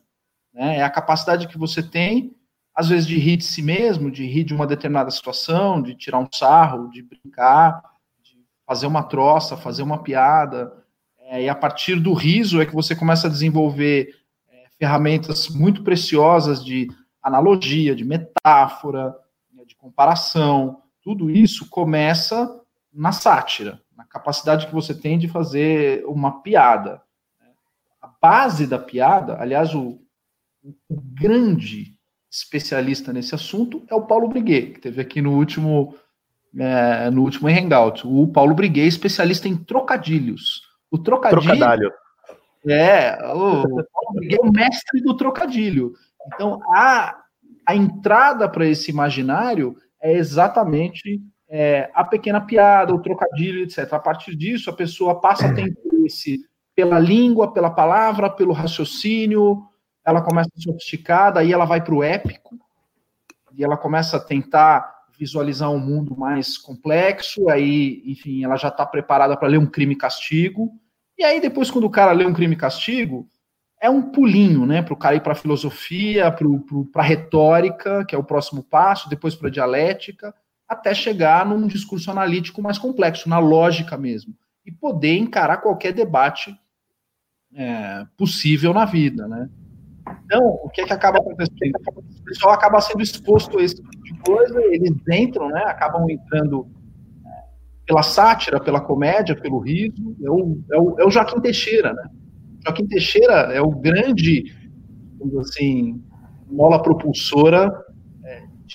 [0.53, 0.77] Né?
[0.77, 2.35] É a capacidade que você tem,
[2.75, 6.19] às vezes, de rir de si mesmo, de rir de uma determinada situação, de tirar
[6.19, 7.81] um sarro, de brincar,
[8.21, 10.73] de fazer uma troça, fazer uma piada.
[11.17, 14.23] É, e a partir do riso é que você começa a desenvolver
[14.83, 16.89] ferramentas muito preciosas de
[17.21, 19.15] analogia, de metáfora,
[19.53, 20.81] né, de comparação.
[21.01, 22.61] Tudo isso começa
[22.93, 27.01] na sátira, na capacidade que você tem de fazer uma piada.
[28.01, 29.99] A base da piada, aliás, o,
[30.63, 31.93] o grande
[32.29, 35.95] especialista nesse assunto é o Paulo Briguet, que teve aqui no último
[36.57, 38.05] é, no último Hangout.
[38.05, 40.61] O Paulo Briguet é especialista em trocadilhos.
[40.91, 41.41] O trocadilho.
[41.41, 41.91] Trocadalho.
[42.67, 43.81] É, o,
[44.29, 45.93] é o mestre do trocadilho.
[46.27, 47.17] Então, a,
[47.65, 51.21] a entrada para esse imaginário é exatamente
[51.55, 53.93] é, a pequena piada, o trocadilho, etc.
[53.93, 56.43] A partir disso, a pessoa passa a ter interesse
[56.75, 59.63] pela língua, pela palavra, pelo raciocínio,
[60.03, 62.57] ela começa a sofisticada, aí ela vai para o épico,
[63.55, 68.83] e ela começa a tentar visualizar um mundo mais complexo, aí, enfim, ela já está
[68.83, 70.71] preparada para ler um crime e castigo,
[71.15, 73.29] e aí, depois, quando o cara lê um crime e castigo,
[73.79, 74.81] é um pulinho, né?
[74.81, 79.07] Para o cara ir para a filosofia, para a retórica, que é o próximo passo,
[79.07, 80.33] depois para a dialética,
[80.73, 84.33] até chegar num discurso analítico mais complexo, na lógica mesmo,
[84.65, 86.55] e poder encarar qualquer debate
[87.55, 89.49] é, possível na vida, né?
[90.25, 91.75] Então, o que é que acaba acontecendo?
[91.95, 95.63] O pessoal acaba sendo exposto a esse tipo de coisa, eles entram, né?
[95.65, 96.67] Acabam entrando
[97.85, 102.09] pela sátira, pela comédia, pelo riso, é o, é o, é o Joaquim Teixeira, né?
[102.65, 104.55] Joaquim Teixeira é o grande,
[105.39, 106.01] assim,
[106.49, 107.82] mola propulsora é,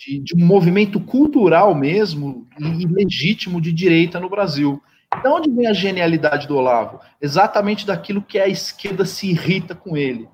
[0.08, 4.82] de, de, um movimento cultural mesmo e legítimo de direita no Brasil.
[5.22, 7.00] De onde vem a genialidade do Olavo?
[7.20, 10.28] Exatamente daquilo que a esquerda se irrita com ele.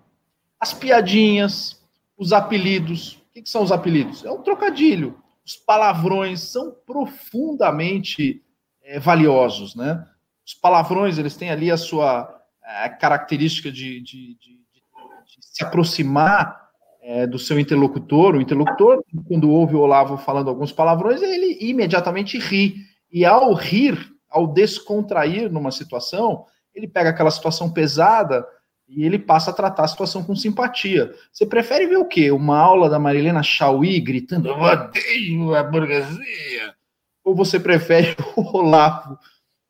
[0.61, 1.83] As piadinhas,
[2.17, 3.15] os apelidos.
[3.15, 4.25] O que, são os apelidos?
[4.25, 5.19] É um trocadilho.
[5.45, 8.43] Os palavrões são profundamente
[8.83, 10.07] é, valiosos, né?
[10.47, 16.64] Os palavrões, eles têm ali a sua é, característica de, de, de, de se aproximar
[17.05, 18.35] é, do seu interlocutor.
[18.35, 22.77] O interlocutor, quando ouve o Olavo falando alguns palavrões, ele imediatamente ri.
[23.13, 23.99] E ao rir,
[24.29, 28.45] ao descontrair numa situação, ele pega aquela situação pesada
[28.89, 31.13] e ele passa a tratar a situação com simpatia.
[31.31, 32.31] Você prefere ver o quê?
[32.31, 36.75] Uma aula da Marilena Chauí gritando eu odeio a burguesia?
[37.23, 39.19] Ou você prefere o Olavo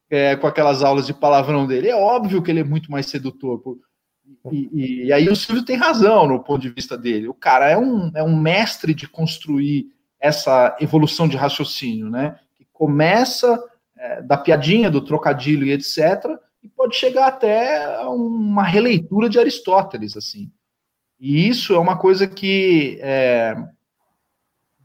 [0.08, 1.88] é, com aquelas aulas de palavrão dele?
[1.88, 3.60] É óbvio que ele é muito mais sedutor.
[3.60, 3.76] E,
[4.50, 7.28] e, e, aí o Silvio tem razão no ponto de vista dele.
[7.28, 9.86] O cara é um, é um mestre de construir
[10.20, 12.38] essa evolução de raciocínio, né?
[12.54, 13.62] Que começa
[13.96, 16.24] é, da piadinha, do trocadilho e etc.,
[16.62, 20.50] e pode chegar até uma releitura de Aristóteles, assim.
[21.20, 23.54] E isso é uma coisa que é,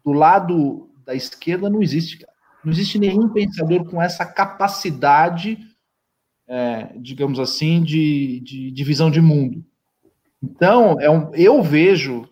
[0.04, 2.26] do lado da esquerda não existe.
[2.64, 5.58] Não existe nenhum pensador com essa capacidade
[6.50, 9.64] é, digamos assim, de, de, de, visão de mundo.
[10.42, 12.28] Então, é um, eu vejo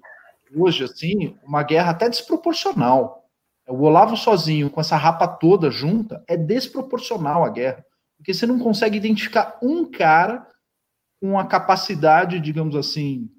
[0.56, 3.24] hoje, assim, uma guerra até desproporcional.
[3.68, 7.86] O Olavo sozinho, com essa rapa toda junta, é desproporcional a guerra.
[8.18, 10.48] Porque você não consegue identificar um cara
[11.22, 13.30] com a capacidade, digamos assim,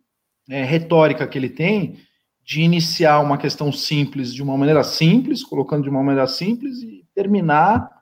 [0.48, 1.98] é, retórica que ele tem,
[2.44, 7.04] de iniciar uma questão simples de uma maneira simples, colocando de uma maneira simples, e
[7.14, 7.97] terminar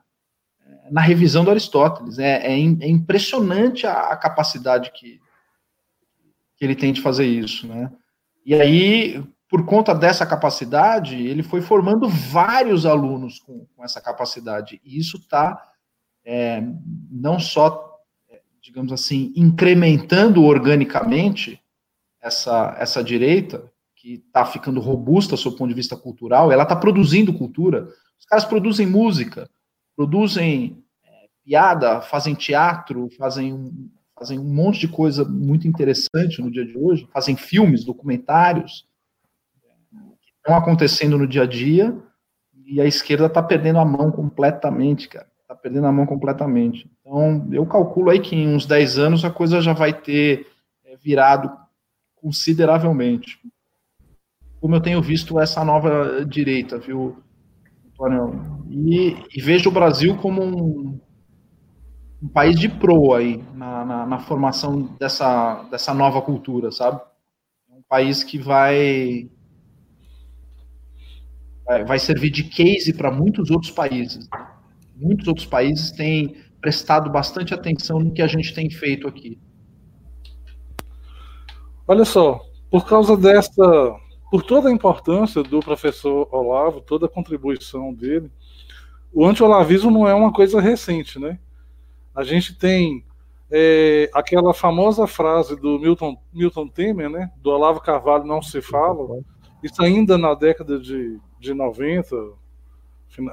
[0.91, 2.19] na revisão do Aristóteles.
[2.19, 5.19] É, é, é impressionante a, a, capacidade que,
[6.55, 7.91] que ele tem de fazer isso, né?
[8.45, 14.79] E aí, por conta dessa capacidade, ele foi formando vários alunos com, com essa capacidade.
[14.83, 15.71] E isso está
[16.25, 16.63] é,
[17.11, 17.99] não só,
[18.61, 21.61] digamos assim, incrementando organicamente
[22.21, 27.33] essa, essa direita, que está ficando robusta do ponto de vista cultural, ela está produzindo
[27.33, 27.89] cultura.
[28.17, 29.49] Os caras produzem música,
[29.97, 36.63] produzem é, piada, fazem teatro, fazem, fazem um monte de coisa muito interessante no dia
[36.63, 38.87] de hoje, fazem filmes, documentários
[40.21, 41.97] que estão acontecendo no dia a dia
[42.63, 45.27] e a esquerda está perdendo a mão completamente, cara.
[45.41, 46.91] Está perdendo a mão completamente.
[46.99, 50.45] Então, eu calculo aí que em uns 10 anos a coisa já vai ter
[50.85, 51.49] é, virado
[52.15, 53.39] consideravelmente.
[54.59, 57.17] Como eu tenho visto essa nova direita, viu?
[58.69, 60.99] E, e vejo o Brasil como um,
[62.21, 67.01] um país de proa aí na, na, na, formação dessa, dessa nova cultura, sabe?
[67.69, 69.29] Um país que vai
[71.85, 74.29] vai servir de case para muitos outros países.
[74.95, 79.37] Muitos outros países têm prestado bastante atenção no que a gente tem feito aqui.
[81.85, 82.39] Olha só,
[82.71, 83.99] por causa dessa
[84.31, 88.29] por toda a importância do professor Olavo, toda a contribuição dele,
[89.13, 91.39] o anti-olavismo não é uma coisa recente, né?
[92.13, 93.05] A gente tem
[93.49, 97.31] é, aquela famosa frase do Milton, Milton Temer, né?
[97.37, 99.23] Do Olavo Carvalho não se fala,
[99.63, 102.15] isso ainda na década de, de 90,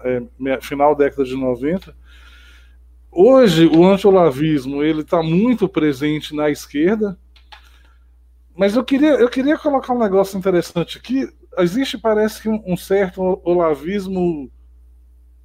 [0.04, 1.94] é, final da década de 90.
[3.10, 7.18] Hoje, o anti-olavismo ele está muito presente na esquerda,
[8.56, 11.28] mas eu queria, eu queria colocar um negócio interessante aqui.
[11.58, 14.50] Existe, parece que, um, certo olavismo,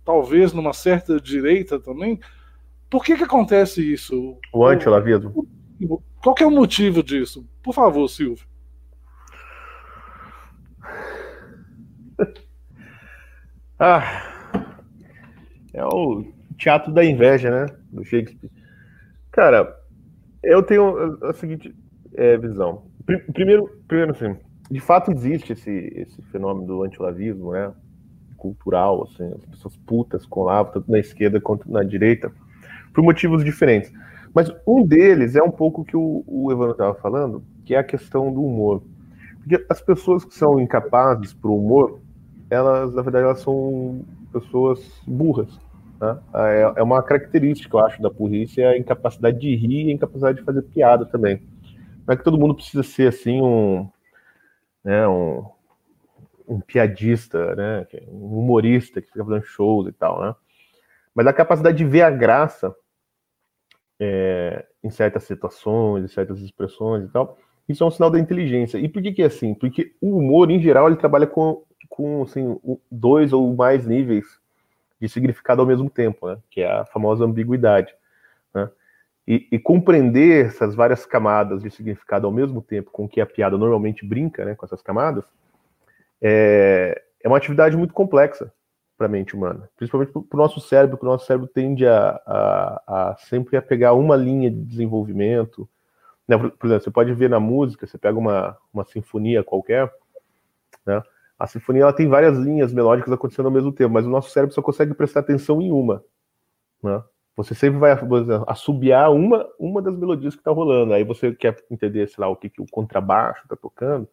[0.06, 2.20] talvez numa certa direita também.
[2.90, 4.38] Por que, que acontece isso?
[4.54, 5.48] O anti-olavismo?
[6.22, 7.48] Qual é o motivo disso?
[7.64, 8.46] Por favor, Silvio.
[13.80, 14.72] ah,
[15.74, 16.26] é o
[16.58, 17.66] teatro da inveja, né?
[17.92, 18.52] Do Shakespeare.
[19.32, 19.80] Cara,
[20.44, 21.76] eu tenho a seguinte
[22.16, 22.89] é, visão.
[23.34, 24.36] Primeiro, primeiro assim,
[24.70, 27.72] de fato existe esse, esse fenômeno do antilavismo, né?
[28.38, 32.32] Cultural, assim, as pessoas putas com lava, tanto na esquerda quanto na direita,
[32.94, 33.92] por motivos diferentes.
[34.34, 37.84] Mas um deles é um pouco que o, o Evandro estava falando, que é a
[37.84, 38.84] questão do humor.
[39.40, 42.00] Porque as pessoas que são incapazes para o humor,
[42.50, 45.60] elas, na verdade, elas são pessoas burras.
[46.00, 46.18] Né?
[46.34, 49.94] É, é uma característica, eu acho, da burrice, é a incapacidade de rir e a
[49.94, 51.42] incapacidade de fazer piada também.
[52.10, 53.88] Não é que todo mundo precisa ser assim um,
[54.84, 55.46] né, um,
[56.48, 60.36] um piadista, né, um humorista que fica fazendo shows e tal, né?
[61.14, 62.76] Mas a capacidade de ver a graça
[64.00, 67.38] é, em certas situações, em certas expressões e tal,
[67.68, 68.80] isso é um sinal da inteligência.
[68.80, 69.54] E por que, que é assim?
[69.54, 72.60] Porque o humor, em geral, ele trabalha com, com assim,
[72.90, 74.26] dois ou mais níveis
[75.00, 76.40] de significado ao mesmo tempo, né?
[76.50, 77.94] Que é a famosa ambiguidade.
[78.52, 78.68] Né?
[79.30, 83.60] E, e, compreender essas várias camadas de significado ao mesmo tempo com que a piada
[83.60, 84.56] normalmente brinca, né?
[84.56, 85.24] Com essas camadas,
[86.20, 88.52] é, é uma atividade muito complexa
[88.98, 92.20] para a mente humana, principalmente para o nosso cérebro, porque o nosso cérebro tende a,
[92.26, 95.70] a, a, sempre a pegar uma linha de desenvolvimento.
[96.28, 96.36] Né?
[96.36, 99.94] Por, por, exemplo, você pode ver na música, você pega uma, uma sinfonia qualquer,
[100.84, 101.04] né?
[101.38, 104.56] a sinfonia ela tem várias linhas melódicas acontecendo ao mesmo tempo, mas o nosso cérebro
[104.56, 106.04] só consegue prestar atenção em uma.
[106.82, 107.02] Né?
[107.40, 107.98] Você sempre vai
[108.48, 110.92] assobiar uma, uma das melodias que está rolando.
[110.92, 114.10] Aí você quer entender, sei lá, o que, que o contrabaixo está tocando,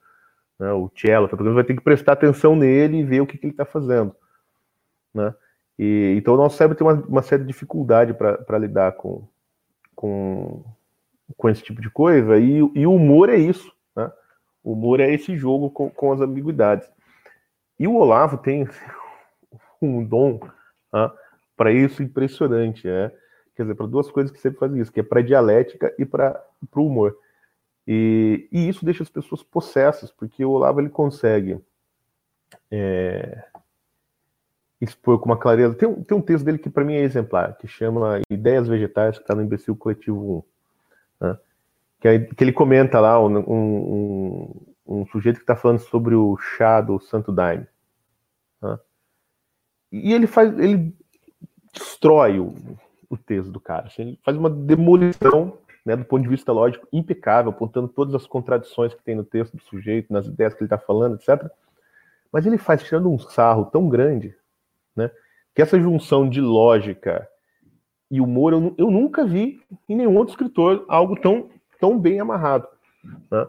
[0.57, 0.73] né?
[0.73, 3.47] o cello está tocando, vai ter que prestar atenção nele e ver o que, que
[3.47, 4.15] ele está fazendo.
[5.13, 5.35] Né?
[5.77, 9.27] E, então o nosso cérebro tem uma, uma certa dificuldade para lidar com,
[9.97, 10.63] com,
[11.37, 13.73] com esse tipo de coisa, e, e o humor é isso.
[13.97, 14.09] Né?
[14.63, 16.89] O humor é esse jogo com, com as ambiguidades.
[17.77, 18.69] E o Olavo tem
[19.83, 20.39] um dom
[20.93, 21.11] né,
[21.57, 23.11] para isso impressionante, né?
[23.55, 26.45] Quer dizer, para duas coisas que sempre fazem isso, que é para dialética e para
[26.75, 27.17] o humor.
[27.87, 31.59] E, e, isso deixa as pessoas possessas, porque o Olavo ele consegue
[32.71, 33.45] é,
[34.81, 35.75] expor com uma clareza.
[35.75, 39.17] Tem um, tem um texto dele que para mim é exemplar, que chama Ideias Vegetais,
[39.17, 40.45] que está no Imbecil Coletivo
[41.21, 41.27] 1.
[41.27, 41.39] Né?
[42.01, 46.83] Que, que, ele comenta lá um, um, um sujeito que está falando sobre o chá
[46.83, 47.67] do Santo Daime.
[48.61, 48.79] Né?
[49.93, 50.59] E ele faz.
[50.59, 50.95] ele
[51.79, 52.55] destrói o,
[53.09, 53.87] o texto do cara.
[53.87, 58.27] Assim, ele faz uma demolição né, do ponto de vista lógico impecável, apontando todas as
[58.27, 61.49] contradições que tem no texto do sujeito, nas ideias que ele está falando, etc.
[62.33, 64.35] Mas ele faz tirando um sarro tão grande
[64.97, 65.11] né?
[65.55, 67.29] Que essa junção de lógica
[68.11, 72.67] e humor eu, eu nunca vi em nenhum outro escritor algo tão, tão bem amarrado.
[73.31, 73.47] Né?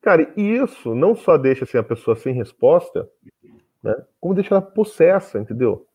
[0.00, 3.08] Cara, e isso não só deixa assim, a pessoa sem resposta,
[3.82, 3.94] né?
[4.20, 5.86] como deixa ela possessa, entendeu?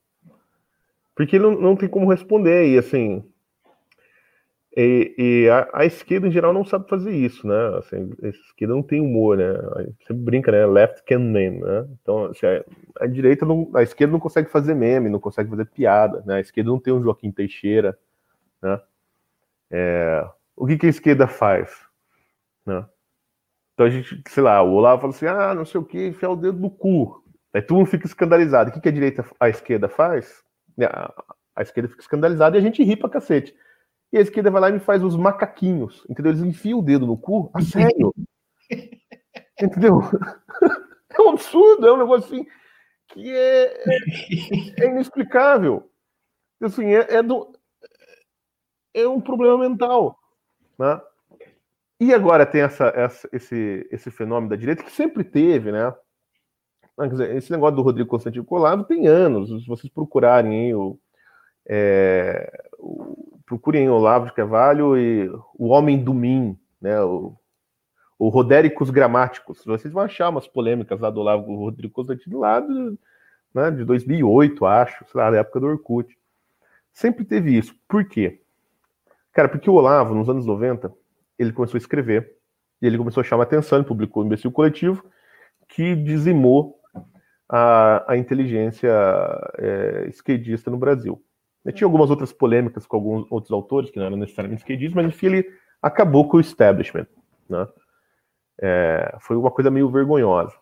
[1.17, 2.69] Porque não, não tem como responder.
[2.69, 3.23] E assim,
[4.79, 7.77] e, e a, a, esquerda, em geral, não sabe fazer isso, né?
[7.79, 9.51] Assim, a esquerda não tem humor, né?
[9.99, 10.67] Você brinca, né?
[10.67, 11.87] Left can meme, né?
[11.99, 12.63] Então, assim, a,
[13.01, 16.35] a, direita, não, a esquerda não consegue fazer meme, não consegue fazer piada, né?
[16.35, 17.97] A esquerda não tem um Joaquim Teixeira,
[18.61, 18.79] né?
[19.71, 21.71] É, o que, que a esquerda faz?
[22.63, 22.85] Né?
[23.73, 26.29] Então a gente, sei lá, o Olavo fala assim, ah, não sei o que, enfiar
[26.29, 27.23] o dedo no cu.
[27.51, 28.69] Aí todo mundo fica escandalizado.
[28.69, 30.43] O que, que a direita, a esquerda faz?
[30.85, 31.13] A,
[31.55, 33.55] a esquerda fica escandalizada e a gente ri pra cacete.
[34.11, 36.31] E a esquerda vai lá e me faz os macaquinhos, entendeu?
[36.31, 38.13] Eles enfiam o dedo no cu, a sério.
[39.61, 40.01] entendeu?
[41.09, 42.45] É um absurdo, é um negócio assim
[43.07, 43.83] que é,
[44.77, 45.89] é inexplicável.
[46.61, 47.53] Assim, é, é, do,
[48.93, 50.19] é um problema mental.
[50.77, 51.01] Né?
[51.99, 55.93] E agora tem essa, essa, esse, esse fenômeno da direita que sempre teve, né?
[57.09, 59.49] Dizer, esse negócio do Rodrigo Constantino Colado tem anos.
[59.61, 60.99] Se vocês procurarem o,
[61.67, 67.35] é, o procurem Olavo de Carvalho e o Homem do Min, né, o,
[68.19, 69.63] o Rodéricos Gramáticos.
[69.65, 72.97] Vocês vão achar umas polêmicas lá do Olavo Rodrigo Constantino lá de,
[73.53, 76.17] né, de 2008, acho, sei lá, da época do Orkut.
[76.91, 77.73] Sempre teve isso.
[77.87, 78.41] Por quê?
[79.31, 80.91] Cara, porque o Olavo, nos anos 90,
[81.37, 82.35] ele começou a escrever,
[82.81, 85.05] e ele começou a chamar atenção, ele publicou o Imbecil Coletivo,
[85.69, 86.76] que dizimou
[87.49, 88.91] a, a inteligência
[89.57, 91.21] é, esquerdista no Brasil.
[91.73, 95.27] Tinha algumas outras polêmicas com alguns outros autores, que não eram necessariamente esquerdistas, mas enfim,
[95.27, 97.07] ele acabou com o establishment.
[97.49, 97.67] Né?
[98.61, 100.55] É, foi uma coisa meio vergonhosa.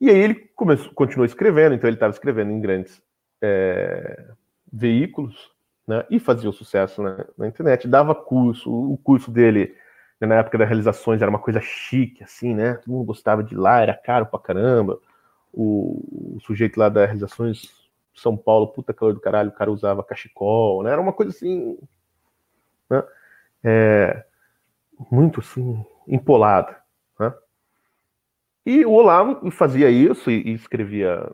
[0.00, 3.00] E aí ele começou, continuou escrevendo, então ele estava escrevendo em grandes
[3.40, 4.32] é,
[4.70, 5.50] veículos,
[5.86, 9.74] né, e fazia o sucesso na, internet, dava curso, o curso dele,
[10.26, 13.80] na época das realizações, era uma coisa chique, assim, né, todo mundo gostava de lá,
[13.80, 14.98] era caro pra caramba,
[15.52, 17.82] o, o sujeito lá das realizações
[18.14, 20.92] são Paulo, puta calor do caralho, o cara usava cachecol, né?
[20.92, 21.78] Era uma coisa assim,
[22.88, 23.02] né?
[23.64, 24.24] É,
[25.10, 26.76] muito assim, empolada,
[27.18, 27.32] né?
[28.64, 31.28] E o Olavo fazia isso e, e escrevia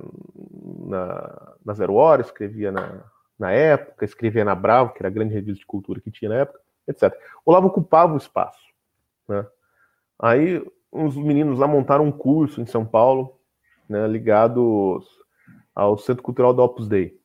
[0.87, 3.03] na, na, Zero Hora, escrevia na,
[3.39, 6.37] na época, escrevia na Bravo, que era a grande revista de cultura que tinha na
[6.37, 7.13] época, etc.
[7.45, 8.68] O Olavo ocupava o espaço,
[9.29, 9.47] né?
[10.19, 13.39] Aí uns meninos lá montaram um curso em São Paulo,
[13.89, 15.07] né, ligados
[15.75, 17.19] ao Centro Cultural do Opus Dei,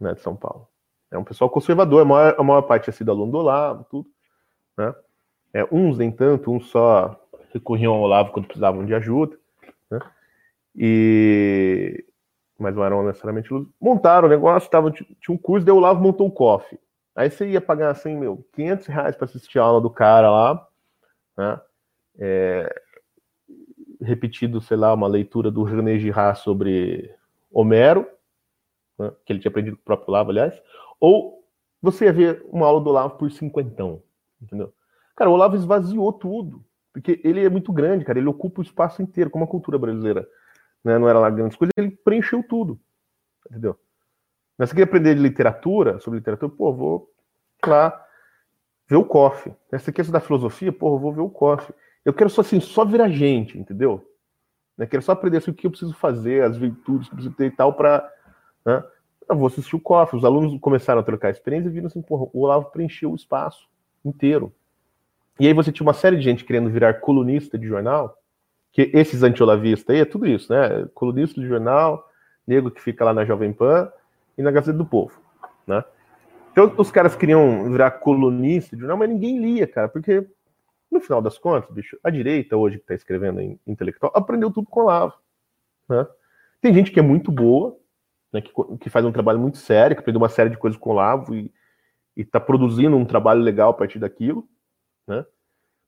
[0.00, 0.68] né, de São Paulo.
[1.10, 4.08] É um pessoal conservador, a maior, a maior parte tinha sido aluno do Olavo, tudo.
[4.76, 4.94] Né?
[5.54, 7.18] É, uns nem tanto, uns só
[7.52, 9.38] recorriam ao Olavo quando precisavam de ajuda.
[9.90, 10.00] Né?
[10.76, 12.04] E...
[12.58, 13.48] Mas não eram necessariamente.
[13.80, 16.78] Montaram o negócio, tava, tinha um curso, daí o Olavo montou um cofre.
[17.16, 20.68] Aí você ia pagar assim, meu, 500 reais para assistir a aula do cara lá,
[21.38, 21.60] né?
[22.18, 22.82] É,
[24.00, 27.14] repetido, sei lá, uma leitura do René Girard sobre
[27.50, 28.06] Homero,
[28.98, 30.60] né, que ele tinha aprendido com o próprio Olavo, aliás,
[31.00, 31.44] ou
[31.80, 34.02] você ia ver uma aula do Olavo por cinquentão,
[34.42, 34.72] entendeu?
[35.16, 39.00] Cara, o Olavo esvaziou tudo, porque ele é muito grande, cara, ele ocupa o espaço
[39.00, 40.28] inteiro, como a cultura brasileira
[40.82, 42.78] né, não era lá grandes coisas, ele preencheu tudo,
[43.48, 43.78] entendeu?
[44.56, 47.12] Mas você queria aprender de literatura, sobre literatura, pô, vou
[47.64, 48.04] lá
[48.88, 49.52] ver o COF.
[49.70, 50.72] Você quer estudar filosofia?
[50.72, 51.72] Pô, vou ver o COF.
[52.04, 54.04] Eu quero só assim, só virar gente, entendeu?
[54.78, 57.34] Eu quero só aprender assim, o que eu preciso fazer, as virtudes que eu preciso
[57.36, 58.08] ter e tal, para
[58.64, 58.82] né?
[59.28, 60.16] Eu vou assistir o COF.
[60.16, 63.68] Os alunos começaram a trocar experiência e viram assim, porra, o Olavo preencheu o espaço
[64.04, 64.52] inteiro.
[65.38, 68.16] E aí você tinha uma série de gente querendo virar colunista de jornal,
[68.72, 70.88] que esses anti-olavistas aí é tudo isso, né?
[70.94, 72.08] Colunista de jornal,
[72.46, 73.90] nego que fica lá na Jovem Pan
[74.36, 75.20] e na Gazeta do Povo,
[75.66, 75.84] né?
[76.58, 80.26] Então os caras queriam virar colunista jornal, mas ninguém lia, cara, porque
[80.90, 84.68] no final das contas, bicho, a direita hoje que está escrevendo em intelectual aprendeu tudo
[84.68, 85.14] com o Olavo,
[85.88, 86.04] né?
[86.60, 87.78] Tem gente que é muito boa,
[88.32, 90.90] né, que, que, faz um trabalho muito sério, que aprendeu uma série de coisas com
[90.90, 91.52] o Lavo e
[92.16, 94.48] está produzindo um trabalho legal a partir daquilo,
[95.06, 95.24] né?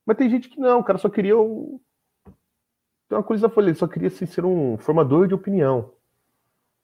[0.06, 1.80] Mas tem gente que não, o cara só queria um...
[3.08, 5.92] Tem uma coisa foi ele só queria assim, ser um formador de opinião,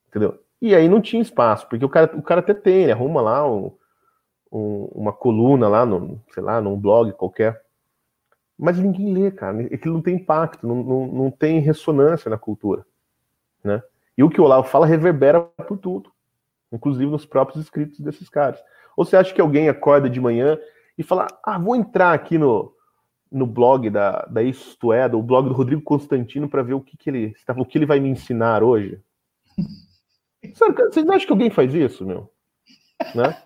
[0.08, 0.44] entendeu?
[0.60, 3.50] E aí não tinha espaço, porque o cara, o cara até tem, ele arruma lá
[3.50, 3.72] um,
[4.50, 7.62] um, uma coluna lá, no, sei lá, num blog qualquer,
[8.58, 12.86] mas ninguém lê, cara, aquilo não tem impacto, não, não, não tem ressonância na cultura,
[13.62, 13.82] né?
[14.16, 16.10] E o que o Olavo fala reverbera por tudo,
[16.72, 18.58] inclusive nos próprios escritos desses caras.
[18.96, 20.58] Ou você acha que alguém acorda de manhã
[20.96, 22.72] e fala, ah, vou entrar aqui no,
[23.30, 26.96] no blog da, da Isto É, do blog do Rodrigo Constantino, para ver o que,
[26.96, 28.98] que ele o que ele vai me ensinar hoje?
[30.54, 32.30] Sério, vocês acham que alguém faz isso, meu?
[33.14, 33.36] Né?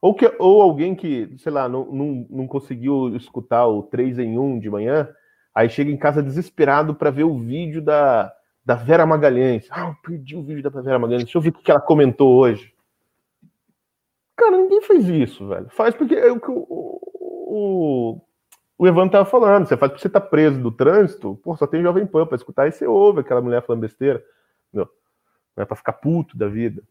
[0.00, 4.38] Ou, que, ou alguém que, sei lá, não, não, não conseguiu escutar o 3 em
[4.38, 5.08] 1 de manhã,
[5.54, 8.30] aí chega em casa desesperado para ver o vídeo da,
[8.64, 9.66] da Vera Magalhães.
[9.70, 11.24] Ah, eu perdi o vídeo da Vera Magalhães.
[11.24, 12.74] Deixa eu ver o que ela comentou hoje.
[14.36, 15.68] Cara, ninguém fez isso, velho.
[15.70, 18.20] Faz porque é o que o, o,
[18.76, 19.66] o Evan tava falando.
[19.66, 21.40] Você faz porque você tá preso do trânsito.
[21.42, 24.22] Pô, só tem Jovem Pan pra escutar e você ouve aquela mulher falando besteira.
[24.72, 24.88] Meu,
[25.56, 26.82] é pra ficar puto da vida.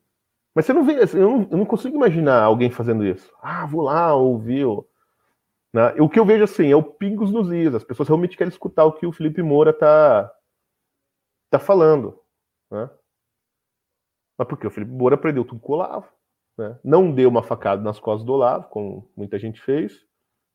[0.55, 3.31] Mas você não vê, eu não, eu não consigo imaginar alguém fazendo isso.
[3.41, 4.65] Ah, vou lá ouvir.
[5.73, 5.95] Né?
[5.99, 7.73] O que eu vejo assim é o pingos nos is.
[7.73, 10.31] As pessoas realmente querem escutar o que o Felipe Moura tá,
[11.45, 12.19] está falando.
[12.69, 12.89] Né?
[14.37, 16.07] Mas porque o Felipe Moura aprendeu tudo com o Olavo.
[16.57, 16.77] Né?
[16.83, 20.05] Não deu uma facada nas costas do Olavo, como muita gente fez,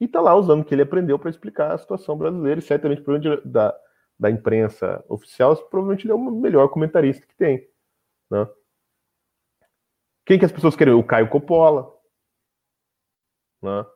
[0.01, 2.61] e está lá usando o que ele aprendeu para explicar a situação brasileira.
[2.61, 3.77] E certamente, provavelmente, da,
[4.17, 7.69] da imprensa oficial, provavelmente ele é o melhor comentarista que tem.
[8.31, 8.47] Né?
[10.27, 10.95] Quem que as pessoas querem?
[10.95, 11.93] O Caio Coppola.
[13.63, 13.87] Né?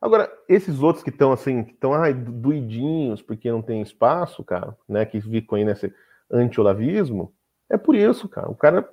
[0.00, 5.04] Agora, esses outros que estão assim, que estão doidinhos porque não tem espaço, cara, né?
[5.04, 5.92] Que ficam aí nesse
[6.30, 7.34] anti-olavismo,
[7.68, 8.48] é por isso, cara.
[8.48, 8.88] O cara,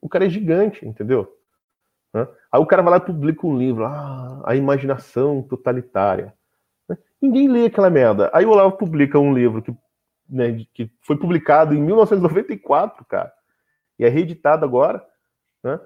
[0.00, 1.32] o cara é gigante, entendeu?
[2.50, 6.32] Aí o cara vai lá e publica um livro, ah, a imaginação totalitária.
[7.20, 8.30] Ninguém lê aquela merda.
[8.32, 9.74] Aí o Olavo publica um livro que,
[10.28, 13.32] né, que foi publicado em 1994, cara,
[13.98, 15.04] e é reeditado agora,
[15.62, 15.80] né?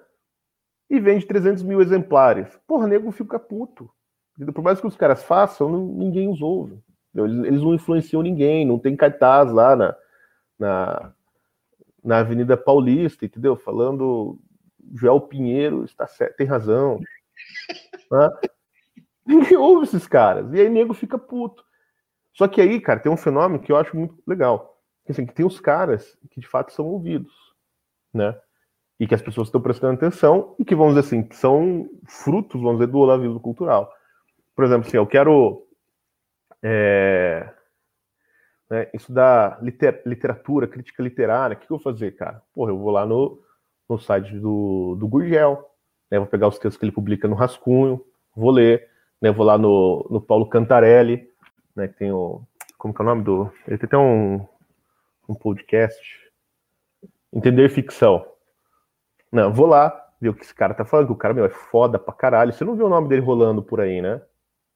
[0.88, 2.58] E vende 300 mil exemplares.
[2.66, 3.90] Porra, nego fica puto.
[4.54, 6.82] Por mais que os caras façam, ninguém os ouve.
[7.14, 9.96] Eles, eles não influenciam ninguém, não tem cartaz lá na,
[10.58, 11.12] na,
[12.02, 13.56] na Avenida Paulista, entendeu?
[13.56, 14.38] Falando
[14.94, 16.98] Joel Pinheiro está certo, tem razão.
[18.10, 18.30] né?
[19.26, 20.52] Ninguém ouve esses caras.
[20.52, 21.64] E aí nego fica puto.
[22.32, 24.78] Só que aí, cara, tem um fenômeno que eu acho muito legal.
[25.08, 27.32] Assim, que tem os caras que de fato são ouvidos,
[28.12, 28.36] né?
[28.98, 32.78] E que as pessoas estão prestando atenção e que, vamos dizer assim, são frutos, vamos
[32.78, 33.90] dizer, do olavismo cultural.
[34.54, 35.66] Por exemplo, assim, eu quero
[36.62, 37.48] é,
[38.70, 42.42] né, estudar liter, literatura, crítica literária, o que, que eu vou fazer, cara?
[42.54, 43.40] Porra, eu vou lá no,
[43.88, 45.66] no site do, do Gurgel,
[46.10, 48.04] né, vou pegar os textos que ele publica no Rascunho,
[48.36, 48.88] vou ler,
[49.20, 51.28] né, vou lá no, no Paulo Cantarelli,
[51.74, 52.42] né, que tem o...
[52.78, 53.52] Como que é o nome do...
[53.66, 54.46] Ele tem até um,
[55.28, 56.00] um podcast,
[57.32, 58.26] Entender Ficção.
[59.30, 61.50] Não, vou lá, ver o que esse cara tá falando, que o cara, meu, é
[61.50, 62.52] foda pra caralho.
[62.52, 64.20] Você não viu o nome dele rolando por aí, né?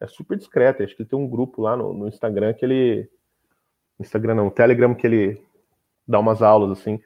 [0.01, 0.82] É super discreto.
[0.82, 3.10] Acho que tem um grupo lá no, no Instagram que ele
[3.98, 5.43] Instagram não, Telegram que ele
[6.06, 7.01] dá umas aulas assim,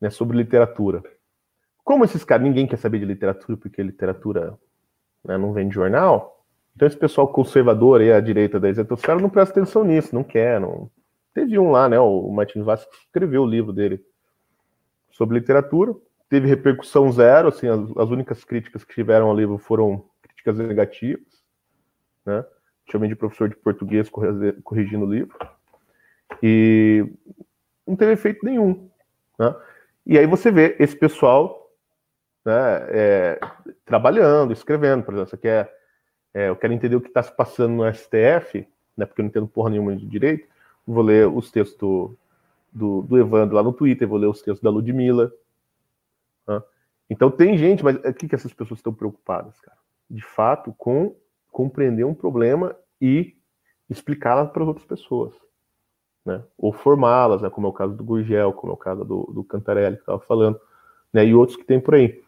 [0.00, 1.02] né, sobre literatura.
[1.84, 4.58] Como esses caras, ninguém quer saber de literatura porque literatura
[5.24, 6.44] né, não vem de jornal,
[6.74, 10.60] então esse pessoal conservador aí, a direita da exatosfera, não presta atenção nisso, não quer,
[10.60, 10.90] não...
[11.32, 14.02] Teve um lá, né, o Martin Vasco escreveu o livro dele
[15.16, 15.94] sobre literatura,
[16.28, 21.42] teve repercussão zero, assim, as, as únicas críticas que tiveram ao livro foram críticas negativas,
[22.24, 22.44] né,
[22.90, 24.10] chamei de professor de português
[24.62, 25.34] corrigindo o livro,
[26.42, 27.10] e
[27.86, 28.90] não teve efeito nenhum.
[29.38, 29.54] Né?
[30.04, 31.70] E aí você vê esse pessoal
[32.44, 33.40] né, é,
[33.86, 35.74] trabalhando, escrevendo, por exemplo, você quer,
[36.34, 39.30] é, eu quero entender o que está se passando no STF, né, porque eu não
[39.30, 40.46] entendo porra nenhuma de direito,
[40.86, 42.10] vou ler os textos
[42.76, 45.32] do, do, Evandro lá no Twitter, vou ler os textos da Ludmilla.
[46.46, 46.62] Né?
[47.08, 49.78] Então tem gente, mas o que, que essas pessoas estão preocupadas, cara?
[50.08, 51.16] De fato, com
[51.50, 53.34] compreender um problema e
[53.88, 55.34] explicá-la para as outras pessoas.
[56.24, 56.42] Né?
[56.58, 57.48] Ou formá-las, né?
[57.48, 60.20] como é o caso do Gurgel, como é o caso do, do Cantarelli que estava
[60.20, 60.60] falando,
[61.12, 61.24] né?
[61.24, 62.22] e outros que tem por aí.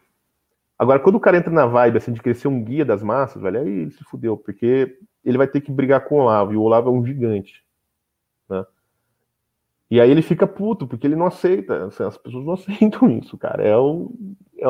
[0.77, 3.59] Agora, quando o cara entra na vibe assim, de ser um guia das massas, velho,
[3.59, 6.61] aí ele se fudeu, porque ele vai ter que brigar com o Olavo, e o
[6.61, 7.63] Olavo é um gigante.
[8.49, 8.65] Né?
[9.89, 13.37] E aí ele fica puto, porque ele não aceita, assim, as pessoas não aceitam isso,
[13.37, 13.63] cara.
[13.63, 14.11] É, o,
[14.57, 14.65] é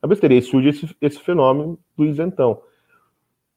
[0.00, 0.34] é uma besteira.
[0.34, 2.62] E surge esse, esse fenômeno do isentão.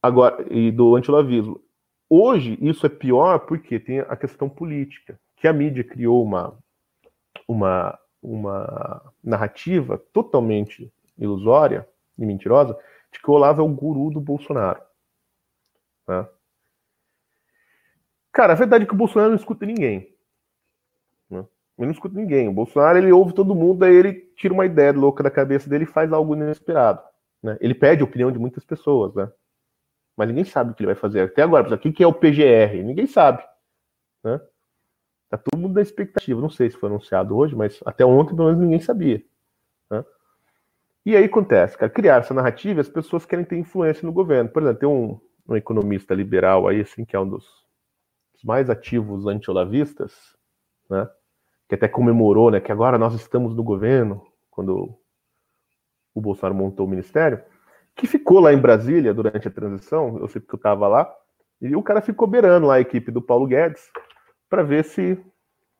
[0.01, 1.61] Agora, e do antilavismo.
[2.09, 6.57] Hoje, isso é pior porque tem a questão política, que a mídia criou uma,
[7.47, 11.87] uma, uma narrativa totalmente ilusória
[12.17, 12.77] e mentirosa
[13.13, 14.81] de que o Olavo é o guru do Bolsonaro.
[16.07, 16.27] Né?
[18.33, 20.10] Cara, a verdade é que o Bolsonaro não escuta ninguém.
[21.81, 22.47] Ele não escuta ninguém.
[22.47, 25.85] O Bolsonaro ele ouve todo mundo, daí ele tira uma ideia louca da cabeça dele
[25.85, 27.01] e faz algo inesperado.
[27.41, 27.57] Né?
[27.59, 29.31] Ele pede a opinião de muitas pessoas, né?
[30.15, 31.21] Mas ninguém sabe o que ele vai fazer.
[31.21, 32.83] Até agora, o que é o PGR?
[32.83, 33.43] Ninguém sabe.
[34.23, 34.39] Né?
[35.29, 36.39] Tá todo mundo na expectativa.
[36.39, 39.23] Não sei se foi anunciado hoje, mas até ontem, pelo menos, ninguém sabia.
[39.89, 40.05] Né?
[41.05, 44.49] E aí acontece, cara, criar essa narrativa, as pessoas querem ter influência no governo.
[44.49, 47.45] Por exemplo, tem um, um economista liberal aí, assim, que é um dos,
[48.33, 50.13] dos mais ativos anti-olavistas,
[50.87, 51.09] né?
[51.71, 54.93] Que até comemorou, né, que agora nós estamos no governo, quando
[56.13, 57.41] o Bolsonaro montou o ministério
[57.95, 61.09] que ficou lá em Brasília durante a transição, eu sei porque eu estava lá,
[61.61, 63.89] e o cara ficou beirando lá a equipe do Paulo Guedes
[64.49, 65.17] para ver se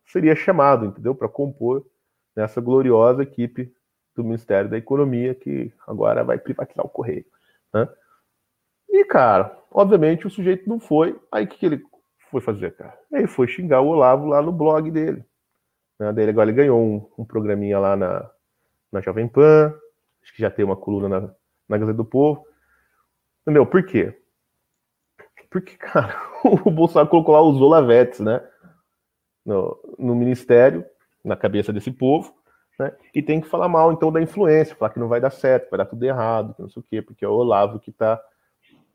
[0.05, 1.13] seria chamado, entendeu?
[1.13, 1.85] Para compor
[2.33, 3.69] nessa gloriosa equipe
[4.15, 7.25] do Ministério da Economia que agora vai privatizar o Correio.
[7.73, 7.85] Né?
[8.87, 11.19] E, cara, obviamente o sujeito não foi.
[11.29, 11.83] Aí o que, que ele
[12.29, 12.97] foi fazer, cara?
[13.11, 15.25] Ele foi xingar o Olavo lá no blog dele.
[16.01, 16.11] Né?
[16.11, 18.27] Daí agora ele ganhou um, um programinha lá na,
[18.91, 19.71] na Jovem Pan,
[20.23, 21.29] acho que já tem uma coluna na,
[21.69, 22.43] na Gazeta do Povo.
[23.43, 23.67] Entendeu?
[23.67, 24.17] Por quê?
[25.51, 28.41] Porque, cara, o Bolsonaro colocou lá os Olavetes, né?
[29.45, 30.83] No, no ministério,
[31.23, 32.33] na cabeça desse povo,
[32.79, 32.91] né?
[33.13, 35.77] E tem que falar mal, então, da influência, falar que não vai dar certo, vai
[35.77, 38.19] dar tudo errado, que não sei o quê, porque é o Olavo que tá,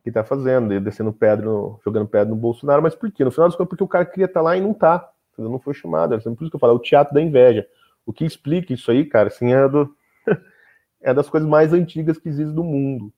[0.02, 3.24] que tá fazendo, ele descendo pedra, no, jogando pedra no Bolsonaro, mas por quê?
[3.24, 5.08] No final das contas, porque o cara queria estar tá lá e não tá,
[5.42, 7.66] não foi chamado, é por isso que eu falo, é o teatro da inveja.
[8.04, 9.94] O que explica isso aí, cara, assim, é do,
[11.00, 13.12] é das coisas mais antigas que existem no mundo.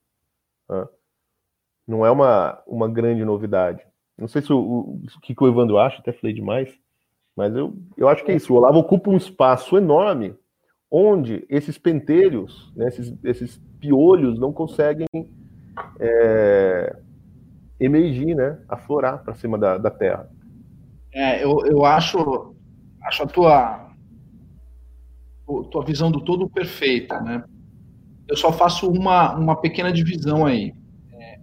[0.67, 0.87] Tá?
[1.87, 3.83] Não é uma, uma grande novidade.
[4.17, 6.73] Não sei se o, o, o que o Evandro acha, até falei demais,
[7.35, 8.53] mas eu, eu acho que é isso.
[8.53, 10.35] O Olavo ocupa um espaço enorme
[10.91, 15.07] onde esses pentelhos, né, esses, esses piolhos não conseguem
[15.99, 16.95] é,
[17.79, 20.29] emergir, né, aflorar para cima da, da terra.
[21.13, 22.55] É, eu, eu acho,
[23.03, 23.91] acho a tua,
[25.71, 27.43] tua visão do todo perfeita, né?
[28.29, 30.71] eu só faço uma, uma pequena divisão aí.
[31.13, 31.39] É,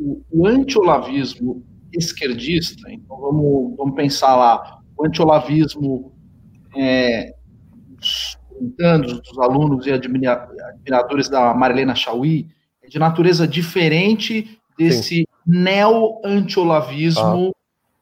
[0.00, 1.62] o, o anti-olavismo
[1.92, 6.12] esquerdista, então vamos, vamos pensar lá, o anti-olavismo
[6.74, 7.34] é,
[7.98, 8.38] dos,
[9.20, 12.48] dos alunos e admiradores da Marilena Chauí
[12.82, 17.52] é de natureza diferente desse neo-anti-olavismo ah.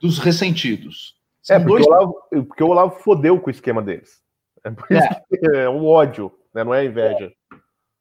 [0.02, 1.14] Dos ressentidos.
[1.40, 1.86] São é, porque, dois...
[1.86, 2.14] o Olavo,
[2.48, 4.20] porque o Olavo fodeu com o esquema deles.
[4.64, 5.38] É por isso é.
[5.38, 6.64] que é um ódio, né?
[6.64, 7.32] não é inveja.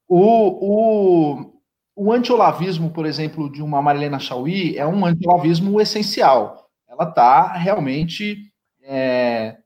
[0.08, 1.54] O, o,
[1.96, 6.70] o anti-olavismo, por exemplo, de uma Marilena Chauí é um anti-olavismo essencial.
[6.90, 8.52] Ela está realmente
[8.84, 9.58] é,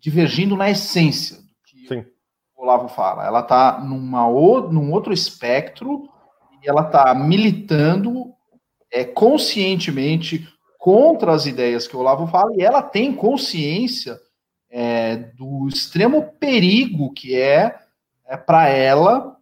[0.00, 2.04] divergindo na essência do que Sim.
[2.56, 3.26] o Olavo fala.
[3.26, 6.08] Ela está num outro espectro
[6.62, 8.32] e ela está militando
[8.92, 10.48] é, conscientemente
[10.80, 14.18] contra as ideias que o Olavo fala e ela tem consciência
[14.70, 17.78] é, do extremo perigo que é,
[18.26, 19.36] é para ela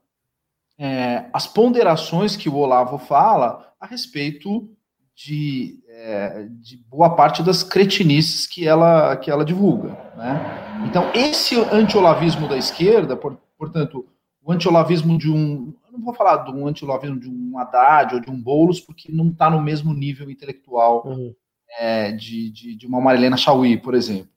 [0.76, 4.68] é, as ponderações que o Olavo fala a respeito
[5.14, 9.90] de, é, de, boa parte das cretinices que ela, que ela divulga.
[10.16, 10.84] Né?
[10.88, 14.06] Então, esse anti-olavismo da esquerda, por, portanto,
[14.42, 15.72] o anti-olavismo de um.
[15.98, 19.30] Não vou falar de um anti-olavismo de um Haddad ou de um Boulos, porque não
[19.30, 21.34] está no mesmo nível intelectual uhum.
[21.76, 24.30] é, de, de, de, uma Marilena Chauí, por exemplo.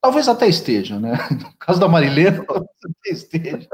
[0.00, 1.12] Talvez até esteja, né?
[1.30, 3.68] No caso da Marilena, talvez até esteja.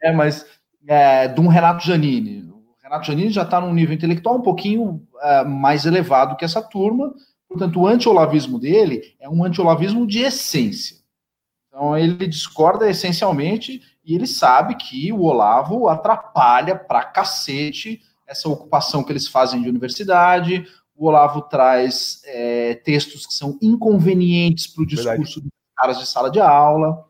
[0.00, 0.46] É, mas
[0.86, 2.44] é, de um Renato Janini.
[2.48, 6.62] O Renato Janini já está num nível intelectual um pouquinho é, mais elevado que essa
[6.62, 7.12] turma,
[7.48, 10.98] portanto, o anti-olavismo dele é um anti-olavismo de essência.
[11.66, 19.02] Então ele discorda essencialmente e ele sabe que o Olavo atrapalha pra cacete essa ocupação
[19.02, 20.66] que eles fazem de universidade.
[20.96, 26.30] O Olavo traz é, textos que são inconvenientes para o discurso dos caras de sala
[26.30, 27.04] de aula.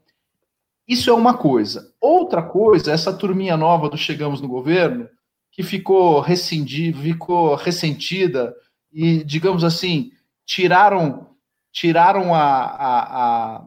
[0.87, 1.93] Isso é uma coisa.
[2.01, 5.09] Outra coisa, essa turminha nova do Chegamos no Governo,
[5.51, 8.55] que ficou rescindida, ficou ressentida
[8.93, 10.11] e, digamos assim,
[10.45, 11.35] tiraram
[11.75, 13.65] tiraram a, a, a,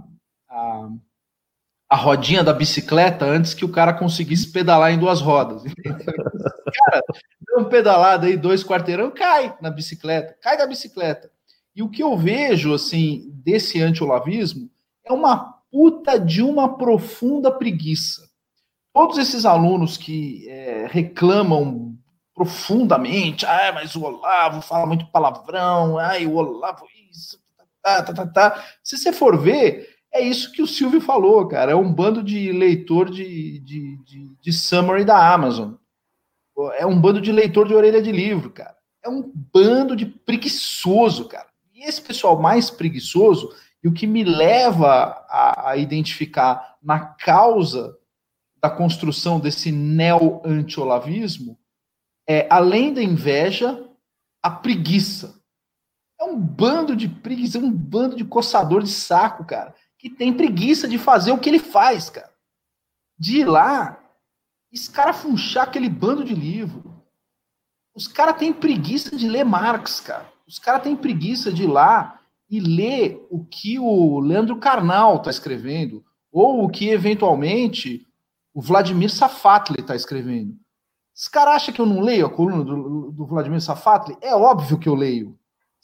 [0.50, 0.90] a,
[1.90, 5.64] a rodinha da bicicleta antes que o cara conseguisse pedalar em duas rodas.
[5.84, 7.02] cara,
[7.48, 11.32] deu um pedalada aí, dois quarteirão, cai na bicicleta, cai da bicicleta.
[11.76, 14.70] E o que eu vejo, assim, desse anti-olavismo
[15.06, 18.28] é uma puta de uma profunda preguiça.
[18.94, 21.96] Todos esses alunos que é, reclamam
[22.34, 27.40] profundamente, ah, mas o Olavo fala muito palavrão, ai, o Olavo isso,
[27.82, 28.66] tá, tá, tá, tá.
[28.84, 31.72] Se você for ver, é isso que o Silvio falou, cara.
[31.72, 35.74] É um bando de leitor de, de, de, de summary da Amazon.
[36.78, 38.76] É um bando de leitor de orelha de livro, cara.
[39.04, 41.48] É um bando de preguiçoso, cara.
[41.74, 43.54] E esse pessoal mais preguiçoso,
[43.84, 47.96] e o que me leva a, a identificar na causa
[48.60, 51.58] da construção desse neo-anti-olavismo,
[52.28, 53.88] é, além da inveja,
[54.42, 55.40] a preguiça.
[56.20, 60.34] É um bando de preguiça, é um bando de coçador de saco, cara, que tem
[60.34, 62.32] preguiça de fazer o que ele faz, cara.
[63.18, 64.00] De ir lá,
[64.72, 67.04] escarafunchar aquele bando de livro.
[67.96, 70.32] Os caras têm preguiça de ler Marx, cara.
[70.48, 75.30] Os caras têm preguiça de ir lá e ler o que o Leandro Carnal está
[75.30, 78.08] escrevendo, ou o que, eventualmente,
[78.54, 80.56] o Vladimir Safatli está escrevendo.
[81.16, 84.16] Os caras acham que eu não leio a coluna do, do Vladimir Safatli?
[84.22, 85.37] É óbvio que eu leio.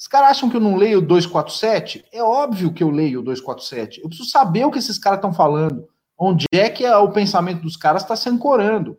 [0.03, 2.03] Os caras acham que eu não leio o 247?
[2.11, 4.01] É óbvio que eu leio o 247.
[4.01, 5.87] Eu preciso saber o que esses caras estão falando.
[6.19, 8.97] Onde é que o pensamento dos caras está se ancorando.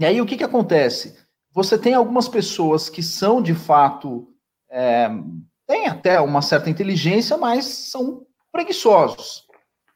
[0.00, 1.16] E aí o que, que acontece?
[1.52, 4.26] Você tem algumas pessoas que são de fato.
[4.68, 5.08] É,
[5.64, 9.44] têm até uma certa inteligência, mas são preguiçosos.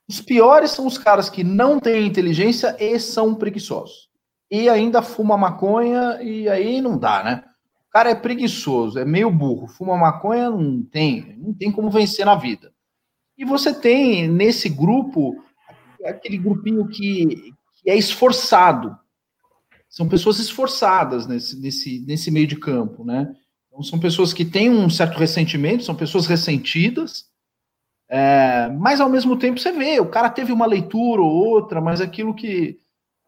[0.09, 4.09] Os piores são os caras que não têm inteligência e são preguiçosos.
[4.48, 7.50] E ainda fuma maconha, e aí não dá, né?
[7.91, 12.25] O cara é preguiçoso, é meio burro, fuma maconha, não tem, não tem como vencer
[12.25, 12.73] na vida.
[13.37, 15.43] E você tem nesse grupo
[16.05, 18.97] aquele grupinho que, que é esforçado.
[19.89, 23.35] São pessoas esforçadas nesse, nesse, nesse meio de campo, né?
[23.67, 27.25] Então, são pessoas que têm um certo ressentimento, são pessoas ressentidas,
[28.09, 32.01] é, mas ao mesmo tempo você vê, o cara teve uma leitura ou outra, mas
[32.01, 32.79] aquilo que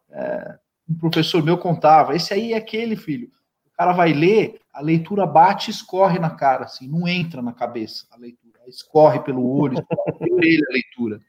[0.09, 0.57] é,
[0.87, 3.29] um professor meu contava, esse aí é aquele filho
[3.77, 8.05] cara vai ler, a leitura bate e escorre na cara, assim, não entra na cabeça
[8.11, 11.21] a leitura, escorre pelo olho, escorre pela orelha a leitura.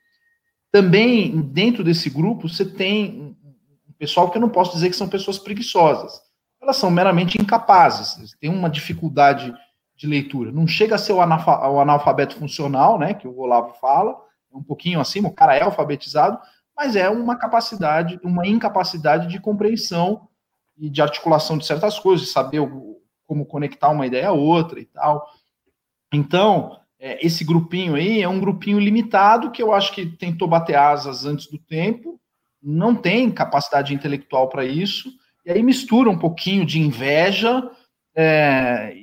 [0.71, 3.37] Também, dentro desse grupo, você tem
[3.89, 6.21] um pessoal que eu não posso dizer que são pessoas preguiçosas.
[6.61, 9.55] Elas são meramente incapazes, têm uma dificuldade
[9.97, 10.51] de leitura.
[10.51, 14.16] Não chega a ser o, o analfabeto funcional, né, que o Olavo fala,
[14.53, 16.39] é um pouquinho acima, o cara é alfabetizado,
[16.77, 20.29] mas é uma capacidade, uma incapacidade de compreensão
[20.76, 22.60] e de articulação de certas coisas, saber
[23.26, 25.26] como conectar uma ideia a outra e tal.
[26.12, 30.76] Então, é, esse grupinho aí é um grupinho limitado que eu acho que tentou bater
[30.76, 32.20] asas antes do tempo,
[32.62, 35.12] não tem capacidade intelectual para isso,
[35.44, 37.70] e aí mistura um pouquinho de inveja
[38.14, 38.94] é,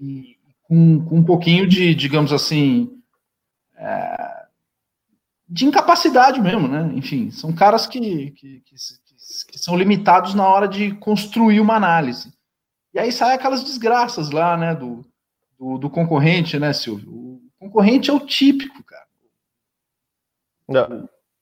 [0.00, 2.90] e, com, com, um pouquinho de, digamos assim,
[3.76, 4.46] é,
[5.48, 6.92] de incapacidade mesmo, né?
[6.94, 8.74] Enfim, são caras que, que, que,
[9.50, 12.32] que são limitados na hora de construir uma análise.
[12.94, 15.04] E aí sai aquelas desgraças lá, né, do,
[15.58, 17.10] do, do concorrente, né, Silvio?
[17.10, 19.06] O concorrente é o típico, cara.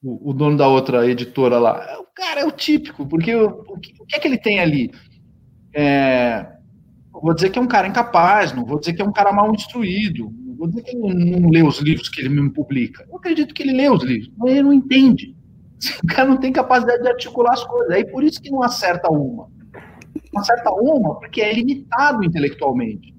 [0.02, 1.84] O, o, dono da outra editora lá.
[1.90, 4.38] É, o cara é o típico, porque o, o, que, o que é que ele
[4.38, 4.92] tem ali?
[5.74, 6.46] É,
[7.12, 9.52] vou dizer que é um cara incapaz, não vou dizer que é um cara mal
[9.54, 13.04] instruído, não vou dizer que ele não, não lê os livros que ele mesmo publica.
[13.08, 15.35] Eu acredito que ele lê os livros, mas ele não entende.
[16.02, 17.90] O cara não tem capacidade de articular as coisas.
[17.90, 19.48] Aí por isso que não acerta uma.
[20.32, 23.14] Não acerta uma porque é limitado intelectualmente.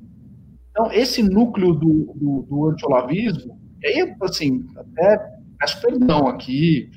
[0.71, 5.17] Então, esse núcleo do, do, do anti-olavismo, aí, assim, até
[5.57, 6.91] peço perdão aqui,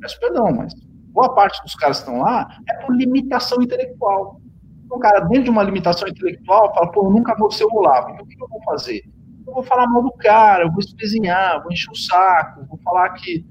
[0.00, 0.72] peço perdão, mas
[1.08, 4.40] boa parte dos caras que estão lá é por limitação intelectual.
[4.84, 8.10] Então, cara, dentro de uma limitação intelectual, fala, pô, eu nunca vou ser o Olavo,
[8.10, 9.02] então o que eu vou fazer?
[9.44, 13.10] Eu vou falar mal do cara, eu vou espezinhar, vou encher o saco, vou falar
[13.10, 13.44] que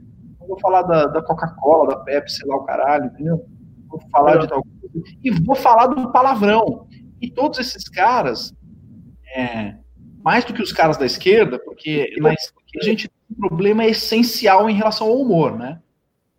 [0.47, 3.45] vou falar da, da Coca-Cola, da Pepsi, sei lá o caralho, entendeu?
[3.87, 5.07] Vou falar de tal coisa.
[5.23, 6.87] E vou falar do palavrão.
[7.21, 8.53] E todos esses caras,
[9.35, 9.75] é,
[10.23, 12.09] mais do que os caras da esquerda, porque
[12.79, 15.79] a gente tem um problema essencial em relação ao humor, né?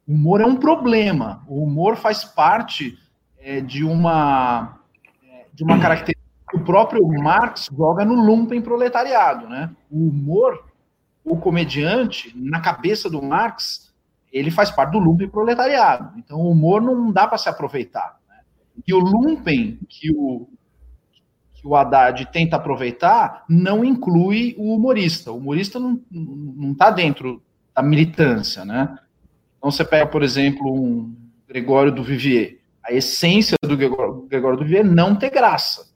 [0.06, 1.44] O humor é um problema.
[1.48, 2.96] O humor faz parte
[3.38, 4.80] é, de uma
[5.24, 9.70] é, de uma característica que o próprio Marx joga no lumpen proletariado, né?
[9.90, 10.64] O humor,
[11.24, 13.85] o comediante, na cabeça do Marx,
[14.36, 16.12] ele faz parte do lumpen proletariado.
[16.18, 18.18] Então, o humor não dá para se aproveitar.
[18.28, 18.36] Né?
[18.86, 20.48] E o lumpen que o
[21.54, 25.32] que o Haddad tenta aproveitar não inclui o humorista.
[25.32, 27.42] O humorista não está dentro
[27.74, 28.98] da militância, né?
[29.56, 31.16] Então você pega, por exemplo, um
[31.48, 32.58] Gregório do Vivier.
[32.84, 35.90] A essência do Gregório, Gregório do Vivier é não ter graça.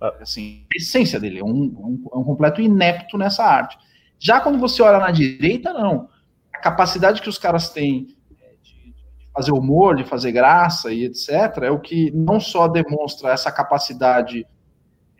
[0.00, 0.14] Ah.
[0.20, 3.78] Assim, a essência dele é um, um, é um completo inepto nessa arte.
[4.18, 6.08] Já quando você olha na direita, não.
[6.56, 8.94] A capacidade que os caras têm é, de,
[9.32, 14.46] fazer humor, de fazer graça e etc., é o que não só demonstra essa capacidade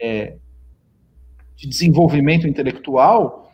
[0.00, 0.36] é,
[1.54, 3.52] de desenvolvimento intelectual,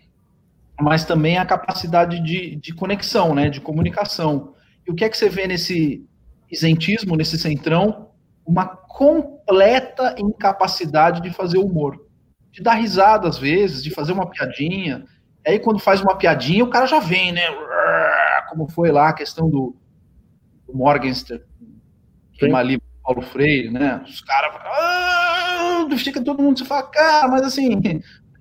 [0.81, 4.55] mas também a capacidade de, de conexão, né, de comunicação.
[4.87, 6.07] E o que é que você vê nesse
[6.51, 8.11] isentismo, nesse centrão?
[8.47, 12.07] Uma completa incapacidade de fazer humor.
[12.53, 15.05] De dar risada às vezes, de fazer uma piadinha.
[15.47, 17.43] Aí, quando faz uma piadinha, o cara já vem, né?
[18.49, 19.75] Como foi lá a questão do,
[20.67, 21.43] do Morgenstern,
[22.39, 24.03] queima livro Paulo Freire, né?
[24.07, 24.55] Os caras.
[24.65, 27.81] Ah, fica todo mundo se fala, cara, mas assim,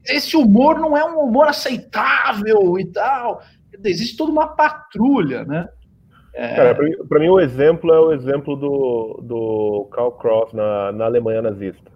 [0.06, 3.42] esse humor não é um humor aceitável e tal.
[3.84, 5.68] Existe toda uma patrulha, né?
[6.34, 6.56] É...
[6.56, 6.76] Cara,
[7.08, 11.92] para mim, o exemplo é o exemplo do, do Karl Kraus na, na Alemanha nazista.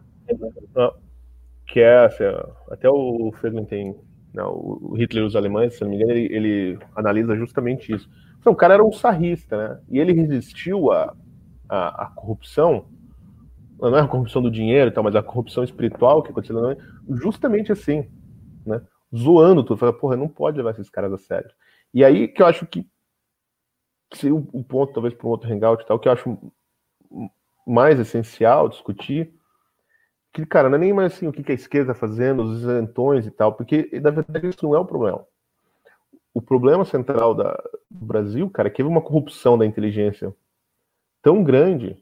[1.68, 2.24] Que é, assim,
[2.70, 3.96] até o Friedman tem,
[4.44, 8.10] o Hitler e os alemães, se não me engano, ele, ele analisa justamente isso.
[8.40, 9.82] Então, o cara era um sarrista, né?
[9.90, 11.16] E ele resistiu a,
[11.70, 12.86] a, a corrupção,
[13.80, 16.76] não é a corrupção do dinheiro e tal, mas a corrupção espiritual que aconteceu na
[17.16, 18.10] justamente assim,
[18.66, 18.82] né?
[19.16, 21.50] Zoando tudo, fala, porra, não pode levar esses caras a sério.
[21.94, 22.86] E aí que eu acho que,
[24.10, 26.38] que seria um ponto, talvez, para um outro hangout e tal, que eu acho
[27.66, 29.34] mais essencial discutir,
[30.36, 33.26] que, cara, não é nem mais assim o que a esquerda está fazendo, os isentões
[33.26, 35.26] e tal, porque, na verdade, isso não é o problema.
[36.34, 37.54] O problema central da,
[37.90, 40.36] do Brasil, cara, é que houve uma corrupção da inteligência
[41.22, 41.98] tão grande,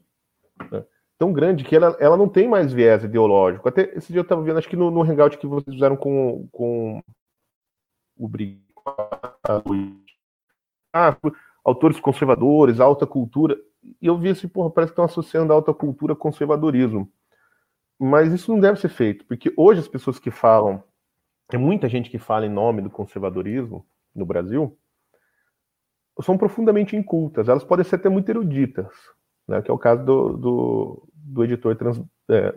[0.72, 0.84] né,
[1.16, 3.68] tão grande que ela, ela não tem mais viés ideológico.
[3.68, 6.48] Até esse dia eu estava vendo, acho que no, no hangout que vocês fizeram com,
[6.50, 7.00] com
[8.18, 8.60] o Brigo,
[10.92, 11.16] ah,
[11.64, 13.56] autores conservadores, alta cultura,
[14.02, 17.08] e eu vi assim, porra, parece que estão associando a alta cultura a conservadorismo.
[17.98, 20.82] Mas isso não deve ser feito, porque hoje as pessoas que falam,
[21.48, 24.76] tem muita gente que fala em nome do conservadorismo no Brasil,
[26.22, 27.48] são profundamente incultas.
[27.48, 28.88] Elas podem ser até muito eruditas,
[29.48, 32.00] né, que é o caso do, do, do editor trans,
[32.30, 32.54] é,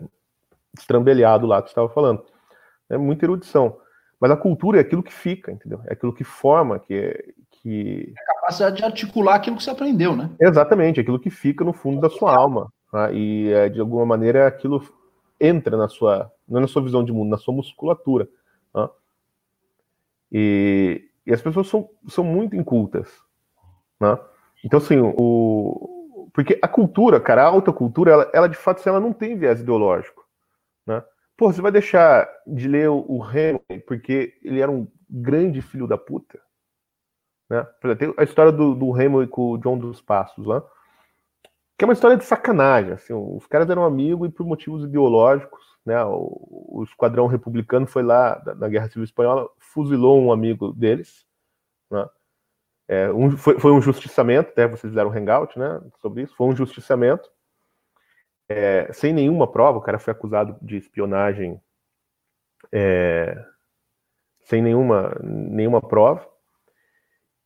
[0.78, 2.24] estrambelhado lá que estava falando.
[2.90, 3.80] É muita erudição.
[4.20, 5.82] Mas a cultura é aquilo que fica, entendeu?
[5.86, 7.24] É aquilo que forma, que é.
[7.52, 8.14] Que...
[8.18, 10.32] É a capacidade de articular aquilo que você aprendeu, né?
[10.40, 12.72] Exatamente, aquilo que fica no fundo da sua alma.
[12.92, 13.12] Tá?
[13.12, 14.82] E é, de alguma maneira aquilo
[15.40, 16.32] entra na sua.
[16.48, 18.28] Não na sua visão de mundo, na sua musculatura.
[18.74, 18.90] Tá?
[20.32, 23.10] E, e as pessoas são, são muito incultas.
[24.00, 24.18] Né?
[24.64, 26.30] Então, assim, o...
[26.34, 29.60] porque a cultura, cara, a alta cultura, ela, ela de fato ela não tem viés
[29.60, 30.26] ideológico.
[30.86, 31.04] Né?
[31.36, 33.22] Pô, você vai deixar de ler o, o
[33.86, 36.40] porque ele era um grande filho da puta?
[37.50, 37.66] Né?
[37.98, 40.64] Tem a história do, do Hemingway com o John dos Passos lá,
[41.78, 42.94] que é uma história de sacanagem.
[42.94, 48.04] Assim, os caras eram amigos e por motivos ideológicos, né, o, o esquadrão republicano foi
[48.04, 51.26] lá na Guerra Civil Espanhola, fuzilou um amigo deles,
[51.90, 52.06] né,
[52.88, 56.48] é, um, foi, foi, um justiçamento, até vocês fizeram um hangout né, sobre isso, foi
[56.48, 57.30] um justiçamento,
[58.50, 61.62] é, sem nenhuma prova, o cara foi acusado de espionagem
[62.72, 63.46] é,
[64.42, 66.28] sem nenhuma, nenhuma prova,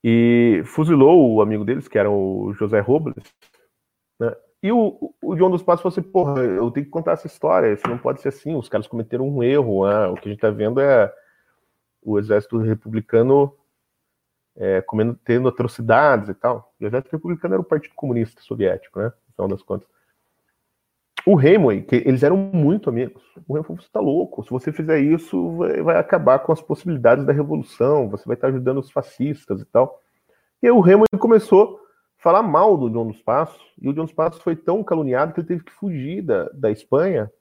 [0.04, 3.16] e fuzilou o amigo deles, que era o José Robles,
[4.22, 7.26] né, e o, o João dos Passos falou assim, porra, eu tenho que contar essa
[7.26, 10.08] história, isso não pode ser assim, os caras cometeram um erro, né?
[10.08, 11.12] o que a gente está vendo é
[12.04, 13.56] o exército republicano
[14.56, 16.74] é, comendo, tendo atrocidades e tal.
[16.80, 19.06] O Exército Republicano era o Partido Comunista Soviético, né?
[19.06, 19.88] No final das contas.
[21.26, 23.24] O Hemingway, que eles eram muito amigos.
[23.48, 26.62] O Hemingway falou: você tá louco, se você fizer isso, vai, vai, acabar com as
[26.62, 30.02] possibilidades da revolução, você vai estar ajudando os fascistas e tal.
[30.62, 31.80] E aí o Hemingway começou
[32.22, 35.40] falar mal do John dos Passos, e o John dos Passos foi tão caluniado que
[35.40, 37.32] ele teve que fugir da, da Espanha.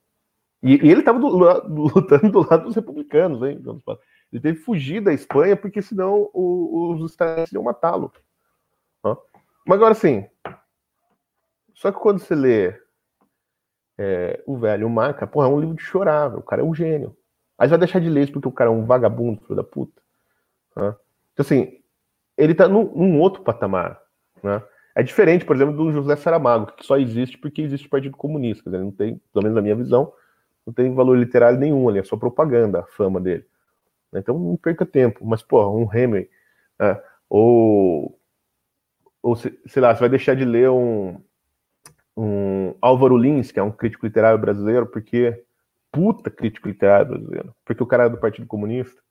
[0.61, 4.03] E, e ele estava lutando do lado dos republicanos, hein, John dos Passos.
[4.31, 8.11] Ele teve que fugir da Espanha, porque senão os Estados iam matá-lo.
[9.65, 10.25] Mas agora sim.
[11.73, 12.79] Só que quando você lê
[13.97, 17.15] é, o velho Maca, porra, é um livro de chorar, o cara é um gênio.
[17.57, 20.01] Aí vai deixar de ler isso porque o cara é um vagabundo, filho da puta.
[20.71, 20.95] Então,
[21.37, 21.79] assim,
[22.37, 24.01] ele tá num, num, outro patamar.
[24.41, 24.63] Né?
[24.95, 28.69] É diferente, por exemplo, do José Saramago, que só existe porque existe o Partido Comunista.
[28.69, 30.11] Ele não tem, pelo menos na minha visão,
[30.65, 33.45] não tem valor literário nenhum ali, é só propaganda a fama dele.
[34.13, 35.25] Então não perca tempo.
[35.25, 36.29] Mas, pô, um Hemingway,
[36.79, 37.01] né?
[37.29, 38.19] ou,
[39.21, 41.17] ou sei lá, você vai deixar de ler um,
[42.17, 45.43] um Álvaro Lins, que é um crítico literário brasileiro, porque
[45.91, 49.01] puta crítico literário brasileiro, porque o cara é do Partido Comunista.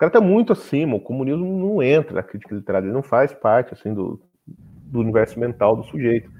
[0.00, 3.74] Cara tá muito acima, o comunismo não entra na crítica literária, ele não faz parte
[3.74, 6.30] assim do, do universo mental do sujeito.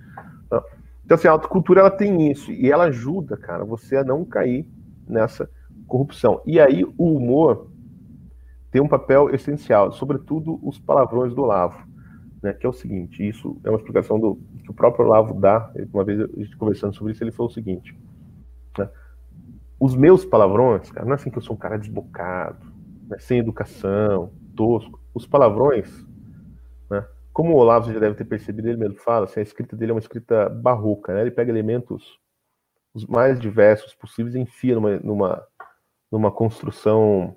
[0.51, 0.61] Né?
[1.05, 4.67] Então, assim, a autocultura ela tem isso, e ela ajuda, cara, você a não cair
[5.07, 5.47] nessa
[5.87, 6.41] corrupção.
[6.47, 7.71] E aí o humor
[8.71, 11.87] tem um papel essencial, sobretudo os palavrões do Olavo,
[12.43, 15.71] né, que é o seguinte, isso é uma explicação do que o próprio Olavo dá,
[15.93, 17.95] uma vez a gente conversando sobre isso, ele falou o seguinte,
[18.79, 18.89] né,
[19.79, 22.70] os meus palavrões, cara, não é assim que eu sou um cara desbocado,
[23.11, 26.07] né, sem educação, tosco, os palavrões,
[26.89, 29.91] né, como o Olavo já deve ter percebido, ele mesmo fala, assim, a escrita dele
[29.91, 32.19] é uma escrita barroca, né, ele pega elementos
[32.95, 35.47] os mais diversos possíveis e enfia numa, numa,
[36.11, 37.37] numa construção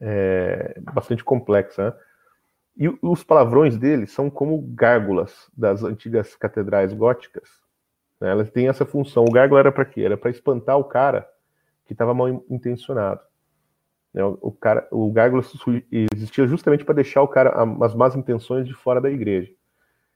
[0.00, 1.86] é, bastante complexa.
[1.86, 1.94] Né?
[2.76, 7.48] E os palavrões dele são como gárgulas das antigas catedrais góticas.
[8.20, 8.30] Né?
[8.30, 9.24] Elas têm essa função.
[9.24, 10.02] O gárgula era para quê?
[10.02, 11.28] Era para espantar o cara
[11.86, 13.20] que estava mal intencionado.
[14.12, 14.24] Né?
[14.24, 15.42] O, cara, o gárgula
[15.90, 17.50] existia justamente para deixar o cara
[17.82, 19.52] as más intenções de fora da igreja.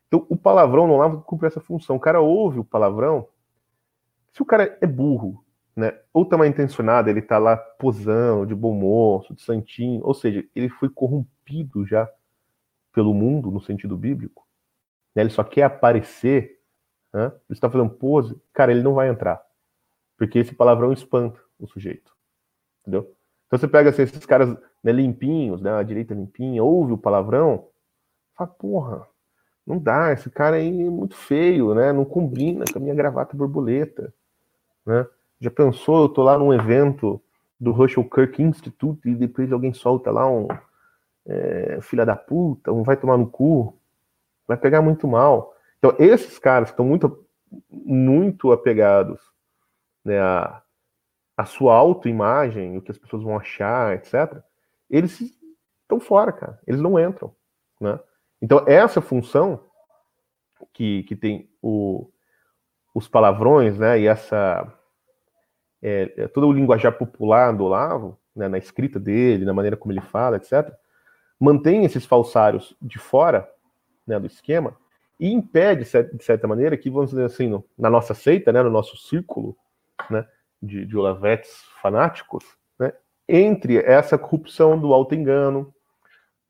[0.08, 1.96] Então, o palavrão não lava cumpre essa função.
[1.96, 3.28] O cara ouve o palavrão.
[4.32, 5.44] Se o cara é burro
[5.76, 5.98] né?
[6.12, 10.46] Ou tá mal intencionado, ele tá lá posando, de bom moço, de santinho, ou seja,
[10.54, 12.08] ele foi corrompido já
[12.92, 14.46] pelo mundo, no sentido bíblico.
[15.14, 15.22] Né?
[15.22, 16.60] Ele só quer aparecer,
[17.12, 17.26] né?
[17.26, 19.44] ele está fazendo pose, cara, ele não vai entrar.
[20.16, 22.14] Porque esse palavrão espanta o sujeito.
[22.82, 23.12] Entendeu?
[23.54, 24.48] Então você pega assim, esses caras
[24.82, 27.68] né, limpinhos, né, a direita limpinha, ouve o palavrão,
[28.36, 29.06] fala, porra,
[29.64, 31.92] não dá, esse cara aí é muito feio, né?
[31.92, 34.12] Não combina com a minha gravata borboleta,
[34.84, 35.06] né?
[35.40, 37.22] Já pensou, eu tô lá num evento
[37.60, 40.48] do Russell Kirk Institute e depois alguém solta lá um
[41.24, 43.78] é, filha da puta, um vai tomar no cu,
[44.48, 45.54] vai pegar muito mal.
[45.78, 47.24] Então, esses caras que estão muito,
[47.70, 49.20] muito apegados
[50.04, 50.60] né, a,
[51.36, 54.42] a sua autoimagem, o que as pessoas vão achar, etc.,
[54.88, 55.20] eles
[55.82, 56.60] estão fora, cara.
[56.66, 57.34] Eles não entram.
[57.80, 57.98] Né?
[58.40, 59.64] Então, essa função
[60.72, 62.10] que, que tem o,
[62.94, 64.72] os palavrões né, e essa
[65.82, 69.92] é, é, todo o linguajar popular do Olavo, né, na escrita dele, na maneira como
[69.92, 70.72] ele fala, etc.,
[71.38, 73.48] mantém esses falsários de fora
[74.06, 74.76] né, do esquema
[75.18, 78.70] e impede, de certa maneira, que, vamos dizer assim, no, na nossa seita, né, no
[78.70, 79.56] nosso círculo
[80.10, 80.26] né,
[80.64, 82.44] de, de olavetes fanáticos,
[82.78, 82.92] né,
[83.28, 85.72] entre essa corrupção do auto-engano,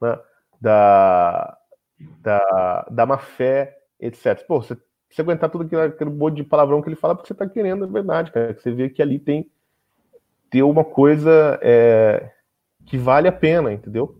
[0.01, 0.19] né,
[0.61, 1.59] da,
[2.21, 4.47] da, da má-fé, etc.
[4.47, 4.77] Pô, você
[5.15, 7.85] você aguentar tudo aquilo, aquele monte de palavrão que ele fala, porque você tá querendo,
[7.85, 8.53] é verdade, cara.
[8.53, 9.49] Você vê que ali tem,
[10.51, 12.33] tem uma coisa é,
[12.85, 14.19] que vale a pena, entendeu?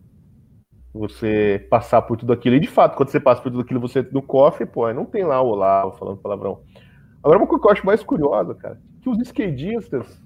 [0.93, 2.55] Você passar por tudo aquilo.
[2.55, 5.25] E de fato, quando você passa por tudo aquilo, você no cofre, pô, não tem
[5.25, 6.63] lá o Olavo falando palavrão.
[7.21, 10.19] Agora, uma coisa que eu acho mais curiosa, cara, que os esquerdistas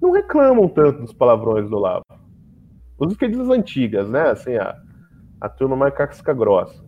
[0.00, 2.04] não reclamam tanto dos palavrões do Olavo.
[2.96, 4.30] Os esquerdistas antigas, né?
[4.30, 4.80] Assim, a,
[5.40, 6.80] a turma mais casca grossa.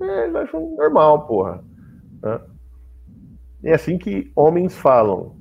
[0.00, 1.64] É, eles acham normal, porra.
[2.20, 2.40] Né?
[3.62, 5.36] É assim que homens falam.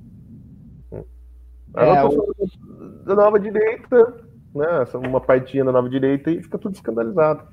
[1.76, 3.04] É, o...
[3.04, 3.98] da nova direita,
[4.54, 4.68] né?
[5.08, 7.48] Uma partinha da nova direita e fica tudo escandalizado.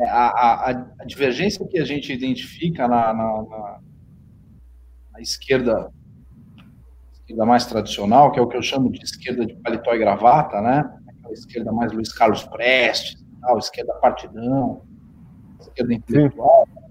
[0.00, 0.70] É, a, a,
[1.00, 3.80] a, divergência que a gente identifica na, na, na,
[5.12, 5.92] na esquerda,
[7.32, 10.60] esquerda mais tradicional, que é o que eu chamo de esquerda de paletó e gravata,
[10.60, 10.84] né?
[11.18, 14.82] Aquela esquerda mais Luiz Carlos Prestes, tal, esquerda partidão,
[15.60, 16.66] esquerda intelectual.
[16.66, 16.82] Sim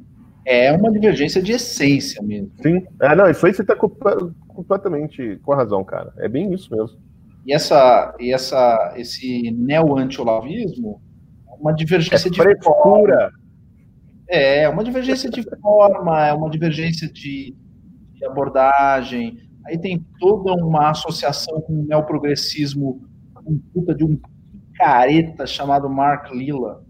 [0.45, 2.51] é uma divergência de essência mesmo.
[2.61, 6.11] Sim, é, não, isso aí você está completamente com a razão, cara.
[6.18, 6.97] É bem isso mesmo.
[7.45, 11.01] E, essa, e essa, esse neo-anti-olavismo
[11.47, 13.31] é uma divergência é de frescura.
[14.27, 17.55] É, é, uma divergência de forma, é uma divergência de,
[18.13, 19.38] de abordagem.
[19.65, 23.01] Aí tem toda uma associação com o neoprogressismo,
[23.45, 24.19] um puta de um
[24.75, 26.83] careta chamado Mark Lilla.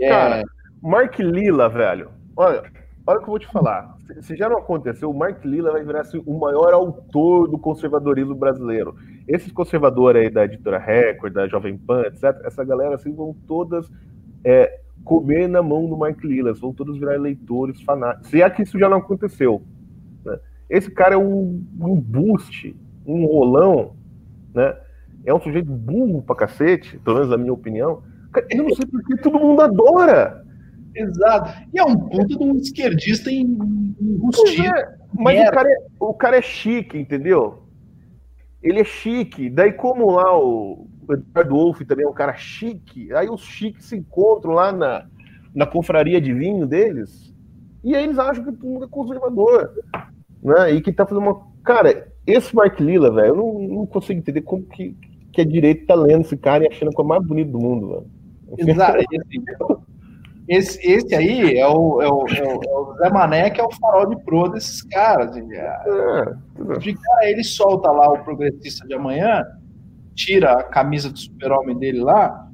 [0.00, 0.08] É...
[0.08, 0.42] Cara,
[0.82, 2.62] Mark Lilla, velho, Olha,
[3.04, 3.96] olha o que eu vou te falar.
[4.20, 8.32] Se já não aconteceu, o Mark Lilla vai virar assim, o maior autor do conservadorismo
[8.32, 8.94] brasileiro.
[9.26, 13.90] Esses conservadores aí da editora Record, da Jovem Pan, etc., essa galera assim vão todas
[14.44, 18.30] é, comer na mão do Mark Lilla, vão todos virar leitores fanáticos.
[18.30, 19.62] Se é que isso já não aconteceu.
[20.24, 20.38] Né?
[20.68, 22.76] Esse cara é um, um boost,
[23.06, 23.94] um rolão,
[24.54, 24.74] né?
[25.24, 28.02] é um sujeito burro pra cacete, pelo menos na minha opinião.
[28.50, 30.44] Eu não sei porque todo mundo adora.
[30.94, 31.50] Exato.
[31.72, 34.66] E é um puta de um esquerdista enrustido.
[34.66, 37.64] É, mas o cara, é, o cara é chique, entendeu?
[38.62, 39.50] Ele é chique.
[39.50, 43.96] Daí, como lá o Eduardo Wolff também é um cara chique, aí os chiques se
[43.96, 45.06] encontram lá na,
[45.54, 47.34] na confraria de vinho deles,
[47.82, 49.72] e aí eles acham que todo mundo é conservador.
[50.42, 50.72] Né?
[50.72, 51.40] E que tá fazendo uma.
[51.64, 54.96] Cara, esse Mark Lila, velho, eu não, não, consigo entender como que,
[55.32, 57.58] que a direita tá lendo esse cara e achando que é o mais bonito do
[57.58, 58.70] mundo, velho.
[58.70, 58.98] Exato.
[60.48, 63.64] Esse, esse aí é o, é, o, é, o, é o Zé Mané, que é
[63.64, 65.36] o farol de pro desses caras.
[65.36, 65.42] É,
[66.78, 69.44] de cara, ele solta lá o progressista de amanhã,
[70.14, 72.48] tira a camisa do super-homem dele lá,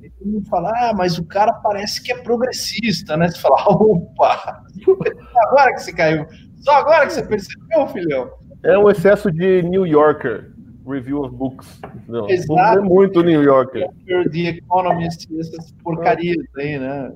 [0.00, 3.28] e todo mundo fala, ah, mas o cara parece que é progressista, né?
[3.28, 4.62] Você fala, opa,
[5.48, 6.26] agora que você caiu,
[6.60, 8.30] só agora que você percebeu, filhão.
[8.62, 10.50] É um excesso de New Yorker
[10.86, 11.80] review of books.
[12.08, 12.78] Não, Exato.
[12.78, 13.88] é muito New Yorker.
[14.06, 17.12] The Economist, essas porcarias aí, né?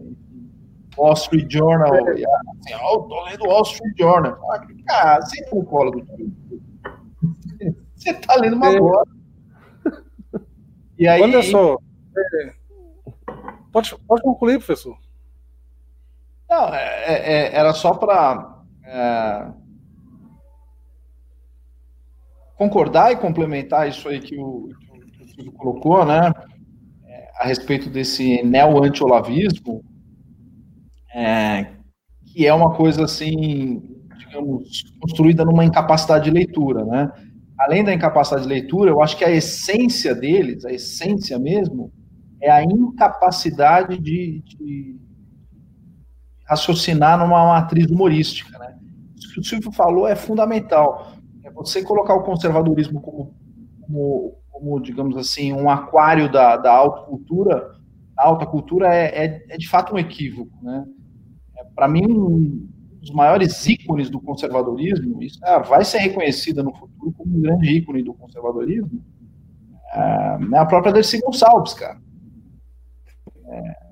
[0.96, 1.94] Wall Street Journal.
[1.94, 2.20] É.
[2.20, 4.38] E, assim, oh, tô lendo Wall Street Journal.
[4.52, 6.32] Ah, cara, senta no colo do tio.
[7.96, 8.78] Você tá lendo uma é.
[8.78, 9.04] bola.
[10.98, 11.20] E aí.
[11.20, 11.76] Olha só.
[12.16, 12.52] É...
[13.72, 14.96] Pode, pode concluir, professor.
[16.48, 18.53] Não, é, é, é era só para
[18.84, 19.48] é,
[22.56, 24.68] concordar e complementar isso aí que o,
[25.16, 26.32] que o Silvio colocou, né?
[27.38, 29.84] a respeito desse neo-anti-olavismo,
[31.14, 31.66] é,
[32.26, 33.82] que é uma coisa assim,
[34.18, 37.10] digamos, construída numa incapacidade de leitura, né?
[37.58, 41.92] Além da incapacidade de leitura, eu acho que a essência deles, a essência mesmo,
[42.40, 44.96] é a incapacidade de, de
[46.44, 48.76] raciocinar numa matriz humorística, né?
[49.16, 51.12] Isso que o Silvio falou é fundamental.
[51.42, 53.34] É você colocar o conservadorismo como,
[53.80, 57.72] como, como digamos assim, um aquário da, da alta cultura,
[58.16, 60.84] a alta cultura é, é, é de fato um equívoco, né?
[61.74, 62.68] para mim, um
[63.00, 67.68] dos maiores ícones do conservadorismo, isso é, vai ser reconhecida no futuro como um grande
[67.68, 69.04] ícone do conservadorismo,
[69.92, 71.98] é, é a própria Dercy Gonçalves, cara.
[73.46, 73.83] É,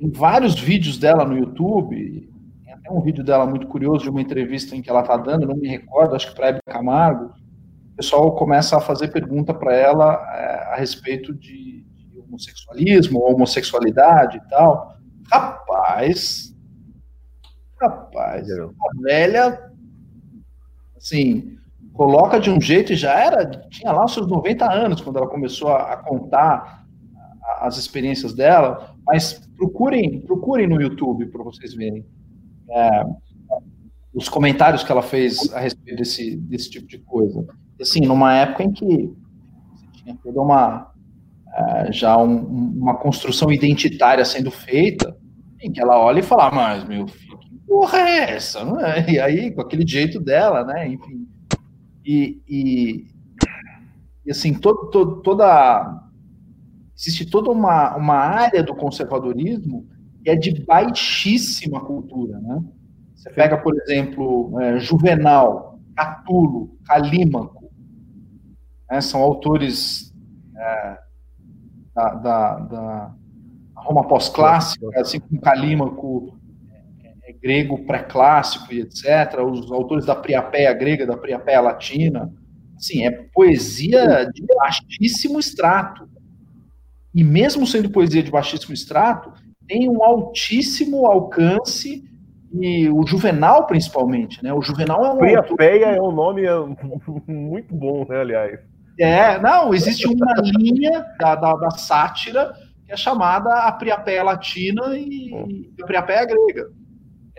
[0.00, 2.26] tem vários vídeos dela no YouTube,
[2.64, 5.46] tem até um vídeo dela muito curioso de uma entrevista em que ela está dando,
[5.46, 7.26] não me recordo, acho que para Hebe Camargo,
[7.92, 14.38] o pessoal começa a fazer pergunta para ela é, a respeito de, de homossexualismo, homossexualidade
[14.38, 14.96] e tal.
[15.30, 16.50] Rapaz,
[17.78, 18.68] Rapaz, a
[19.02, 19.70] velha,
[20.96, 21.58] assim,
[21.92, 25.26] coloca de um jeito e já era, tinha lá os seus 90 anos quando ela
[25.26, 26.84] começou a, a contar
[27.58, 32.04] as experiências dela, mas procurem, procurem no YouTube para vocês verem
[32.70, 33.04] é,
[34.14, 37.46] os comentários que ela fez a respeito desse, desse tipo de coisa.
[37.78, 39.12] Assim, numa época em que
[39.92, 40.90] tinha toda uma
[41.54, 42.38] é, já um,
[42.78, 45.16] uma construção identitária sendo feita,
[45.60, 47.30] em que ela olha e fala, ah, mas meu filho
[47.70, 48.58] porra é essa?
[48.84, 49.12] É?
[49.12, 50.88] E aí, com aquele jeito dela, né?
[50.88, 51.28] Enfim.
[52.04, 53.06] E, e,
[54.26, 56.09] e assim, toda.
[57.00, 59.88] Existe toda uma, uma área do conservadorismo
[60.22, 62.62] que é de baixíssima cultura, né?
[63.14, 67.70] Você pega, por exemplo, é, Juvenal, Catulo, Calímaco,
[68.90, 69.00] né?
[69.00, 70.12] são autores
[70.56, 70.98] é,
[71.94, 73.14] da, da, da
[73.76, 76.38] Roma pós-clássica, assim como Calímaco
[77.42, 82.32] grego pré-clássico e etc., os autores da Priapéia grega, da Priapéia latina.
[82.76, 86.08] Assim, é poesia de baixíssimo extrato.
[87.14, 89.32] E mesmo sendo poesia de baixíssimo extrato,
[89.66, 92.04] tem um altíssimo alcance
[92.52, 94.52] e o Juvenal principalmente, né?
[94.52, 95.96] O Juvenal é um Priapéia autor...
[95.96, 96.42] é um nome
[97.26, 98.58] muito bom, né, aliás.
[98.98, 102.52] É, não, existe uma linha da, da, da sátira
[102.84, 105.72] que é chamada a Priapéia latina e hum.
[105.82, 106.80] a Priapéia grega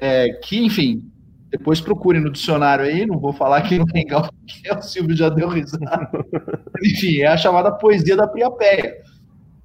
[0.01, 1.03] é, que, enfim,
[1.51, 5.15] depois procurem no dicionário aí, não vou falar aqui no legal, que é o Silvio
[5.15, 6.09] já deu risada.
[6.83, 8.95] enfim, é a chamada poesia da Priapéia.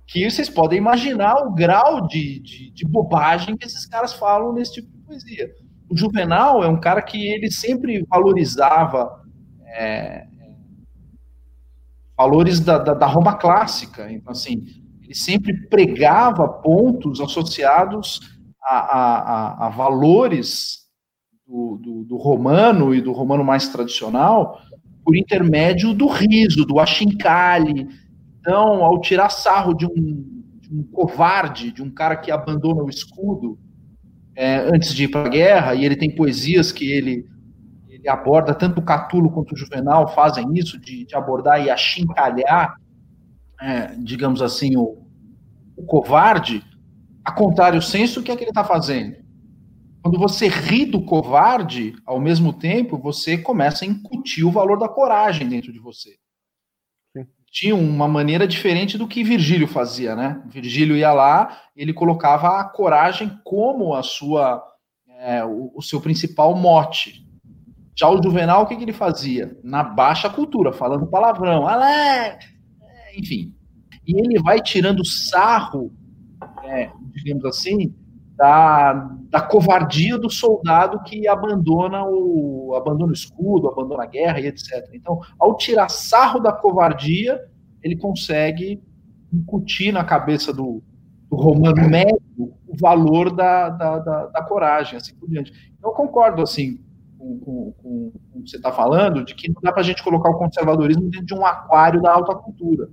[0.06, 4.74] Que vocês podem imaginar o grau de, de, de, bobagem que esses caras falam nesse
[4.74, 5.50] tipo de poesia.
[5.88, 9.22] O Juvenal é um cara que ele sempre valorizava
[9.66, 10.26] é,
[12.16, 14.10] valores da, da, da Roma clássica.
[14.10, 14.64] Então, assim,
[15.02, 18.20] ele sempre pregava pontos associados
[18.62, 20.86] a, a, a valores
[21.46, 24.60] do, do, do, romano e do romano mais tradicional
[25.04, 27.86] por intermédio do riso, do achincalhe.
[28.46, 32.88] Então, ao tirar sarro de um, de um covarde, de um cara que abandona o
[32.88, 33.58] escudo
[34.36, 37.26] é, antes de ir para a guerra, e ele tem poesias que ele,
[37.88, 42.76] ele aborda, tanto o Catulo quanto o Juvenal fazem isso, de, de abordar e achincalhar
[43.60, 44.96] é, digamos assim, o,
[45.76, 46.62] o covarde,
[47.24, 49.16] a contrário senso, o que é que ele está fazendo?
[50.04, 54.88] Quando você ri do covarde, ao mesmo tempo, você começa a incutir o valor da
[54.88, 56.16] coragem dentro de você.
[57.56, 57.68] Sim.
[57.68, 60.42] Tinha uma maneira diferente do que Virgílio fazia, né?
[60.46, 64.62] Virgílio ia lá, ele colocava a coragem como a sua,
[65.18, 67.26] é, o, o, seu principal mote.
[67.98, 69.58] Já o Juvenal, o que, que ele fazia?
[69.64, 72.38] Na baixa cultura, falando palavrão, alé,
[73.16, 73.54] enfim.
[74.06, 75.90] E ele vai tirando sarro,
[76.62, 77.94] é, digamos assim,
[78.36, 78.92] da,
[79.30, 84.90] da covardia do soldado que abandona o, abandona o escudo, abandona a guerra e etc.
[84.92, 87.42] Então, ao tirar sarro da covardia,
[87.82, 88.82] ele consegue
[89.32, 90.82] incutir na cabeça do,
[91.30, 95.52] do romano médio o valor da, da, da, da, coragem, assim por diante.
[95.78, 96.78] Então, eu concordo, assim,
[97.18, 99.84] com, com, com, com o que você está falando, de que não dá para a
[99.84, 102.90] gente colocar o conservadorismo dentro de um aquário da alta cultura.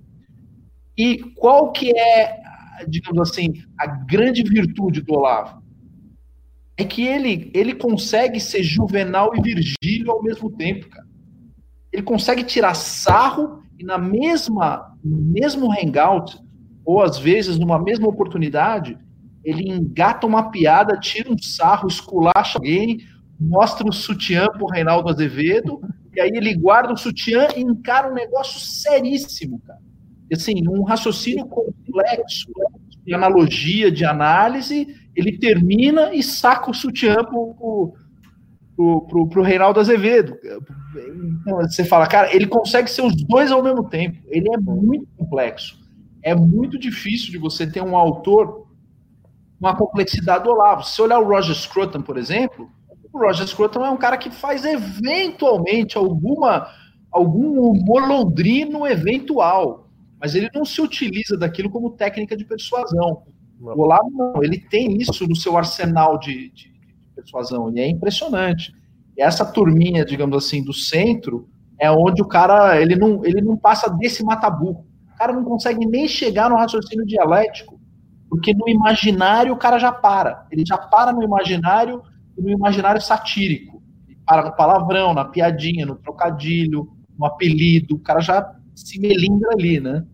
[0.97, 2.42] E qual que é
[2.87, 5.61] digamos assim, a grande virtude do Olavo
[6.77, 11.05] é que ele, ele consegue ser Juvenal e Virgílio ao mesmo tempo, cara.
[11.91, 16.37] Ele consegue tirar sarro e na mesma, mesmo hangout,
[16.83, 18.97] ou às vezes numa mesma oportunidade,
[19.43, 22.99] ele engata uma piada, tira um sarro, esculacha alguém,
[23.39, 25.79] mostra o sutiã pro Reinaldo Azevedo,
[26.15, 29.79] e aí ele guarda o sutiã e encara um negócio seríssimo, cara
[30.33, 32.51] assim, um raciocínio complexo
[33.05, 37.93] de analogia, de análise, ele termina e saca o sutiã pro,
[38.75, 40.35] pro, pro, pro Reinaldo Azevedo.
[41.41, 44.17] Então, você fala, cara, ele consegue ser os dois ao mesmo tempo.
[44.27, 45.77] Ele é muito complexo.
[46.21, 48.67] É muito difícil de você ter um autor
[49.59, 50.83] com a complexidade do Olavo.
[50.83, 52.69] Se você olhar o Roger Scruton, por exemplo,
[53.11, 56.67] o Roger Scruton é um cara que faz eventualmente alguma
[57.11, 59.82] algum humor londrino eventual
[60.23, 63.23] mas ele não se utiliza daquilo como técnica de persuasão.
[63.59, 63.73] Não.
[63.75, 67.89] O Olavo não, ele tem isso no seu arsenal de, de, de persuasão, e é
[67.89, 68.73] impressionante.
[69.17, 73.57] E essa turminha, digamos assim, do centro, é onde o cara, ele não, ele não
[73.57, 74.87] passa desse mataburro.
[75.13, 77.77] O cara não consegue nem chegar no raciocínio dialético,
[78.29, 80.47] porque no imaginário o cara já para.
[80.49, 82.01] Ele já para no imaginário
[82.37, 83.83] no imaginário satírico.
[84.07, 86.87] Ele para no palavrão, na piadinha, no trocadilho,
[87.19, 90.05] no apelido, o cara já se melindra ali, né?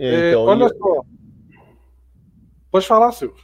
[0.00, 1.04] É, então, olha só.
[2.70, 3.36] Pode falar, Silvio.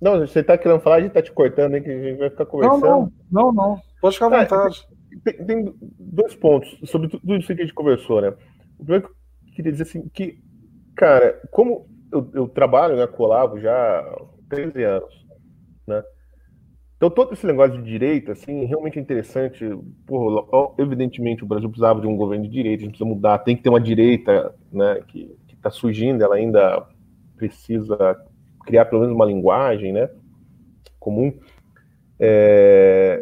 [0.00, 2.30] Não, você tá querendo falar, a gente tá te cortando, hein, que a gente vai
[2.30, 2.80] ficar conversando.
[2.80, 3.82] Não, não, não, não.
[4.00, 4.88] Pode ficar à é, vontade.
[5.22, 8.30] tem, tem, dois pontos sobre tudo isso que a gente conversou, né?
[8.78, 10.38] O primeiro que eu queria dizer assim, que,
[10.96, 15.26] cara, como eu, eu trabalho né, com o Olavo já há 13 anos,
[15.86, 16.02] né?
[16.96, 19.64] Então, todo esse negócio de direita, assim, realmente é interessante.
[20.06, 23.56] Porra, evidentemente, o Brasil precisava de um governo de direita, a gente precisa mudar, tem
[23.56, 26.86] que ter uma direita, né, que está surgindo, ela ainda
[27.36, 27.96] precisa
[28.64, 30.10] criar pelo menos uma linguagem, né,
[30.98, 31.32] comum.
[32.18, 33.20] É...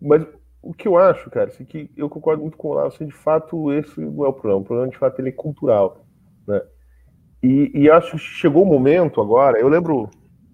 [0.00, 0.26] Mas
[0.62, 3.14] o que eu acho, cara, assim, que eu concordo muito com o Lázaro, assim, de
[3.14, 4.60] fato, esse não é o problema.
[4.60, 6.04] O problema, de fato, ele é cultural,
[6.46, 6.62] né.
[7.42, 10.08] E, e acho que chegou o momento agora, eu lembro,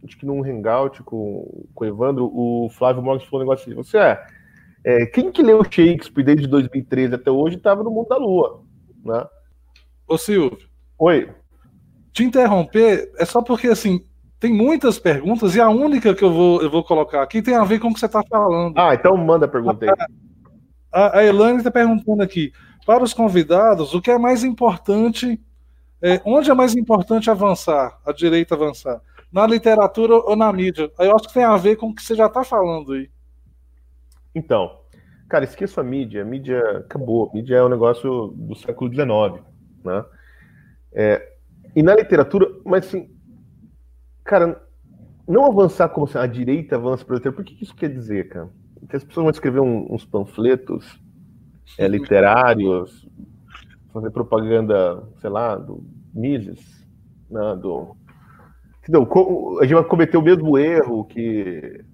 [0.04, 3.76] acho que num hangout com, com o Evandro, o Flávio Morgan falou um negócio assim,
[3.76, 4.26] você é,
[4.82, 8.64] é, quem que leu Shakespeare desde 2013 até hoje estava no mundo da lua,
[9.04, 9.24] né?
[10.08, 10.58] Ô Silvio,
[11.00, 11.30] Oi.
[12.12, 14.04] Te interromper é só porque, assim,
[14.38, 17.64] tem muitas perguntas e a única que eu vou, eu vou colocar aqui tem a
[17.64, 18.78] ver com o que você está falando.
[18.78, 19.90] Ah, então manda a pergunta aí.
[20.92, 22.52] A, a Elane está perguntando aqui,
[22.84, 25.40] para os convidados, o que é mais importante,
[26.02, 29.00] é, onde é mais importante avançar, a direita avançar?
[29.32, 30.90] Na literatura ou na mídia?
[30.98, 33.08] Aí eu acho que tem a ver com o que você já está falando aí.
[34.34, 34.80] Então,
[35.30, 36.22] cara, esqueça a mídia.
[36.22, 37.30] A mídia acabou.
[37.30, 39.42] A mídia é um negócio do século XIX,
[39.82, 40.04] né?
[40.92, 41.34] É,
[41.74, 43.10] e na literatura, mas assim,
[44.24, 44.60] cara,
[45.26, 48.28] não avançar como assim, a direita avança para o literatura, o que isso quer dizer,
[48.28, 48.48] cara?
[48.88, 51.00] Que as pessoas vão escrever um, uns panfletos
[51.78, 53.06] é, literários,
[53.92, 56.86] fazer propaganda, sei lá, do Mises,
[57.30, 57.96] né, do...
[58.82, 59.08] Entendeu?
[59.60, 61.84] A gente vai cometer o mesmo erro que,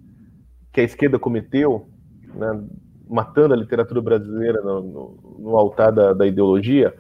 [0.73, 1.89] que a esquerda cometeu,
[2.35, 2.64] né,
[3.09, 6.94] matando a literatura brasileira no, no, no altar da, da ideologia.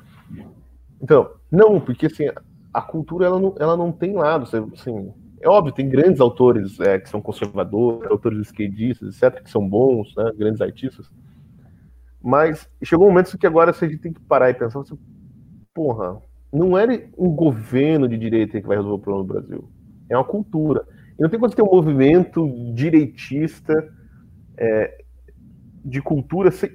[1.00, 2.28] Então, não, porque assim,
[2.72, 4.44] a cultura ela não, ela não tem lado.
[4.44, 9.66] Assim, é óbvio, tem grandes autores é, que são conservadores, autores esquerdistas, etc., que são
[9.66, 11.10] bons, né, grandes artistas.
[12.22, 14.98] Mas chegou um momento que agora a gente tem que parar e pensar assim,
[15.72, 16.20] porra,
[16.52, 19.68] não é um governo de direita que vai resolver o problema do Brasil.
[20.08, 20.86] É uma cultura.
[21.18, 23.92] E não tem como ter um movimento direitista
[24.56, 25.04] é,
[25.84, 26.70] de cultura sem,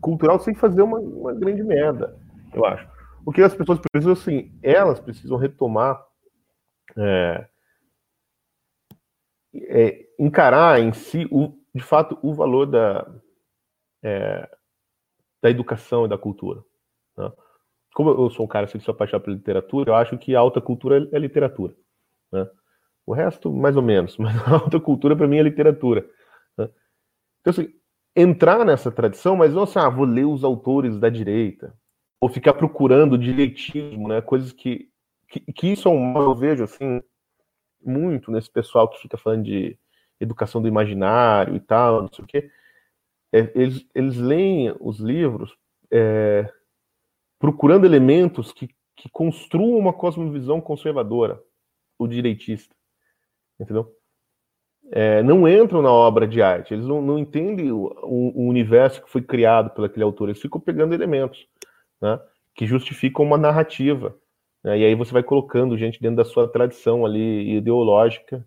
[0.00, 2.16] cultural sem fazer uma, uma grande merda,
[2.52, 2.93] eu acho.
[3.26, 6.04] O que as pessoas precisam, assim, elas precisam retomar,
[6.96, 7.48] é,
[9.54, 13.10] é, encarar em si, o, de fato, o valor da,
[14.02, 14.48] é,
[15.42, 16.62] da educação e da cultura.
[17.16, 17.32] Né?
[17.94, 20.40] Como eu sou um cara assim, que sou apaixonado por literatura, eu acho que a
[20.40, 21.74] alta cultura é literatura.
[22.32, 22.48] Né?
[23.06, 26.08] O resto, mais ou menos, mas a alta cultura, para mim, é literatura.
[26.58, 26.68] Né?
[27.40, 27.72] Então, assim,
[28.14, 31.74] entrar nessa tradição, mas não assim, ah, vou ler os autores da direita,
[32.24, 34.22] ou ficar procurando direitismo, né?
[34.22, 34.88] Coisas que,
[35.28, 37.02] que, que isso é um mal, eu vejo assim,
[37.84, 39.78] muito nesse pessoal que fica falando de
[40.18, 42.50] educação do imaginário e tal, não sei o quê.
[43.30, 45.54] É, eles, eles leem os livros
[45.90, 46.50] é,
[47.38, 51.38] procurando elementos que, que construam uma cosmovisão conservadora,
[51.98, 52.74] o direitista.
[53.60, 53.94] Entendeu?
[54.90, 59.10] é, não entram na obra de arte, eles não, não entendem o, o, universo que
[59.10, 61.46] foi criado por aquele autor, eles ficam pegando elementos
[62.04, 62.20] né,
[62.54, 64.14] que justificam uma narrativa.
[64.62, 68.46] Né, e aí você vai colocando gente dentro da sua tradição ali ideológica,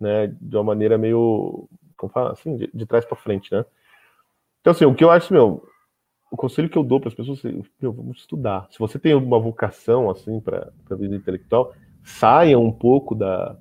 [0.00, 3.64] né, de uma maneira meio, como fala, assim, de, de trás para frente, né?
[4.60, 5.66] Então, assim, o que eu acho, meu,
[6.30, 8.68] o conselho que eu dou para as pessoas é, meu, vamos estudar.
[8.70, 11.72] Se você tem uma vocação, assim, para a vida intelectual,
[12.04, 13.56] saia um pouco da,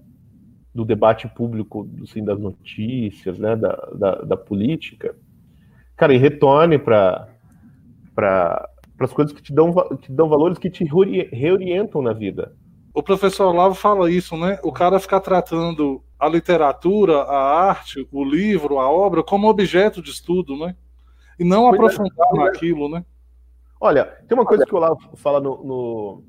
[0.73, 5.15] do debate público, assim, das notícias, né, da, da, da política,
[5.95, 7.29] cara, e retorne para
[8.97, 12.55] para as coisas que te dão que dão valores que te reorientam na vida.
[12.93, 14.59] O professor Olavo fala isso, né?
[14.63, 20.11] O cara ficar tratando a literatura, a arte, o livro, a obra como objeto de
[20.11, 20.75] estudo, né?
[21.37, 21.75] E não pois é.
[21.75, 22.45] aprofundar é.
[22.45, 23.03] naquilo, né?
[23.81, 26.23] Olha, tem uma coisa que o Olavo fala no, no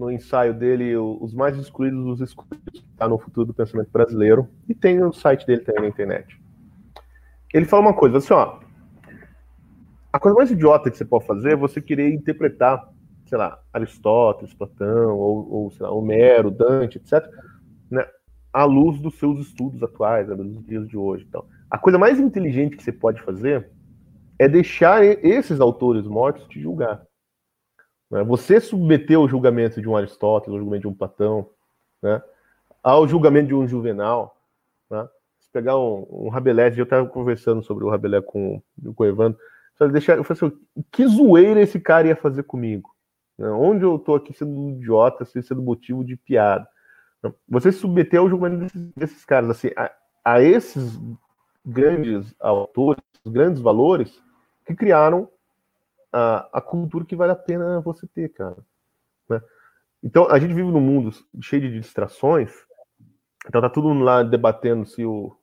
[0.00, 4.74] no ensaio dele, Os Mais Excluídos dos Excluídos, está no Futuro do Pensamento Brasileiro, e
[4.74, 6.40] tem no site dele também na internet.
[7.52, 8.58] Ele fala uma coisa, assim, ó,
[10.20, 12.88] coisa mais idiota que você pode fazer é você querer interpretar,
[13.26, 17.26] sei lá, Aristóteles, Platão, ou, ou sei lá, Homero, Dante, etc.,
[17.90, 18.06] né,
[18.52, 21.24] à luz dos seus estudos atuais, né, dos dias de hoje.
[21.28, 23.70] Então, a coisa mais inteligente que você pode fazer
[24.38, 27.02] é deixar esses autores mortos te julgar.
[28.10, 28.24] Né?
[28.24, 31.50] Você submeteu o julgamento de um Aristóteles, o julgamento de um Platão,
[32.02, 32.22] né?
[32.82, 34.36] ao julgamento de um Juvenal.
[34.90, 35.06] Né?
[35.38, 38.60] Se pegar um, um Rabelais, eu estava conversando sobre o Rabelais com,
[38.94, 39.38] com o Evandro,
[39.88, 42.94] deixar, eu falei assim, que zoeira esse cara ia fazer comigo?
[43.38, 43.48] Né?
[43.50, 46.68] Onde eu estou aqui sendo um idiota, assim, sendo motivo de piada?
[47.48, 49.90] Você se submeteu ao julgamento desses, desses caras, assim, a,
[50.24, 50.98] a esses
[51.64, 54.22] grandes autores, grandes valores
[54.66, 55.28] que criaram
[56.12, 58.56] a, a cultura que vale a pena você ter, cara.
[59.28, 59.40] Né?
[60.02, 61.10] Então, a gente vive num mundo
[61.42, 62.52] cheio de distrações,
[63.46, 65.36] então tá tudo lá debatendo se o.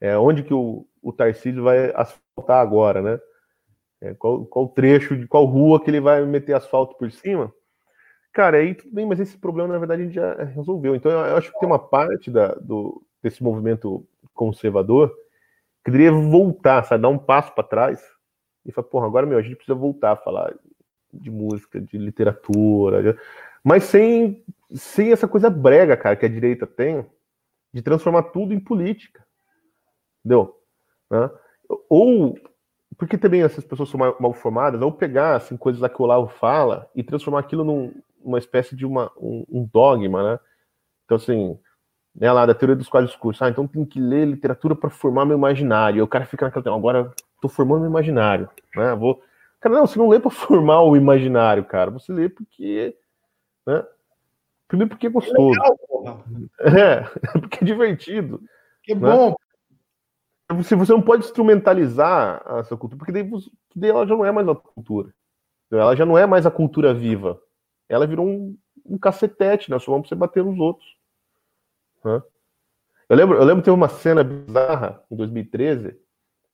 [0.00, 3.20] É, onde que o, o Tarcísio vai asfaltar agora, né?
[4.02, 7.54] É, qual, qual trecho, de qual rua que ele vai meter asfalto por cima.
[8.32, 10.96] Cara, aí tudo bem, mas esse problema, na verdade, a gente já resolveu.
[10.96, 14.04] Então, eu acho que tem uma parte da, do, desse movimento
[14.34, 15.14] conservador
[15.84, 18.02] que deveria voltar, sabe, dar um passo para trás
[18.66, 20.52] e fala, porra, agora meu, a gente precisa voltar a falar
[21.12, 23.16] de música, de literatura,
[23.62, 27.06] mas sem, sem essa coisa brega, cara, que a direita tem,
[27.72, 29.24] de transformar tudo em política.
[30.20, 30.56] Entendeu?
[31.10, 31.30] Né?
[31.88, 32.34] Ou,
[33.02, 36.04] porque também essas pessoas são mal, mal, formadas, ou pegar assim, coisas lá que o
[36.04, 37.92] Olavo fala e transformar aquilo num,
[38.24, 40.38] numa espécie de uma, um, um dogma, né?
[41.04, 41.58] Então, assim,
[42.14, 45.24] né, lá da teoria dos quadros discursos, ah, então tem que ler literatura para formar
[45.24, 45.98] meu imaginário.
[45.98, 48.94] E o cara fica naquela, agora tô formando um imaginário, né?
[48.94, 49.20] Vou.
[49.58, 51.90] Cara, não, você não lê para formar o imaginário, cara.
[51.90, 52.96] Você lê porque.
[53.66, 53.84] Né?
[54.68, 55.58] Primeiro porque é gostoso.
[55.58, 56.24] É, legal,
[57.34, 58.40] é, porque é divertido.
[58.84, 59.00] Que né?
[59.00, 59.34] bom.
[60.62, 63.28] Se você não pode instrumentalizar a sua cultura, porque daí,
[63.74, 65.12] daí ela já não é mais uma cultura.
[65.70, 67.40] Ela já não é mais a cultura viva.
[67.88, 69.78] Ela virou um, um cacetete, né?
[69.78, 70.86] Só vamos você bater nos outros.
[73.08, 75.96] Eu lembro, eu lembro teve uma cena bizarra em 2013,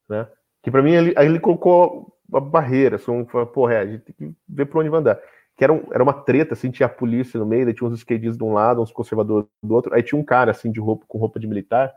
[0.09, 0.29] né?
[0.62, 4.37] Que para mim ele, ele colocou uma barreira, assim, porra, é, a gente tem que
[4.49, 5.20] ver para onde vai andar.
[5.57, 7.99] Que era, um, era uma treta, assim, tinha a polícia no meio, daí tinha uns
[7.99, 11.05] skatistas de um lado, uns conservadores do outro, aí tinha um cara, assim, de roupa,
[11.09, 11.93] com roupa de militar,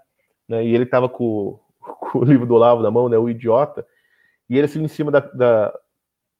[0.48, 3.86] né, e ele tava com, com o livro do Olavo na mão, né, o idiota,
[4.50, 5.80] e ele, assim, em cima da, da,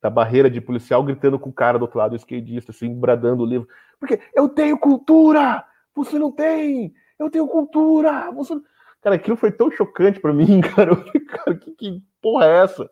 [0.02, 3.44] da barreira de policial, gritando com o cara do outro lado, o skatista, assim, bradando
[3.44, 3.68] o livro,
[4.00, 5.64] porque eu tenho cultura,
[5.96, 8.54] você não tem, eu tenho cultura, você.
[9.02, 10.92] Cara, aquilo foi tão chocante para mim, cara.
[10.92, 12.90] Eu cara, que, que porra é essa?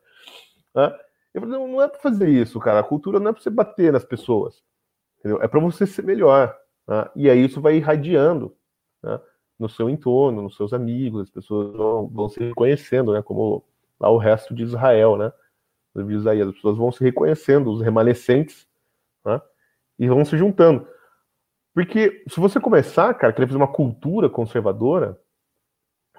[0.76, 0.96] Né?
[1.34, 2.80] Eu falei, não, não é para fazer isso, cara.
[2.80, 4.64] A cultura não é para você bater nas pessoas.
[5.20, 5.42] Entendeu?
[5.42, 6.56] É para você ser melhor.
[6.88, 7.10] Né?
[7.16, 8.56] E aí isso vai irradiando
[9.04, 9.20] né?
[9.60, 13.22] No seu entorno, nos seus amigos, as pessoas vão, vão se reconhecendo, né?
[13.22, 13.64] Como
[14.00, 15.32] lá o resto de Israel, né?
[15.96, 18.70] As pessoas vão se reconhecendo, os remanescentes
[19.26, 19.42] né?
[19.98, 20.88] E vão se juntando.
[21.74, 25.20] Porque se você começar, cara, querer fazer uma cultura conservadora,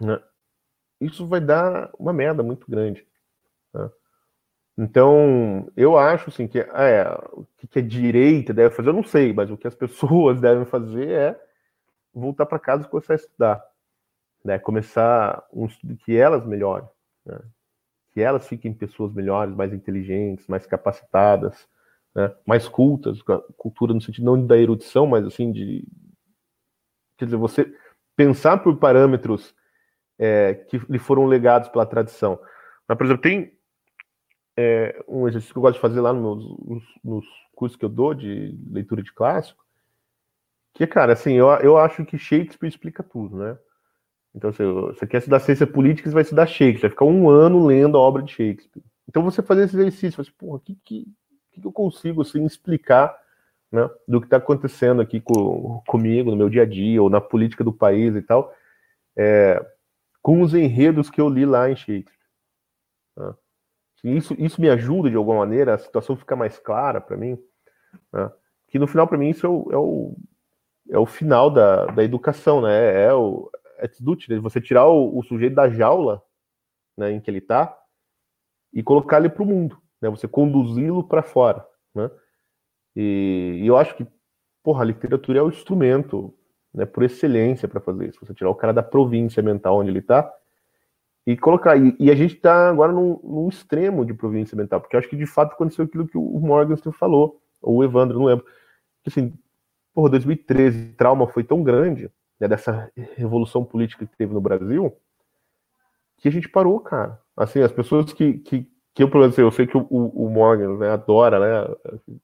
[0.00, 0.22] né,
[1.00, 3.06] isso vai dar uma merda muito grande.
[3.72, 3.90] Né?
[4.78, 9.32] Então, eu acho assim que é, o que a direita deve fazer, eu não sei,
[9.32, 11.49] mas o que as pessoas devem fazer é
[12.12, 13.64] voltar para casa e começar a estudar.
[14.44, 14.58] Né?
[14.58, 16.88] Começar um estudo que elas melhorem.
[17.24, 17.38] Né?
[18.12, 21.68] Que elas fiquem pessoas melhores, mais inteligentes, mais capacitadas,
[22.14, 22.34] né?
[22.46, 23.20] mais cultas,
[23.56, 25.86] cultura no sentido não da erudição, mas assim de.
[27.16, 27.72] Quer dizer, você
[28.16, 29.54] pensar por parâmetros
[30.18, 32.38] é, que lhe foram legados pela tradição.
[32.86, 33.52] Mas, por exemplo, tem
[34.56, 37.24] é, um exercício que eu gosto de fazer lá nos, nos, nos,
[37.54, 39.64] cursos que eu dou de leitura de clássico,
[40.74, 43.58] que, cara, assim, eu, eu acho que Shakespeare explica tudo, né?
[44.34, 47.66] Então, se você quer estudar ciência política, você vai estudar Shakespeare, vai ficar um ano
[47.66, 48.82] lendo a obra de Shakespeare.
[49.08, 51.06] Então, você fazer esse exercício, você, porra, o que, que,
[51.52, 53.16] que, eu consigo, assim, explicar
[53.72, 57.20] né, do que está acontecendo aqui com, comigo, no meu dia a dia, ou na
[57.20, 58.54] política do país e tal,
[59.16, 59.60] é,
[60.22, 62.18] com os enredos que eu li lá em Shakespeare.
[63.16, 63.34] Né?
[64.04, 67.36] Isso, isso me ajuda de alguma maneira, a situação fica mais clara para mim.
[68.12, 68.30] Né?
[68.68, 70.16] Que no final, para mim, isso é o, é o,
[70.90, 73.04] é o final da, da educação, né?
[73.04, 73.88] É, o é
[74.28, 74.38] né?
[74.40, 76.22] você tirar o, o, sujeito da jaula
[76.96, 77.76] né, em que ele está
[78.72, 80.10] e colocar ele para o mundo, né?
[80.10, 82.10] Você conduzi-lo para fora, né?
[82.94, 84.06] E, e, eu acho que,
[84.62, 86.34] porra, a literatura é o instrumento,
[86.74, 88.18] né, por excelência para fazer isso.
[88.24, 90.30] Você tirar o cara da província mental onde ele está
[91.26, 91.76] e colocar.
[91.76, 95.08] E, e a gente está agora num, num, extremo de província mental, porque eu acho
[95.08, 98.44] que de fato aconteceu aquilo que o Morgenstern falou, ou o Evandro, não lembro.
[99.06, 99.32] Assim,
[99.94, 104.96] porra, 2013, o trauma foi tão grande, né, dessa revolução política que teve no Brasil,
[106.18, 107.20] que a gente parou, cara.
[107.36, 110.76] Assim, as pessoas que, que, que eu, por exemplo, eu sei que o, o Morgan
[110.76, 111.74] né, adora, né,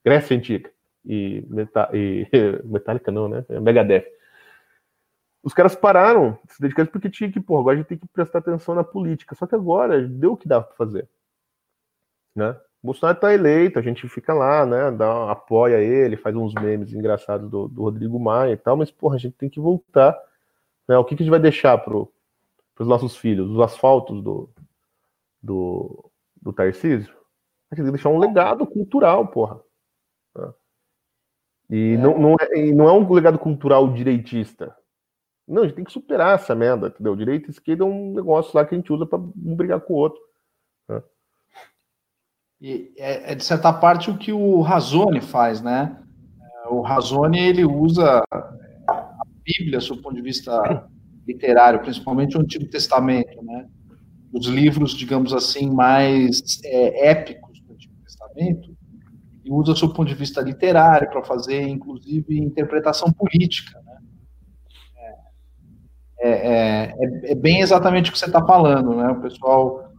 [0.04, 0.70] Grécia Antiga
[1.04, 2.26] e, Meta, e
[2.64, 4.16] Metallica não, né, Megadeth
[5.46, 8.40] os caras pararam se dedicar porque tinha que, pô, agora a gente tem que prestar
[8.40, 9.32] atenção na política.
[9.36, 11.08] Só que agora deu o que dá para fazer.
[12.34, 12.58] Né?
[12.86, 14.90] Bolsonaro tá eleito, a gente fica lá, né?
[14.90, 19.16] Dá, apoia ele, faz uns memes engraçados do, do Rodrigo Maia e tal, mas, porra,
[19.16, 20.18] a gente tem que voltar.
[20.88, 20.96] Né?
[20.96, 22.12] O que, que a gente vai deixar pro,
[22.74, 23.50] pros nossos filhos?
[23.50, 24.48] Os asfaltos do,
[25.42, 26.10] do,
[26.40, 27.12] do Tarcísio?
[27.70, 29.60] A gente tem que deixar um legado cultural, porra.
[30.34, 30.54] Né?
[31.70, 31.96] E é.
[31.98, 34.74] Não, não, é, não é um legado cultural direitista.
[35.46, 37.14] Não, a gente tem que superar essa merda, entendeu?
[37.14, 39.94] Direita e esquerda é um negócio lá que a gente usa para um brigar com
[39.94, 40.20] o outro.
[40.88, 41.02] Né?
[42.60, 45.96] E é, é, de certa parte o que o Razone faz, né?
[46.40, 50.88] É, o Razone ele usa a Bíblia, do ponto de vista
[51.26, 53.66] literário, principalmente o Antigo Testamento, né?
[54.32, 58.76] Os livros, digamos assim, mais é, épicos do Antigo Testamento,
[59.44, 63.78] e usa do ponto de vista literário para fazer, inclusive, interpretação política.
[66.18, 69.10] É, é, é, é, bem exatamente o que você está falando, né?
[69.10, 69.92] O pessoal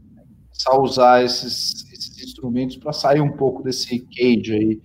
[0.57, 4.81] começar usar esses, esses instrumentos para sair um pouco desse cage aí.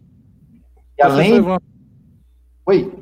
[0.98, 1.40] E além.
[2.66, 2.92] Oi.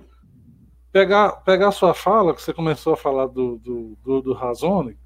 [0.92, 4.96] Pegar, pegar a sua fala, que você começou a falar do, do, do, do Razone,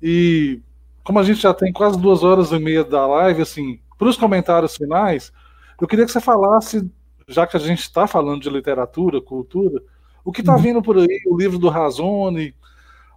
[0.00, 0.62] e
[1.02, 4.16] como a gente já tem quase duas horas e meia da live, assim, para os
[4.16, 5.30] comentários finais,
[5.78, 6.90] eu queria que você falasse,
[7.28, 9.82] já que a gente está falando de literatura, cultura,
[10.24, 10.62] o que está uhum.
[10.62, 12.54] vindo por aí, o livro do Razone,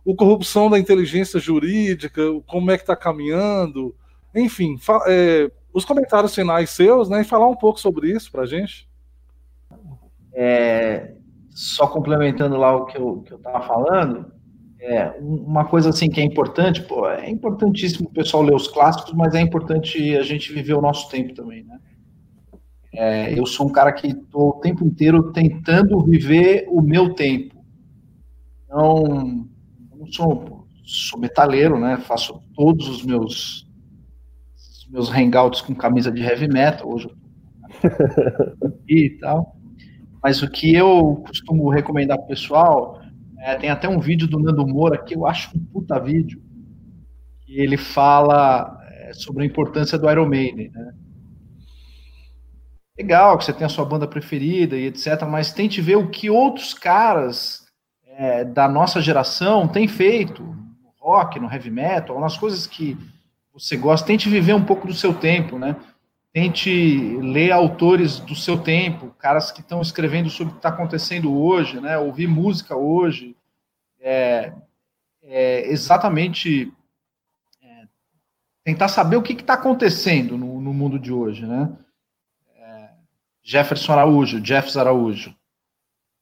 [0.03, 3.95] o Corrupção da Inteligência Jurídica, como é que está caminhando,
[4.35, 4.77] enfim,
[5.07, 8.87] é, os comentários finais seus, né, e falar um pouco sobre isso para a gente.
[10.33, 11.13] É,
[11.49, 14.31] só complementando lá o que eu estava falando,
[14.79, 19.13] é, uma coisa assim que é importante, pô, é importantíssimo o pessoal ler os clássicos,
[19.13, 21.79] mas é importante a gente viver o nosso tempo também, né?
[22.93, 27.55] É, eu sou um cara que estou o tempo inteiro tentando viver o meu tempo.
[28.65, 29.47] Então,
[29.91, 31.97] eu não sou, sou metaleiro, né?
[31.97, 33.66] Faço todos os meus
[34.89, 37.09] meus hangouts com camisa de heavy metal hoje
[38.87, 39.55] e tal.
[40.23, 43.01] Mas o que eu costumo recomendar pro pessoal,
[43.39, 46.41] é, tem até um vídeo do Nando Moura que eu acho um puta vídeo,
[47.41, 50.93] que ele fala é, sobre a importância do Iron Maiden, né?
[52.97, 56.29] legal que você tem a sua banda preferida e etc., mas tente ver o que
[56.29, 57.63] outros caras
[58.07, 62.97] é, da nossa geração têm feito no rock, no heavy metal, nas coisas que
[63.57, 64.07] você gosta.
[64.07, 65.75] Tente viver um pouco do seu tempo, né?
[66.33, 71.35] Tente ler autores do seu tempo, caras que estão escrevendo sobre o que está acontecendo
[71.35, 71.97] hoje, né?
[71.97, 73.35] Ouvir música hoje.
[73.99, 74.53] É,
[75.23, 76.71] é exatamente
[77.61, 77.87] é,
[78.63, 81.75] tentar saber o que está acontecendo no, no mundo de hoje, né?
[83.49, 85.33] Jefferson Araújo, Jeffs Araújo.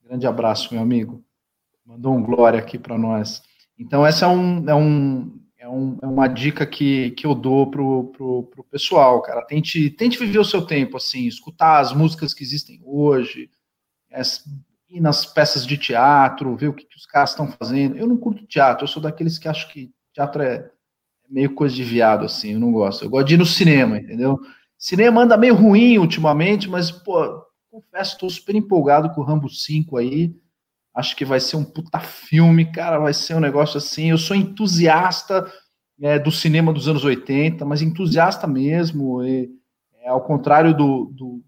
[0.04, 1.26] Grande abraço, meu amigo.
[1.84, 3.42] Mandou um glória aqui para nós.
[3.80, 5.36] Então, essa é, um, é, um,
[5.66, 9.42] é, um, é uma dica que, que eu dou pro, pro, pro pessoal, cara.
[9.42, 13.50] Tente, tente viver o seu tempo, assim, escutar as músicas que existem hoje,
[14.14, 14.44] as,
[14.88, 17.98] ir nas peças de teatro, ver o que, que os caras estão fazendo.
[17.98, 20.70] Eu não curto teatro, eu sou daqueles que acho que teatro é
[21.28, 23.04] meio coisa de viado, assim, eu não gosto.
[23.04, 24.40] Eu gosto de ir no cinema, entendeu?
[24.78, 29.98] Cinema anda meio ruim ultimamente, mas, pô, confesso, estou super empolgado com o Rambo 5
[29.98, 30.32] aí.
[30.96, 34.12] Acho que vai ser um puta filme, cara, vai ser um negócio assim.
[34.12, 35.46] Eu sou entusiasta
[36.02, 39.22] é, do cinema dos anos 80, mas entusiasta mesmo.
[39.22, 39.50] E,
[40.02, 41.44] é, ao contrário do, do,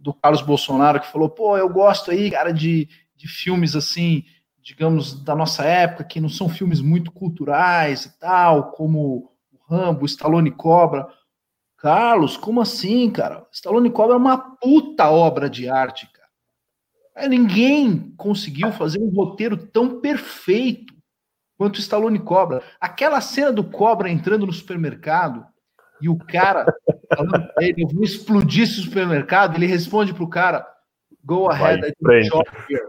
[0.00, 4.24] do, Carlos Bolsonaro, que falou, pô, eu gosto aí, cara, de, de filmes assim,
[4.62, 10.06] digamos, da nossa época, que não são filmes muito culturais e tal, como o Rambo,
[10.06, 11.08] Stallone Cobra.
[11.76, 13.46] Carlos, como assim, cara?
[13.50, 16.09] Stallone Cobra é uma puta obra de arte,
[17.28, 20.94] ninguém conseguiu fazer um roteiro tão perfeito
[21.56, 22.62] quanto o Stallone Cobra.
[22.80, 25.44] Aquela cena do Cobra entrando no supermercado
[26.00, 26.66] e o cara
[27.14, 30.66] falando pra ele, eu vou explodir esse supermercado, ele responde pro cara,
[31.24, 31.92] go ahead, I
[32.68, 32.82] here.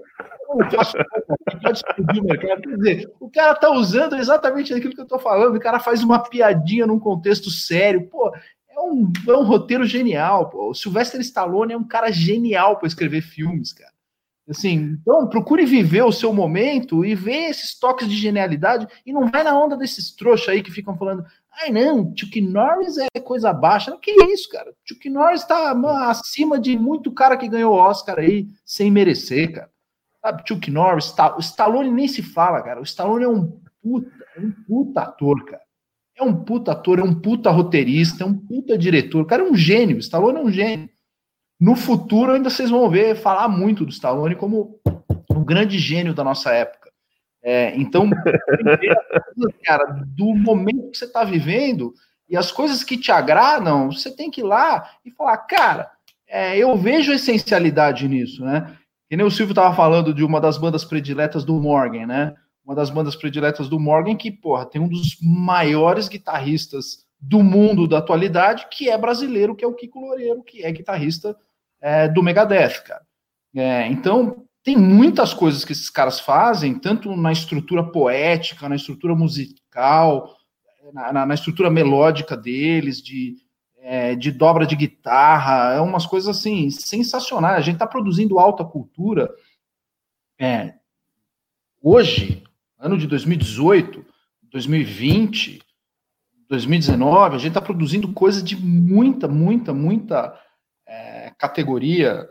[1.61, 2.61] Pode explodir o mercado.
[2.61, 6.03] Quer dizer, o cara tá usando exatamente aquilo que eu tô falando, o cara faz
[6.03, 8.07] uma piadinha num contexto sério.
[8.07, 8.34] Pô,
[8.69, 10.49] é um, é um roteiro genial.
[10.49, 10.69] Pô.
[10.69, 13.91] O Sylvester Stallone é um cara genial para escrever filmes, cara.
[14.51, 19.29] Assim, então procure viver o seu momento e ver esses toques de genialidade e não
[19.29, 21.23] vai na onda desses trouxas aí que ficam falando,
[21.53, 23.91] ai não, Chuck Norris é coisa baixa.
[23.91, 24.73] Não, que isso, cara?
[24.83, 25.71] Chuck Norris tá
[26.09, 29.71] acima de muito cara que ganhou Oscar aí sem merecer, cara.
[30.19, 32.81] Sabe, Chuck Norris, o Stallone nem se fala, cara.
[32.81, 35.63] O Stallone é um puta, um puta ator, cara.
[36.17, 39.21] É um puta ator, é um puta roteirista, é um puta diretor.
[39.21, 40.89] O cara é um gênio, o Stallone é um gênio.
[41.61, 44.79] No futuro, ainda vocês vão ver falar muito do Stallone como
[45.29, 46.89] um grande gênio da nossa época.
[47.43, 48.09] É, então,
[49.63, 51.93] cara, do momento que você está vivendo
[52.27, 55.91] e as coisas que te agradam, você tem que ir lá e falar, cara,
[56.27, 58.75] é, eu vejo essencialidade nisso, né?
[59.07, 62.33] Que nem o Silvio estava falando de uma das bandas prediletas do Morgan, né?
[62.65, 67.88] uma das bandas prediletas do Morgan, que, porra, tem um dos maiores guitarristas do mundo
[67.88, 71.35] da atualidade, que é brasileiro, que é o Kiko Loureiro, que é guitarrista
[71.82, 73.06] é, do Megadeth, cara.
[73.56, 79.16] É, então, tem muitas coisas que esses caras fazem, tanto na estrutura poética, na estrutura
[79.16, 80.38] musical,
[80.93, 83.38] na, na, na estrutura melódica deles, de,
[83.80, 87.58] é, de dobra de guitarra, é umas coisas assim sensacionais.
[87.58, 89.30] A gente está produzindo alta cultura.
[90.40, 90.76] É,
[91.82, 92.43] hoje,
[92.77, 94.06] ano de 2018,
[94.43, 95.61] 2020,
[96.48, 100.38] 2019, a gente está produzindo coisa de muita, muita, muita
[101.41, 102.29] categoria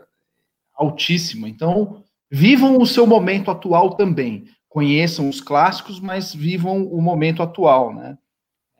[0.73, 1.49] altíssima.
[1.49, 4.45] Então, vivam o seu momento atual também.
[4.69, 8.17] Conheçam os clássicos, mas vivam o momento atual, né?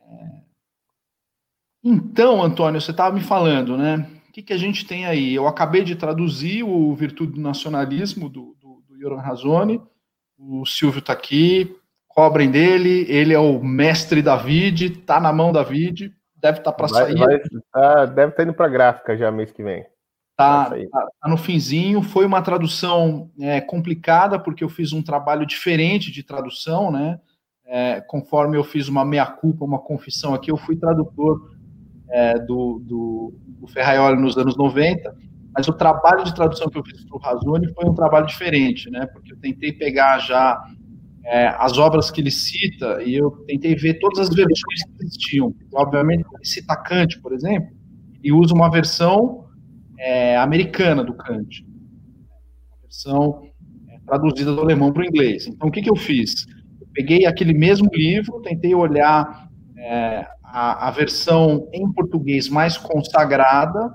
[0.00, 0.30] É...
[1.84, 4.08] Então, Antônio, você estava me falando, né?
[4.28, 5.34] O que, que a gente tem aí?
[5.34, 9.82] Eu acabei de traduzir o Virtude do Nacionalismo, do, do, do Yoran Razoni,
[10.38, 11.76] o Silvio está aqui,
[12.08, 16.88] cobrem dele, ele é o mestre David, tá na mão David, deve estar tá para
[16.88, 17.18] sair.
[17.18, 17.38] Vai,
[17.70, 19.84] tá, deve estar tá indo para gráfica já mês que vem.
[20.36, 22.02] Tá, tá, tá, no finzinho.
[22.02, 27.20] Foi uma tradução é, complicada, porque eu fiz um trabalho diferente de tradução, né?
[27.66, 31.52] É, conforme eu fiz uma meia-culpa, uma confissão aqui, eu fui tradutor
[32.10, 35.14] é, do, do, do Ferraioli nos anos 90,
[35.54, 38.90] mas o trabalho de tradução que eu fiz para o Razone foi um trabalho diferente,
[38.90, 39.06] né?
[39.06, 40.62] Porque eu tentei pegar já
[41.24, 45.54] é, as obras que ele cita e eu tentei ver todas as versões que existiam.
[45.74, 47.70] Obviamente, ele cita Kant, por exemplo,
[48.22, 49.46] e usa uma versão
[50.02, 53.42] é, americana do Kant, uma versão
[53.88, 55.46] é, traduzida do alemão para o inglês.
[55.46, 56.44] Então, o que, que eu fiz?
[56.80, 59.48] Eu peguei aquele mesmo livro, tentei olhar
[59.78, 63.94] é, a, a versão em português mais consagrada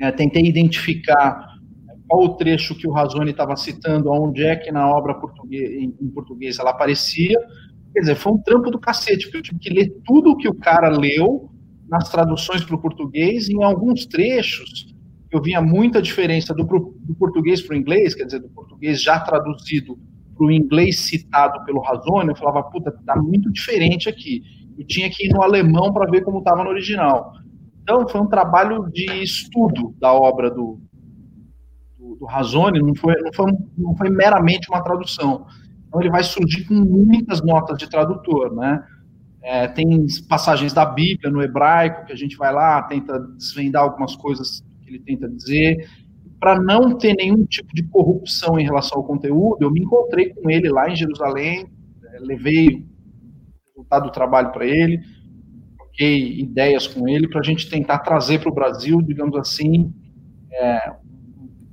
[0.00, 1.58] é, tentei identificar
[2.06, 5.94] qual o trecho que o Razoni estava citando, onde é que na obra português, em,
[6.00, 7.36] em, português ela aparecia.
[7.92, 10.48] Quer dizer, foi um trampo do cacete, porque eu tive que ler tudo o que
[10.48, 11.50] o cara leu
[11.88, 14.94] nas traduções para o português, e em alguns trechos
[15.30, 19.20] eu via muita diferença do, do português para o inglês, quer dizer, do português já
[19.20, 19.98] traduzido
[20.36, 24.42] para o inglês citado pelo Razoni, eu falava, puta, tá muito diferente aqui.
[24.78, 27.32] Eu tinha que ir no alemão para ver como estava no original.
[27.82, 30.80] Então, foi um trabalho de estudo da obra do,
[31.98, 35.46] do, do Razone, não foi, não, foi, não foi meramente uma tradução.
[35.86, 38.84] Então, ele vai surgir com muitas notas de tradutor, né?
[39.42, 44.14] É, tem passagens da Bíblia no hebraico, que a gente vai lá, tenta desvendar algumas
[44.14, 45.88] coisas que ele tenta dizer.
[46.40, 50.48] Para não ter nenhum tipo de corrupção em relação ao conteúdo, eu me encontrei com
[50.48, 51.66] ele lá em Jerusalém,
[52.04, 55.00] é, levei o resultado do trabalho para ele,
[55.76, 59.92] troquei ideias com ele para a gente tentar trazer para o Brasil, digamos assim,
[60.52, 60.92] é,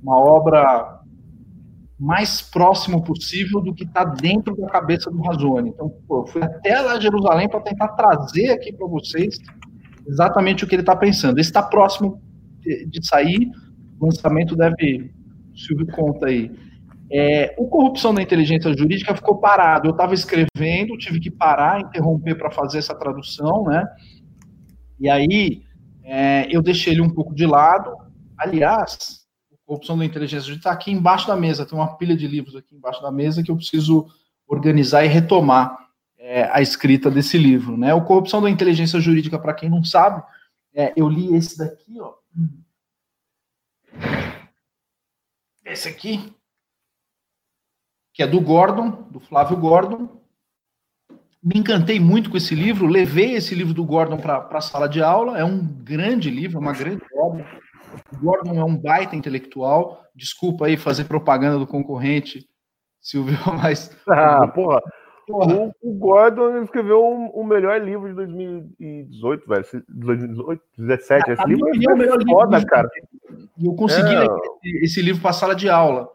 [0.02, 0.96] uma obra
[1.98, 5.70] mais próximo possível do que está dentro da cabeça do Razone.
[5.70, 9.38] Então, pô, eu fui até lá Jerusalém para tentar trazer aqui para vocês
[10.06, 11.38] exatamente o que ele está pensando.
[11.38, 12.20] Esse está próximo
[12.86, 13.50] de, sair,
[13.98, 15.12] o lançamento deve,
[15.54, 16.50] o Silvio conta aí.
[17.10, 19.88] É, o Corrupção da Inteligência Jurídica ficou parado.
[19.88, 23.84] Eu estava escrevendo, tive que parar, interromper para fazer essa tradução, né?
[24.98, 25.62] E aí
[26.04, 27.94] é, eu deixei ele um pouco de lado.
[28.36, 29.26] Aliás,
[29.66, 32.76] Corrupção da Inteligência Jurídica está aqui embaixo da mesa, tem uma pilha de livros aqui
[32.76, 34.06] embaixo da mesa que eu preciso
[34.46, 35.76] organizar e retomar
[36.16, 37.76] é, a escrita desse livro.
[37.76, 37.92] Né?
[37.92, 40.22] O Corrupção da Inteligência Jurídica, para quem não sabe,
[40.76, 42.14] é, eu li esse daqui, ó.
[45.64, 46.32] Esse aqui,
[48.12, 50.22] que é do Gordon, do Flávio Gordon.
[51.42, 55.02] Me encantei muito com esse livro, levei esse livro do Gordon para a sala de
[55.02, 55.38] aula.
[55.38, 57.46] É um grande livro, uma grande obra.
[58.12, 60.04] O Gordon é um baita intelectual.
[60.14, 62.46] Desculpa aí fazer propaganda do concorrente,
[63.00, 63.96] Silvio, mas.
[64.08, 64.82] Ah, porra.
[65.28, 69.64] O, o, Gordon escreveu o, o, melhor livro de 2018, velho.
[69.88, 71.30] 2018, 17.
[71.32, 72.88] Esse livro é, o melhor foda, livro, cara.
[73.58, 74.20] E eu consegui é.
[74.20, 74.28] ler
[74.82, 76.08] esse livro para a sala de aula.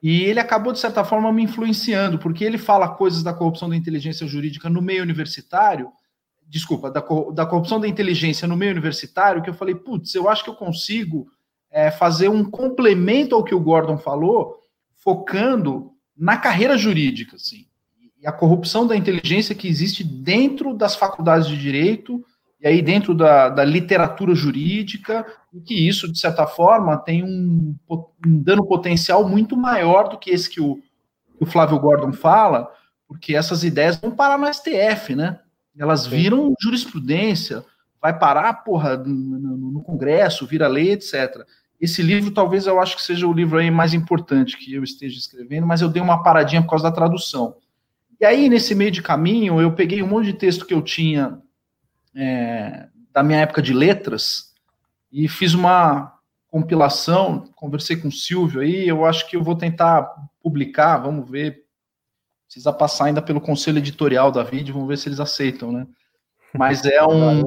[0.00, 3.76] E ele acabou, de certa forma, me influenciando, porque ele fala coisas da corrupção da
[3.76, 5.90] inteligência jurídica no meio universitário,
[6.46, 7.00] desculpa, da,
[7.32, 10.54] da corrupção da inteligência no meio universitário, que eu falei, putz, eu acho que eu
[10.54, 11.26] consigo
[11.68, 14.60] é, fazer um complemento ao que o Gordon falou,
[14.94, 17.66] focando na carreira jurídica, assim
[18.22, 22.24] e a corrupção da inteligência que existe dentro das faculdades de direito
[22.60, 27.74] e aí dentro da, da literatura jurídica, e que isso, de certa forma, tem um,
[27.90, 32.72] um dano potencial muito maior do que esse que o, que o Flávio Gordon fala,
[33.08, 35.40] porque essas ideias vão parar no STF, né?
[35.76, 37.64] Elas viram jurisprudência,
[38.00, 41.44] vai parar, porra, no, no Congresso, vira lei, etc.
[41.80, 45.18] Esse livro, talvez eu acho que seja o livro aí mais importante que eu esteja
[45.18, 47.56] escrevendo, mas eu dei uma paradinha por causa da tradução.
[48.22, 51.42] E aí, nesse meio de caminho, eu peguei um monte de texto que eu tinha
[52.14, 54.54] é, da minha época de letras
[55.10, 60.08] e fiz uma compilação, conversei com o Silvio aí, eu acho que eu vou tentar
[60.40, 61.64] publicar, vamos ver,
[62.46, 65.84] precisa passar ainda pelo conselho editorial da vídeo, vamos ver se eles aceitam, né?
[66.56, 67.40] Mas é um,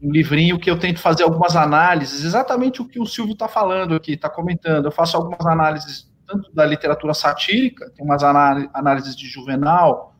[0.00, 3.96] um livrinho que eu tento fazer algumas análises, exatamente o que o Silvio está falando
[3.96, 4.84] aqui, está comentando.
[4.84, 10.14] Eu faço algumas análises tanto da literatura satírica, tem umas análises de Juvenal,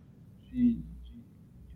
[0.50, 0.78] de,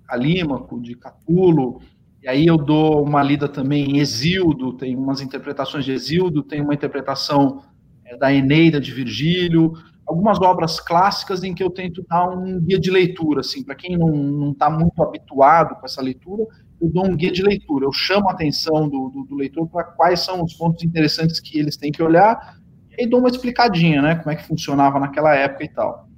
[0.04, 1.80] Calímaco, de Catulo,
[2.22, 6.60] e aí eu dou uma lida também em Exildo, tem umas interpretações de Exildo, tem
[6.60, 7.62] uma interpretação
[8.04, 9.72] é, da Eneida de Virgílio,
[10.06, 13.96] algumas obras clássicas em que eu tento dar um guia de leitura, assim, para quem
[13.96, 16.44] não está muito habituado com essa leitura,
[16.80, 19.84] eu dou um guia de leitura, eu chamo a atenção do, do, do leitor para
[19.84, 22.59] quais são os pontos interessantes que eles têm que olhar,
[22.98, 26.08] e dou uma explicadinha, né, como é que funcionava naquela época e tal.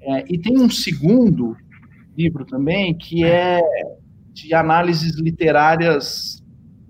[0.00, 1.56] É, e tem um segundo
[2.16, 3.60] livro também, que é
[4.32, 6.42] de análises literárias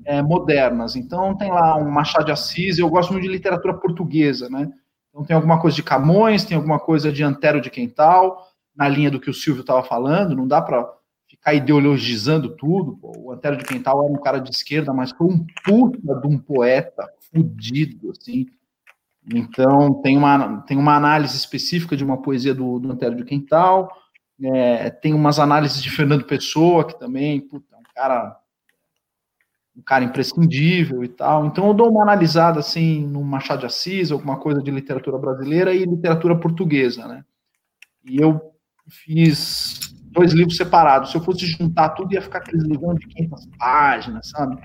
[0.04, 0.96] é, modernas.
[0.96, 4.70] Então, tem lá um Machado de Assis, eu gosto muito de literatura portuguesa, né?
[5.10, 9.10] Então, tem alguma coisa de Camões, tem alguma coisa de Antero de Quental, na linha
[9.10, 10.88] do que o Silvio estava falando, não dá para
[11.28, 12.96] ficar ideologizando tudo.
[12.96, 13.12] Pô.
[13.18, 16.38] O Antero de Quental era um cara de esquerda, mas foi um puta de um
[16.38, 18.46] poeta fudido, assim,
[19.34, 23.90] então, tem uma, tem uma análise específica de uma poesia do, do Antero de Quental,
[24.42, 28.38] é, tem umas análises de Fernando Pessoa, que também, puta, um cara
[29.76, 31.46] um cara imprescindível e tal.
[31.46, 35.72] Então eu dou uma analisada assim no Machado de Assis, alguma coisa de literatura brasileira
[35.72, 37.24] e literatura portuguesa, né?
[38.04, 38.40] E eu
[38.88, 41.12] fiz dois livros separados.
[41.12, 44.58] Se eu fosse juntar tudo, ia ficar aqueles livros de 500 páginas, sabe?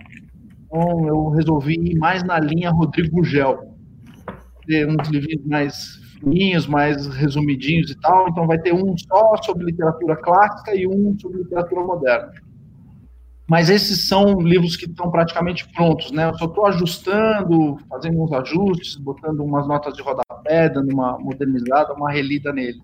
[0.65, 3.72] Então eu resolvi ir mais na linha Rodrigo Gugel
[4.65, 8.29] ter uns livrinhos mais fininhos, mais resumidinhos e tal.
[8.29, 12.31] Então vai ter um só sobre literatura clássica e um sobre literatura moderna.
[13.47, 16.29] Mas esses são livros que estão praticamente prontos, né?
[16.29, 21.93] Eu só estou ajustando, fazendo uns ajustes, botando umas notas de rodapé, dando uma modernizada,
[21.93, 22.81] uma relida neles.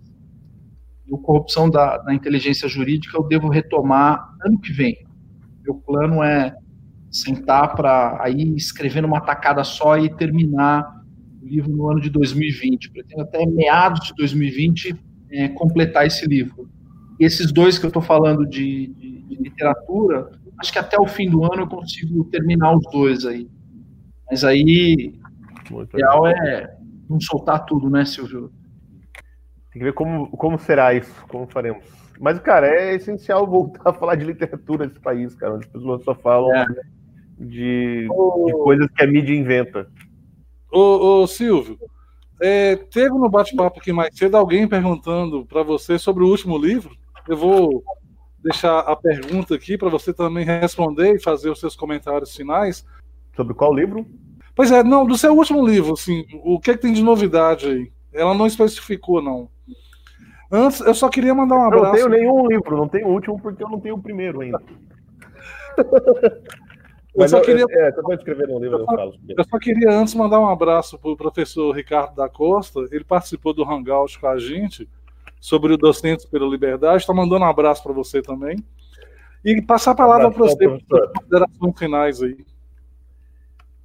[1.08, 4.98] E o Corrupção da, da Inteligência Jurídica eu devo retomar ano que vem.
[5.64, 6.54] Meu plano é
[7.10, 10.99] sentar para aí escrever numa tacada só e terminar
[11.50, 12.92] livro no ano de 2020.
[12.92, 14.96] Pretendo até meados de 2020
[15.32, 16.70] é, completar esse livro.
[17.20, 21.08] E esses dois que eu estou falando de, de, de, literatura, acho que até o
[21.08, 23.50] fim do ano eu consigo terminar os dois aí.
[24.30, 25.20] Mas aí,
[25.72, 26.78] o ideal é
[27.10, 28.52] não soltar tudo, né, Silvio?
[29.72, 31.84] Tem que ver como, como será isso, como faremos.
[32.20, 36.04] Mas, cara, é essencial voltar a falar de literatura nesse país, cara, onde as pessoas
[36.04, 36.66] só falam é.
[37.40, 39.88] de, de, coisas que a mídia inventa.
[40.72, 41.80] Ô, ô Silvio,
[42.42, 46.96] é, teve no bate-papo aqui mais cedo alguém perguntando para você sobre o último livro.
[47.28, 47.84] Eu vou
[48.44, 52.86] deixar a pergunta aqui para você também responder e fazer os seus comentários finais.
[53.36, 54.06] Sobre qual livro?
[54.56, 57.68] Pois é, não, do seu último livro, assim, o que, é que tem de novidade
[57.68, 57.92] aí?
[58.12, 59.50] Ela não especificou, não.
[60.52, 61.98] Antes, eu só queria mandar um abraço.
[61.98, 64.42] Eu não tenho nenhum livro, não tenho o último porque eu não tenho o primeiro
[64.42, 64.62] ainda.
[67.16, 67.66] eu só queria.
[67.70, 69.16] É, escrever um livro, eu, eu, falo.
[69.28, 72.82] Eu só queria antes mandar um abraço para o professor Ricardo da Costa.
[72.92, 74.88] Ele participou do Hangout com a gente
[75.40, 76.98] sobre o Docentes pela Liberdade.
[76.98, 78.58] Está mandando um abraço para você também.
[79.44, 82.38] E passar a palavra para você, para considerações finais aí.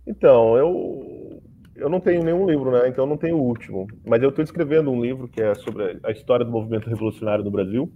[0.06, 1.40] Então, eu,
[1.76, 2.88] eu não tenho nenhum livro, né?
[2.88, 3.86] Então eu não tenho o último.
[4.04, 7.50] Mas eu estou escrevendo um livro que é sobre a história do movimento revolucionário no
[7.50, 7.90] Brasil,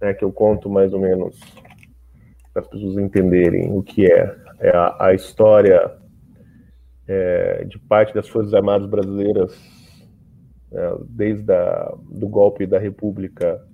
[0.00, 1.38] né, que eu conto mais ou menos
[2.52, 4.47] para as pessoas entenderem o que é.
[4.60, 5.92] É a, história
[7.06, 9.56] é, de parte das Forças Armadas brasileiras,
[10.72, 13.64] é, desde a, do golpe da República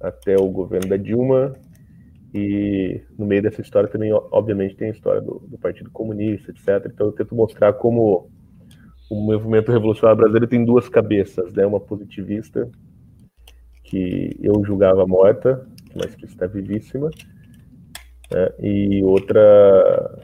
[0.00, 1.52] até o governo da Dilma,
[2.34, 6.90] e no meio dessa história também, obviamente, tem a história do, do, Partido Comunista, etc.
[6.92, 8.30] Então eu tento mostrar como
[9.10, 11.66] o movimento revolucionário brasileiro tem duas cabeças, né?
[11.66, 12.70] Uma positivista,
[13.84, 17.10] que eu julgava morta, mas que está vivíssima,
[18.32, 18.52] né?
[18.60, 20.18] e outra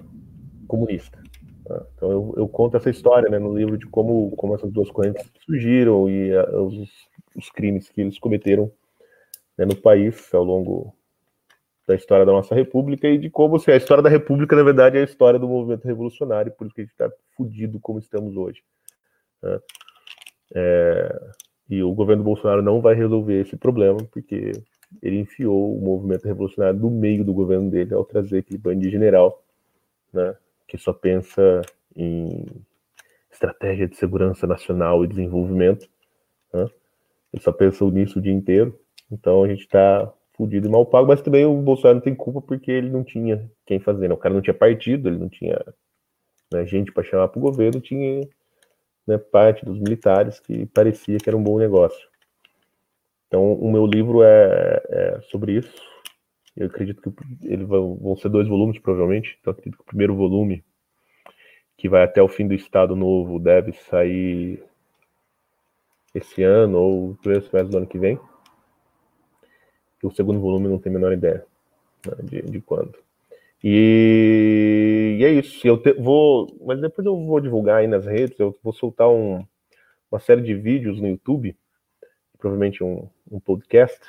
[0.66, 1.18] comunista.
[1.68, 1.80] Né?
[1.94, 5.30] Então eu, eu, conto essa história né, no livro de como, como essas duas correntes
[5.44, 6.88] surgiram e uh, os,
[7.36, 8.70] os, crimes que eles cometeram
[9.56, 10.94] né, no país ao longo
[11.86, 14.98] da história da nossa república e de como assim, a história da república, na verdade,
[14.98, 18.36] é a história do movimento revolucionário, por isso que a gente está fudido como estamos
[18.36, 18.62] hoje.
[20.54, 21.30] É,
[21.68, 24.52] e o governo Bolsonaro não vai resolver esse problema, porque
[25.02, 28.90] ele enfiou o movimento revolucionário no meio do governo dele ao trazer aquele bando de
[28.90, 29.42] general,
[30.12, 30.34] né,
[30.66, 31.62] que só pensa
[31.94, 32.46] em
[33.30, 35.88] estratégia de segurança nacional e desenvolvimento.
[36.52, 36.68] Né?
[37.32, 38.78] Ele só pensa nisso o dia inteiro.
[39.10, 42.40] Então a gente está fudido e mal pago, mas também o Bolsonaro não tem culpa
[42.40, 44.14] porque ele não tinha quem fazer, né?
[44.14, 45.58] O cara não tinha partido, ele não tinha
[46.52, 48.20] né, gente para chamar para o governo, tinha
[49.06, 52.07] né, parte dos militares que parecia que era um bom negócio.
[53.28, 55.72] Então, o meu livro é, é sobre isso.
[56.56, 59.38] Eu acredito que ele vão, vão ser dois volumes, provavelmente.
[59.40, 60.64] Então, acredito que o primeiro volume,
[61.76, 64.62] que vai até o fim do Estado Novo, deve sair
[66.14, 68.18] esse ano ou primeiro semestre do ano que vem
[70.06, 71.44] o segundo volume não tem a menor ideia
[72.06, 72.94] né, de, de quando.
[73.62, 75.66] E, e, é isso.
[75.66, 78.38] Eu te, vou, mas depois eu vou divulgar aí nas redes.
[78.38, 79.44] Eu vou soltar um,
[80.10, 81.56] uma série de vídeos no YouTube,
[82.38, 84.00] provavelmente um, um podcast,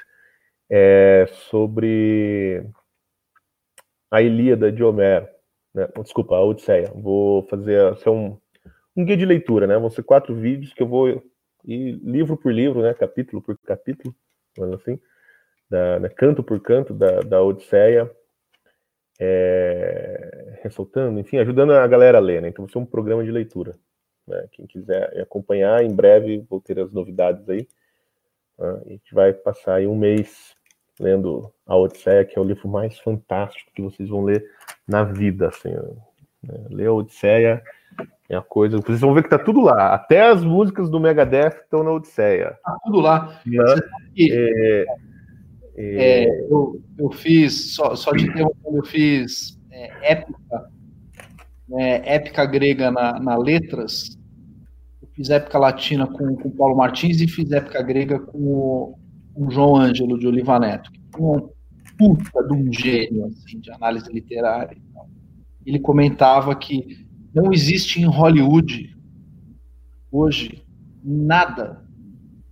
[0.70, 2.64] é, sobre
[4.12, 5.28] a Ilíada de Homero.
[5.74, 5.88] Né?
[6.02, 6.92] Desculpa, a Odisseia.
[6.96, 8.38] Vou fazer ser um,
[8.96, 9.78] um guia de leitura, né?
[9.78, 11.10] Vão ser quatro vídeos que eu vou
[11.66, 12.94] ir livro por livro, né?
[12.94, 14.16] Capítulo por capítulo,
[14.76, 15.00] assim
[15.70, 18.10] da, né, canto por canto da, da Odisseia,
[19.20, 22.50] é, ressaltando, enfim, ajudando a galera a ler, né?
[22.50, 23.74] Então, vai ser um programa de leitura.
[24.28, 24.48] Né?
[24.52, 27.68] Quem quiser acompanhar, em breve vou ter as novidades aí.
[28.60, 28.82] Né?
[28.86, 30.56] A gente vai passar aí um mês
[31.00, 34.46] lendo a Odisseia, que é o livro mais fantástico que vocês vão ler
[34.88, 35.48] na vida.
[35.48, 35.70] Assim,
[36.44, 36.66] né?
[36.70, 37.64] Ler a Odisseia
[38.30, 38.78] é a coisa.
[38.78, 39.94] Vocês vão ver que tá tudo lá.
[39.94, 42.58] Até as músicas do Megadeth estão na Odisseia.
[42.64, 43.42] Tá tudo lá.
[43.46, 43.64] Né?
[44.20, 44.86] É,
[45.82, 50.70] é, eu, eu fiz, só, só te interrompendo, eu fiz é, épica,
[51.70, 54.19] né, épica grega na, na letras,
[55.20, 59.00] fiz épica latina com o Paulo Martins e fiz épica grega com o,
[59.34, 61.50] com o João Ângelo de Oliva Neto, que é um
[61.98, 64.78] puta de um gênio assim, de análise literária.
[65.66, 68.96] Ele comentava que não existe em Hollywood
[70.10, 70.64] hoje
[71.04, 71.84] nada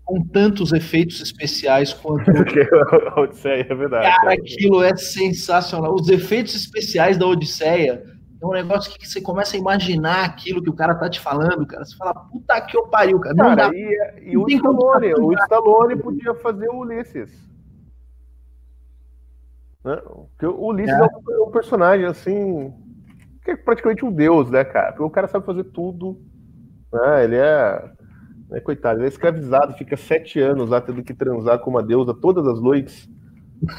[0.04, 2.30] com tantos efeitos especiais quanto.
[3.16, 4.10] a Odisseia, é verdade.
[4.10, 5.96] Cara, aquilo é sensacional.
[5.96, 8.04] Os efeitos especiais da Odisseia
[8.42, 11.66] é um negócio que você começa a imaginar aquilo que o cara tá te falando,
[11.66, 11.84] cara.
[11.84, 13.36] Você fala, puta que eu pariu, cara.
[13.36, 13.76] Não cara, dá.
[13.76, 17.48] E, e o Stallone, o Stallone podia fazer o Ulisses.
[19.84, 20.00] Né?
[20.44, 21.00] O Ulisses é.
[21.00, 22.74] é um personagem assim.
[23.44, 24.92] que é praticamente um deus, né, cara?
[24.92, 26.22] Porque o cara sabe fazer tudo.
[26.94, 27.24] Né?
[27.24, 27.92] Ele é
[28.50, 32.14] né, coitado, ele é escravizado, fica sete anos lá tendo que transar com uma deusa
[32.14, 33.10] todas as noites.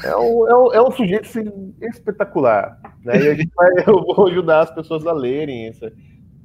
[0.03, 2.79] É um, é um, é um sujeito assim, espetacular.
[3.03, 3.23] Né?
[3.23, 5.91] E a gente vai, eu vou ajudar as pessoas a lerem essa,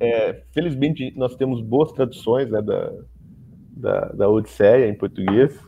[0.01, 2.93] é, felizmente nós temos boas traduções né, da,
[3.77, 5.59] da, da Odisseia em português.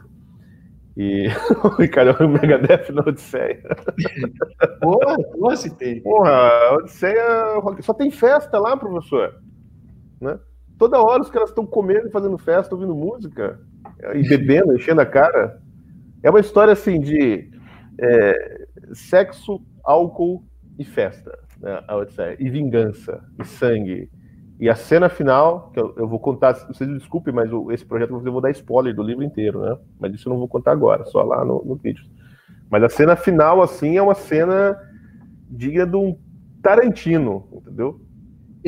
[0.97, 1.29] E
[1.63, 3.63] o Ricardo é o Megadeth na Odisseia.
[4.81, 6.01] Porra, porra, se tem.
[6.01, 9.35] Porra, a Odisseia só tem festa lá, professor.
[10.21, 10.39] Né?
[10.79, 13.61] Toda hora os caras estão comendo e fazendo festa, ouvindo música
[14.15, 15.61] e bebendo, enchendo a cara.
[16.23, 17.51] É uma história assim de
[18.01, 20.45] é, sexo, álcool
[20.79, 21.97] e festa, né, a
[22.39, 24.11] e vingança, e sangue.
[24.59, 28.11] E a cena final, que eu, eu vou contar, vocês me desculpem, mas esse projeto
[28.11, 29.77] eu vou dar spoiler do livro inteiro, né?
[30.01, 32.05] Mas isso eu não vou contar agora, só lá no, no vídeo.
[32.71, 34.79] Mas a cena final, assim, é uma cena
[35.51, 36.19] digna de um
[36.63, 38.01] Tarantino, entendeu?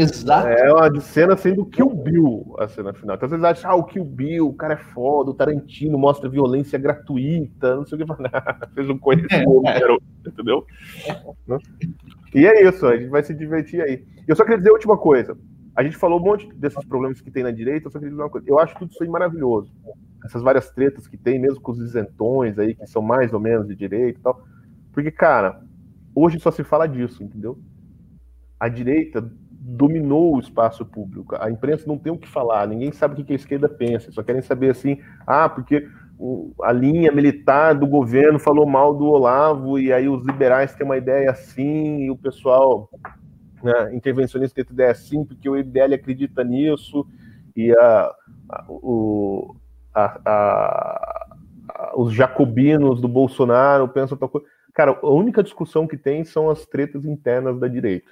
[0.00, 0.46] Exato.
[0.46, 3.16] É uma cena assim do Kill Bill, a cena final.
[3.16, 6.78] Então vocês acham, ah, o Kill Bill, o cara é foda, o Tarantino mostra violência
[6.78, 8.12] gratuita, não sei o que.
[8.76, 10.64] Fez um coisa garoto, entendeu?
[12.32, 14.06] E é isso, a gente vai se divertir aí.
[14.28, 15.36] Eu só queria dizer a última coisa.
[15.74, 18.22] A gente falou um monte desses problemas que tem na direita, eu só queria dizer
[18.22, 18.48] uma coisa.
[18.48, 19.72] Eu acho tudo isso aí maravilhoso.
[20.24, 23.66] Essas várias tretas que tem, mesmo com os isentões aí, que são mais ou menos
[23.66, 24.40] de direita e tal.
[24.92, 25.60] Porque, cara,
[26.14, 27.58] hoje só se fala disso, entendeu?
[28.60, 29.28] A direita
[29.60, 31.36] dominou o espaço público.
[31.38, 34.22] A imprensa não tem o que falar, ninguém sabe o que a esquerda pensa, só
[34.22, 35.88] querem saber assim, ah, porque
[36.62, 40.96] a linha militar do governo falou mal do Olavo, e aí os liberais têm uma
[40.96, 42.88] ideia assim, e o pessoal
[43.62, 47.06] né, intervencionista tem ideia assim, porque o IBL acredita nisso,
[47.54, 48.14] e a,
[48.48, 49.54] a, o,
[49.94, 51.18] a,
[51.96, 54.46] os jacobinos do Bolsonaro pensam tal coisa.
[54.74, 58.10] Cara, a única discussão que tem são as tretas internas da direita.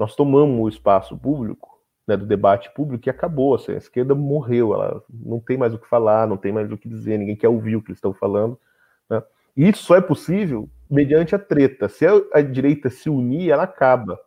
[0.00, 3.54] Nós tomamos o espaço público, né, do debate público e acabou.
[3.54, 6.78] Assim, a esquerda morreu, ela não tem mais o que falar, não tem mais o
[6.78, 8.58] que dizer, ninguém quer ouvir o que eles estão falando.
[9.10, 9.22] Né?
[9.54, 11.86] E isso só é possível mediante a treta.
[11.86, 14.18] Se a, direita se unir, ela acaba.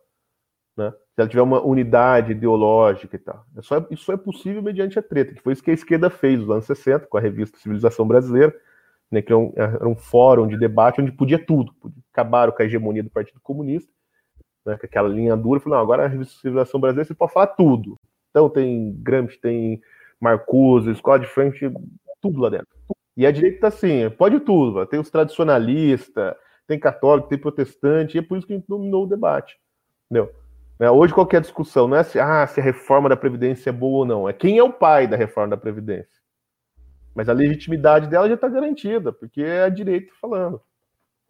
[0.76, 0.92] Né?
[0.92, 3.44] Se ela tiver uma unidade ideológica e tal.
[3.56, 6.08] É só, isso só é possível mediante a treta, que foi isso que a esquerda
[6.08, 8.54] fez nos anos 60, com a revista Civilização Brasileira,
[9.10, 11.74] né, que era um, era um fórum de debate onde podia tudo.
[12.12, 13.92] Acabaram com a hegemonia do Partido Comunista
[14.64, 17.96] né, com aquela linha dura, falou, não, agora a civilização brasileira você pode falar tudo.
[18.30, 19.80] Então tem Gramsci, tem
[20.20, 21.74] Marcuse, Escola de Frankfurt,
[22.20, 22.68] tudo lá dentro.
[23.16, 26.34] E a direita tá assim, pode tudo, tem os tradicionalistas,
[26.66, 29.56] tem católico, tem protestante, e é por isso que a gente dominou o debate.
[30.10, 30.32] Entendeu?
[30.78, 33.98] Né, hoje qualquer discussão não é se, ah, se a reforma da Previdência é boa
[33.98, 36.20] ou não, é quem é o pai da reforma da Previdência.
[37.14, 40.60] Mas a legitimidade dela já está garantida, porque é a direita falando.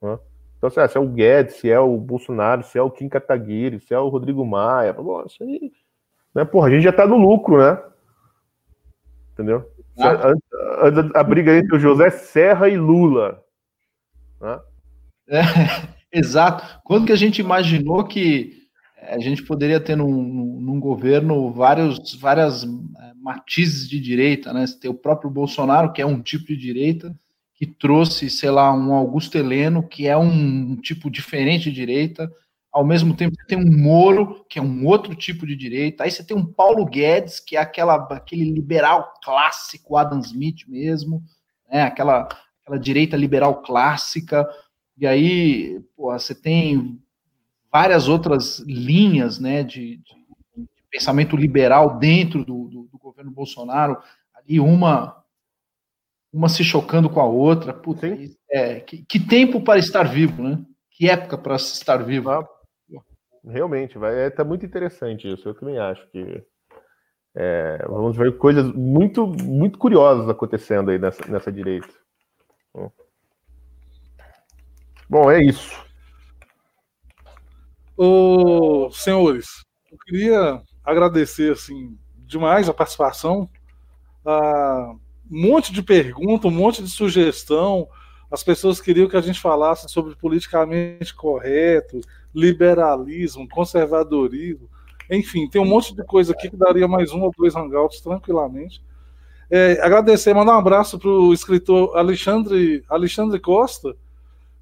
[0.01, 0.19] Né?
[0.65, 3.81] Então, assim, se é o Guedes, se é o Bolsonaro, se é o Kim Kataguiri,
[3.81, 5.71] se é o Rodrigo Maia, bom, isso aí.
[6.35, 7.79] Né, porra, a gente já tá no lucro, né?
[9.33, 9.71] Entendeu?
[9.99, 10.09] Ah.
[10.09, 13.43] A, a, a, briga entre o José Serra e Lula.
[14.41, 14.61] Né?
[15.29, 15.43] É,
[16.19, 16.81] exato.
[16.83, 18.55] Quando que a gente imaginou que
[19.03, 22.69] a gente poderia ter num, num governo vários, várias é,
[23.21, 24.67] matizes de direita, né?
[24.67, 27.15] Você tem o próprio Bolsonaro, que é um tipo de direita,
[27.55, 32.31] que trouxe, sei lá, um Augusto Heleno, que é um tipo diferente de direita,
[32.75, 36.11] ao mesmo tempo você tem um Moro, que é um outro tipo de direita, aí
[36.11, 41.23] você tem um Paulo Guedes, que é aquela, aquele liberal clássico, Adam Smith mesmo,
[41.71, 42.29] né, aquela,
[42.63, 44.45] aquela direita liberal clássica,
[44.99, 47.01] e aí pô, você tem
[47.73, 50.25] várias outras linhas né, de, de,
[50.91, 53.99] pensamento liberal dentro do, do, do governo Bolsonaro,
[54.35, 55.24] ali uma
[56.35, 57.73] uma se chocando com a outra.
[57.73, 58.09] Puta,
[58.51, 60.59] é, que, que, tempo para estar vivo, né?
[60.91, 62.31] Que época para estar vivo.
[62.31, 62.47] Ah,
[63.47, 65.49] realmente, vai, é, tá muito interessante isso.
[65.49, 66.43] Eu também acho que
[67.37, 71.89] é, vamos ver coisas muito, muito curiosas acontecendo aí nessa, nessa direita.
[75.09, 75.85] Bom, é isso.
[77.97, 83.49] Ô, senhores, eu queria agradecer assim demais a participação.
[84.27, 84.95] Ah,
[85.31, 87.89] um monte de pergunta, um monte de sugestão.
[88.31, 92.01] As pessoas queriam que a gente falasse sobre politicamente correto,
[92.35, 94.69] liberalismo, conservadorismo.
[95.11, 98.83] Enfim, tem um monte de coisa aqui que daria mais um ou dois hangouts tranquilamente.
[99.51, 103.95] É, agradecer, mandar um abraço para o escritor Alexandre, Alexandre Costa,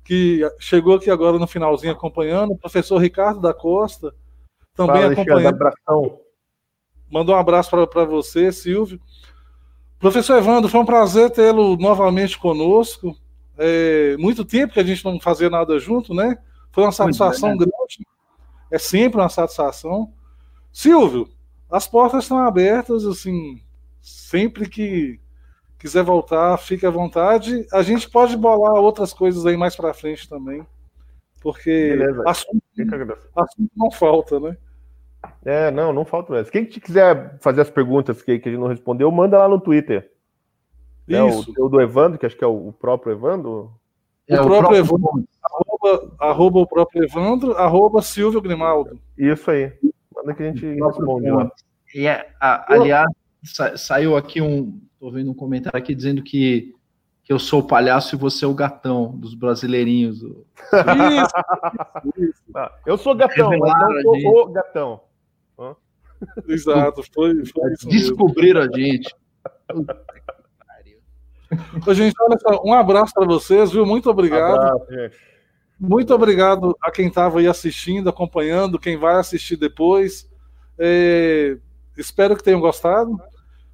[0.04, 4.12] que chegou aqui agora no finalzinho acompanhando, o professor Ricardo da Costa,
[4.74, 6.18] também Fala, acompanhando.
[7.10, 9.00] Mandou um abraço para você, Silvio.
[10.02, 13.16] Professor Evandro, foi um prazer tê-lo novamente conosco.
[13.56, 16.36] É, muito tempo que a gente não fazia nada junto, né?
[16.72, 17.58] Foi uma satisfação é, né?
[17.58, 18.04] grande.
[18.68, 20.12] É sempre uma satisfação.
[20.72, 21.28] Silvio,
[21.70, 23.62] as portas estão abertas, assim,
[24.00, 25.20] sempre que
[25.78, 27.64] quiser voltar, fique à vontade.
[27.72, 30.66] A gente pode bolar outras coisas aí mais para frente também,
[31.40, 32.60] porque assunto,
[33.36, 34.56] assunto não falta, né?
[35.44, 36.50] É, não, não falta essa.
[36.50, 40.10] Quem quiser fazer as perguntas que, que a gente não respondeu, manda lá no Twitter.
[41.08, 41.52] É, Isso.
[41.58, 43.72] o, o do Evandro, que acho que é o, o próprio Evandro.
[44.28, 45.28] É, o, o próprio, próprio Evandro.
[45.42, 48.98] Arroba, arroba, o próprio Evandro, arroba Silvio Grimaldo.
[49.18, 49.72] Isso aí.
[50.14, 51.50] Manda que a gente responde lá.
[51.94, 53.10] E, é, a, aliás,
[53.42, 54.80] sa, saiu aqui um.
[54.98, 56.76] Tô vendo um comentário aqui dizendo que,
[57.24, 60.22] que eu sou o palhaço e você é o gatão dos brasileirinhos.
[60.22, 60.46] Isso,
[62.18, 62.42] isso.
[62.54, 65.00] Ah, eu sou gatão, mas não sou o gatão.
[66.48, 69.14] Exato, foi, foi Descobriram a gente.
[71.86, 73.84] Ô, gente, olha só, um abraço para vocês, viu?
[73.84, 74.54] Muito obrigado.
[74.54, 74.86] Abraço,
[75.78, 80.30] Muito obrigado a quem estava aí assistindo, acompanhando, quem vai assistir depois.
[80.78, 81.56] É,
[81.96, 83.16] espero que tenham gostado.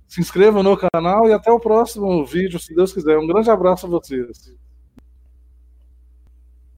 [0.06, 3.18] Se inscrevam no canal e até o próximo vídeo, se Deus quiser.
[3.18, 4.52] Um grande abraço a vocês.